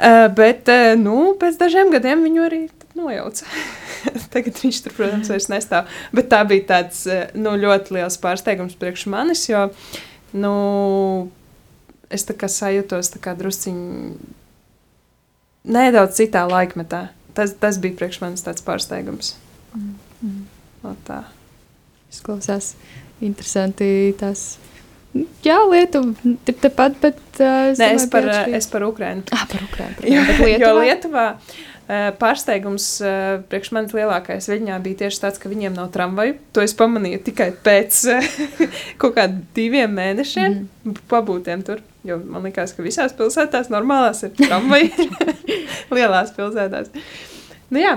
Uh, 0.00 0.26
bet 0.36 0.70
uh, 0.72 0.92
nu, 1.00 1.34
pēc 1.40 1.58
dažiem 1.60 1.90
gadiem 1.92 2.22
viņu 2.24 2.44
arī 2.46 2.60
nojauca. 2.98 3.48
Tagad 4.32 4.60
viņš 4.62 4.82
tur, 4.84 4.94
protams, 4.96 5.30
vairs 5.32 5.50
nestāv. 5.52 5.90
Bet 6.16 6.30
tā 6.32 6.40
bija 6.48 6.66
tāds 6.74 7.04
nu, 7.36 7.56
ļoti 7.60 7.98
liels 7.98 8.16
pārsteigums 8.22 8.78
priekš 8.80 9.06
manis, 9.12 9.44
jo 9.50 9.66
nu, 10.36 10.54
es 12.12 12.24
tā 12.28 12.36
kā 12.38 12.48
sajūtos 12.50 13.12
tā 13.14 13.22
kā 13.22 13.34
drusciņi 13.38 14.14
nedaudz 15.70 16.16
citā 16.20 16.46
laikmetā. 16.48 17.08
Tas, 17.36 17.54
tas 17.60 17.78
bija 17.82 17.98
priekš 17.98 18.20
manis 18.24 18.44
tāds 18.46 18.64
pārsteigums. 18.66 19.34
Mm. 19.74 19.92
Mm. 20.22 20.40
No 20.84 20.96
tā. 21.06 21.22
Izklausās 22.10 22.74
interesanti 23.22 24.14
tas. 24.18 24.56
Jā, 25.42 25.56
Lietuva 25.66 26.34
tepat, 26.46 27.00
bet 27.02 27.18
uh, 27.42 27.72
es, 27.72 27.80
Nē, 27.80 27.88
es, 27.96 28.06
par, 28.12 28.28
es 28.54 28.68
par 28.70 28.84
Ukrajinu. 28.86 29.24
Ah, 29.34 29.42
par 29.50 29.64
Ukrajinu. 29.66 30.06
Jā, 30.06 30.22
Lietuvā, 30.28 30.60
jo 30.62 30.72
Lietuvā 30.78 31.26
Eh, 31.90 32.12
pārsteigums 32.20 32.84
eh, 33.02 33.40
priekš 33.50 33.72
manis 33.74 33.94
lielākais 33.96 34.46
viņā 34.46 34.76
bija 34.84 35.00
tieši 35.00 35.24
tāds, 35.24 35.40
ka 35.42 35.50
viņiem 35.50 35.74
nav 35.74 35.88
tramvaju. 35.90 36.36
To 36.54 36.62
es 36.62 36.74
pamanīju 36.78 37.22
tikai 37.26 37.48
pēc 37.64 37.98
kaut 39.00 39.16
kādiem 39.16 39.40
diviem 39.56 39.96
mēnešiem 39.98 40.54
mm. 40.60 41.00
pabūtiem 41.10 41.64
tur. 41.66 41.82
Jo 42.06 42.20
man 42.22 42.46
liekas, 42.46 42.76
ka 42.76 42.86
visās 42.86 43.16
pilsētās 43.18 43.72
normālās 43.74 44.22
ir 44.28 44.36
tramvaji. 44.38 45.08
Lielās 45.96 46.30
pilsētās. 46.36 46.94
Nu, 47.74 47.82
jā, 47.82 47.96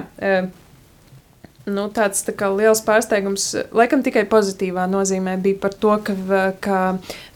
nu, 1.69 1.85
tāds 1.95 2.25
tā 2.27 2.49
liels 2.51 2.81
pārsteigums, 2.83 3.45
laikam 3.71 4.03
tikai 4.03 4.25
pozitīvā 4.29 4.87
nozīmē, 4.91 5.37
bija 5.43 5.61
par 5.63 5.75
to, 5.79 5.93
ka, 6.03 6.15
ka 6.63 6.79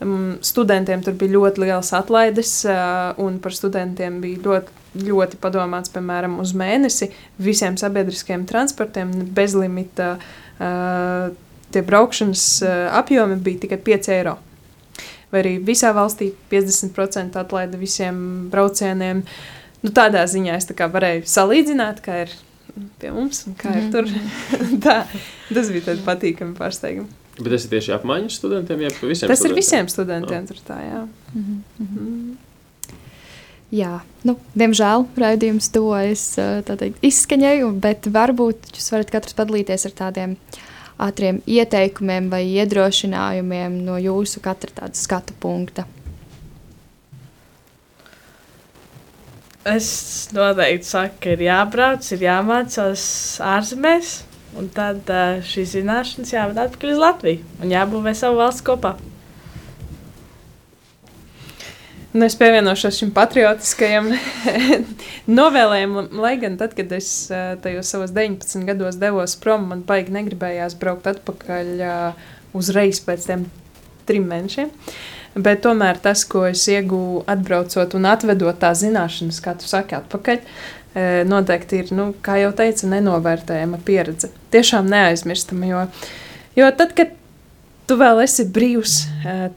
um, 0.04 0.36
studentiem 0.44 1.04
tur 1.06 1.16
bija 1.20 1.38
ļoti 1.38 1.64
liels 1.64 1.94
atlaides, 1.96 2.58
uh, 2.68 3.14
un 3.24 3.40
par 3.44 3.56
studentiem 3.56 4.20
bija 4.24 4.44
ļoti 4.48 4.84
ļoti 4.98 5.38
padomāts, 5.42 5.92
piemēram, 5.94 6.40
uz 6.42 6.54
mēnesi 6.58 7.12
visiem 7.42 7.76
sabiedriskiem 7.78 8.48
transportiem 8.50 9.12
bezlimita 9.36 10.16
uh, 10.18 11.30
tie 11.74 11.84
braukšanas 11.86 12.46
uh, 12.64 12.74
apjomi 12.98 13.38
bija 13.44 13.66
tikai 13.66 13.80
5 13.92 14.12
eiro. 14.16 14.38
Vai 15.32 15.44
arī 15.44 15.54
visā 15.60 15.92
valstī 15.96 16.32
50% 16.52 17.36
atlaida 17.40 17.78
visiem 17.78 18.48
braucieniem. 18.52 19.26
Nu, 19.84 19.94
tādā 19.94 20.24
ziņā 20.26 20.56
es 20.58 20.70
tā 20.70 20.88
varēju 20.90 21.28
salīdzināt, 21.30 22.00
kā 22.02 22.24
ir 22.26 22.36
pie 23.02 23.14
mums 23.16 23.44
un 23.50 23.56
kā 23.60 23.74
ir 23.78 23.88
tur. 23.94 24.10
tā, 24.86 24.98
tas 25.52 25.72
bija 25.74 25.90
tāds 25.92 26.04
patīkami 26.06 26.58
pārsteigums. 26.58 27.14
Bet 27.38 27.52
tas 27.54 27.68
ir 27.68 27.74
tieši 27.76 27.94
apmaiņas 28.00 28.40
studentiem, 28.40 28.82
ja 28.82 28.90
visiem? 28.90 29.30
Tas 29.30 29.40
studentiem? 29.44 29.52
ir 29.52 29.60
visiem 29.62 29.90
studentiem, 29.94 30.44
oh. 30.44 30.48
tur 30.50 30.62
tā, 30.66 30.78
jā. 30.82 31.02
Mm 31.34 31.64
-hmm. 31.80 32.36
Jā, 33.68 34.00
nu, 34.24 34.38
diemžēl 34.56 35.06
raidījums 35.20 35.68
tuvojas 35.76 36.24
teikt, 36.66 37.02
izskaņai, 37.04 37.58
bet 37.84 38.08
varbūt 38.08 38.72
jūs 38.78 38.92
varat 38.94 39.12
katrs 39.12 39.36
padalīties 39.36 39.86
ar 39.90 39.92
tādiem 39.92 40.38
ātriem 40.98 41.42
ieteikumiem 41.46 42.30
vai 42.32 42.46
iedrošinājumiem 42.48 43.84
no 43.84 43.98
jūsu 44.00 44.40
katra 44.40 44.90
skatu 44.94 45.36
punkta. 45.40 45.84
Es 49.68 49.90
noteikti 50.32 50.88
saku, 50.88 51.18
ka 51.24 51.34
ir 51.36 51.44
jābrauc, 51.48 52.06
ir 52.16 52.22
jāmācās 52.24 53.04
ārzemēs, 53.44 54.14
un 54.56 54.70
tad 54.72 55.10
šīs 55.44 55.74
zināšanas 55.76 56.32
jāved 56.32 56.62
atpakaļ 56.64 56.94
uz 56.94 57.02
Latviju 57.04 57.64
un 57.66 57.74
jābūvē 57.74 58.14
savu 58.16 58.40
valsts 58.40 58.64
kopā. 58.68 58.96
Nu, 62.18 62.24
es 62.26 62.38
pievienošos 62.40 62.96
šim 62.98 63.12
patriotiskajam 63.14 64.08
novēlējumam, 65.40 66.08
lai 66.24 66.38
gan 66.42 66.56
tad, 66.58 66.72
kad 66.78 66.96
es 66.96 67.10
tajos 67.62 67.92
savos 67.92 68.14
19 68.16 68.64
gados 68.70 68.98
devos 69.02 69.36
prom, 69.44 69.68
man 69.74 69.84
baigi 69.86 70.16
negribējās 70.16 70.78
braukt 70.80 71.12
atpakaļ 71.12 71.84
uzreiz 72.58 73.04
pēc 73.04 73.28
tiem 73.28 73.46
trim 74.08 74.26
mēnešiem. 74.32 74.72
Bet 75.38 75.62
tomēr 75.66 76.00
tas, 76.02 76.24
ko 76.26 76.46
es 76.50 76.64
iegūstu 76.72 77.26
atbraucot 77.30 77.94
un 77.98 78.08
atvedot 78.10 78.58
tās 78.62 78.82
zināšanas, 78.82 79.42
kā 79.44 79.54
tu 79.60 79.68
saki, 79.70 79.98
atpakaļ, 80.00 80.40
noteikti 81.30 81.84
ir, 81.84 81.92
nu, 81.94 82.08
kā 82.26 82.40
jau 82.42 82.54
teicu, 82.58 82.88
nenovērtējama 82.90 83.78
pieredze. 83.86 84.32
Tiešām 84.56 84.90
neaizmirstama, 84.90 85.70
jo, 85.70 85.84
jo 86.58 86.72
tad, 86.80 86.96
kad 86.98 87.14
tu 87.90 88.00
vēl 88.00 88.24
esi 88.24 88.48
brīvs, 88.50 88.96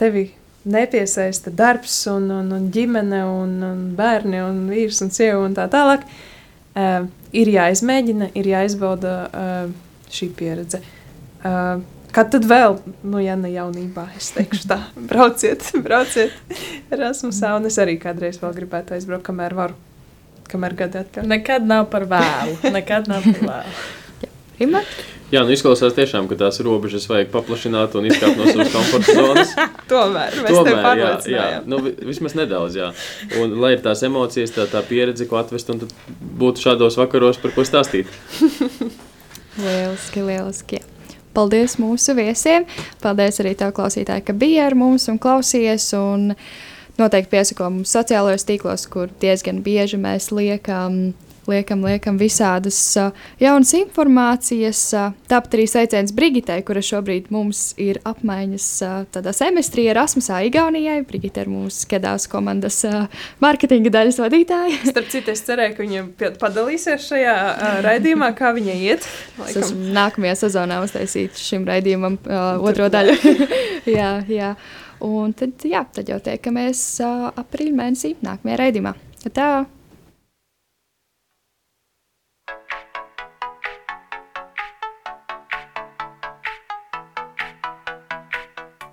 tevi 0.01 0.27
nepiesaista 0.69 1.53
darbs, 1.57 1.95
un, 2.13 2.29
un, 2.35 2.51
un 2.59 2.67
ģimene, 2.75 3.23
un, 3.25 3.55
un 3.65 3.87
bērni, 3.97 4.43
un 4.45 4.67
vīrs 4.69 5.01
un 5.07 5.15
sieva 5.15 5.41
un 5.47 5.57
tā 5.57 5.65
tālāk. 5.73 6.05
Uh, 6.71 7.09
ir 7.35 7.51
jāizmēģina, 7.51 8.31
ir 8.39 8.51
jāizbauda 8.53 9.15
šī 10.11 10.29
pieredze. 10.37 10.83
Uh, 11.41 11.81
Kad 12.15 12.33
tad 12.35 12.47
vēl, 12.51 12.81
nu, 13.07 13.21
ja 13.23 13.37
ne 13.39 13.53
jaunībā, 13.53 14.09
es 14.19 14.33
teikšu, 14.35 14.65
tā, 14.71 14.81
brauciet, 15.11 15.69
brauciet 15.85 16.35
Erasmusā, 16.91 17.55
un 17.59 17.71
es 17.71 17.79
arī 17.83 17.99
kādreiz 18.03 18.41
vēl 18.43 18.57
gribētu 18.57 18.97
aizbraukt, 18.97 19.27
kamēr 19.29 19.55
varu, 19.59 19.79
kamēr 20.51 20.75
gadi 20.83 21.05
atpakaļ. 21.05 21.31
Nekad 21.31 21.71
nav 21.71 21.87
par 21.93 22.09
vēlu, 22.11 22.59
nekad 22.75 23.11
nav 23.11 23.27
par 23.31 23.49
vēlu. 23.53 23.81
Rima? 24.61 24.85
Jā, 25.31 25.45
nu 25.47 25.55
izklausās 25.55 25.95
tiešām, 25.95 26.27
ka 26.27 26.35
tās 26.35 26.59
robežas 26.67 27.05
vajag 27.07 27.29
paplašināt 27.31 27.95
un 27.95 28.09
izkāpt 28.09 28.35
no 28.41 28.49
savas 28.51 28.73
komforta 28.75 29.15
zonas. 29.15 29.53
Tomēr, 29.93 30.35
Tomēr 30.43 30.99
jā, 30.99 31.11
jā, 31.31 31.45
nu, 31.71 31.79
vismaz 32.09 32.35
nedaudz, 32.35 32.75
jā. 32.81 32.91
Un 33.39 33.55
lai 33.63 33.77
ir 33.77 33.85
tās 33.85 34.03
emocijas, 34.07 34.51
tā, 34.57 34.67
tā 34.71 34.83
pieredze, 34.89 35.29
ko 35.31 35.39
atvest, 35.39 35.71
un 35.71 35.87
būtu 36.43 36.67
šādos 36.67 36.99
vakaros 36.99 37.39
par 37.39 37.55
ko 37.55 37.63
stāstīt. 37.69 38.11
lieliski, 39.65 40.27
lieliski. 40.27 40.83
Paldies 41.35 41.77
mūsu 41.79 42.17
viesiem. 42.19 42.67
Paldies 43.03 43.41
arī 43.43 43.55
tev, 43.59 43.73
klausītāji, 43.77 44.27
ka 44.27 44.35
bija 44.37 44.67
ar 44.67 44.77
mums 44.79 45.09
un 45.13 45.19
klausījies. 45.23 45.91
Un 45.99 46.33
noteikti 47.01 47.33
piesako 47.33 47.71
mums 47.77 47.95
sociālajos 47.95 48.47
tīklos, 48.49 48.87
kur 48.91 49.13
diezgan 49.23 49.63
bieži 49.67 50.01
mēs 50.01 50.31
liekam 50.35 51.13
liekam, 51.51 51.83
liekam 51.87 52.19
visādas 52.21 52.79
uh, 53.01 53.11
jaunas 53.41 53.73
informācijas. 53.77 54.83
Uh, 54.97 55.15
tāpat 55.31 55.57
arī 55.59 55.67
sveiciens 55.71 56.15
Brigitai, 56.17 56.61
kura 56.67 56.83
šobrīd 56.85 57.31
mums 57.35 57.71
ir 57.81 58.01
apmaiņas 58.09 58.69
uh, 58.87 58.97
tādā 59.15 59.35
semestrī 59.37 59.89
Erasmusā 59.93 60.41
Igaunijai. 60.49 61.01
Brigita 61.09 61.45
ir 61.45 61.53
mūsu 61.53 61.85
skedās 61.87 62.29
komandas 62.31 62.81
uh, 62.89 63.09
mārketinga 63.43 63.93
daļas 63.99 64.21
vadītāja. 64.23 64.79
Starp 64.93 65.11
citu, 65.13 65.35
es 65.35 65.45
cerēju, 65.49 65.77
ka 65.77 65.87
viņa 65.87 66.35
padalīsies 66.41 67.09
šajā 67.11 67.37
uh, 67.37 67.81
raidījumā, 67.87 68.31
kā 68.39 68.53
viņai 68.57 68.79
iet. 68.91 69.09
Laikam. 69.41 69.65
Es 69.65 69.75
nākamajā 70.01 70.37
sezonā 70.45 70.81
uztaisīšu 70.87 71.45
šim 71.51 71.67
raidījumam 71.69 72.21
uh, 72.23 72.63
otro 72.71 72.91
daļu. 72.93 73.19
jā, 73.99 74.15
jā. 74.31 74.55
Un 75.01 75.33
tad, 75.33 75.65
jā, 75.65 75.81
tad 75.97 76.11
jau 76.13 76.21
tiekamies 76.23 76.85
uh, 77.05 77.29
aprīļa 77.41 77.77
mēnesī 77.85 78.15
nākamajā 78.21 78.65
raidījumā. 78.65 78.97
Tā! 79.33 79.51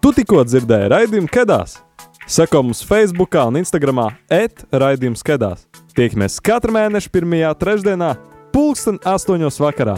Tu 0.08 0.14
tikko 0.22 0.40
dzirdēji 0.48 0.88
raidījumu 0.88 1.28
Kedās. 1.28 1.74
Seko 2.32 2.62
mums 2.64 2.80
Facebook 2.88 3.36
un 3.42 3.60
Instagram 3.60 4.00
etraidījums 4.32 5.20
Kedās. 5.20 5.66
Tiekamies 6.00 6.38
katru 6.40 6.72
mēnešu 6.78 7.12
pirmajā 7.12 7.50
trešdienā, 7.60 8.14
pulksten 8.56 9.02
astoņos 9.04 9.60
vakarā. 9.60 9.98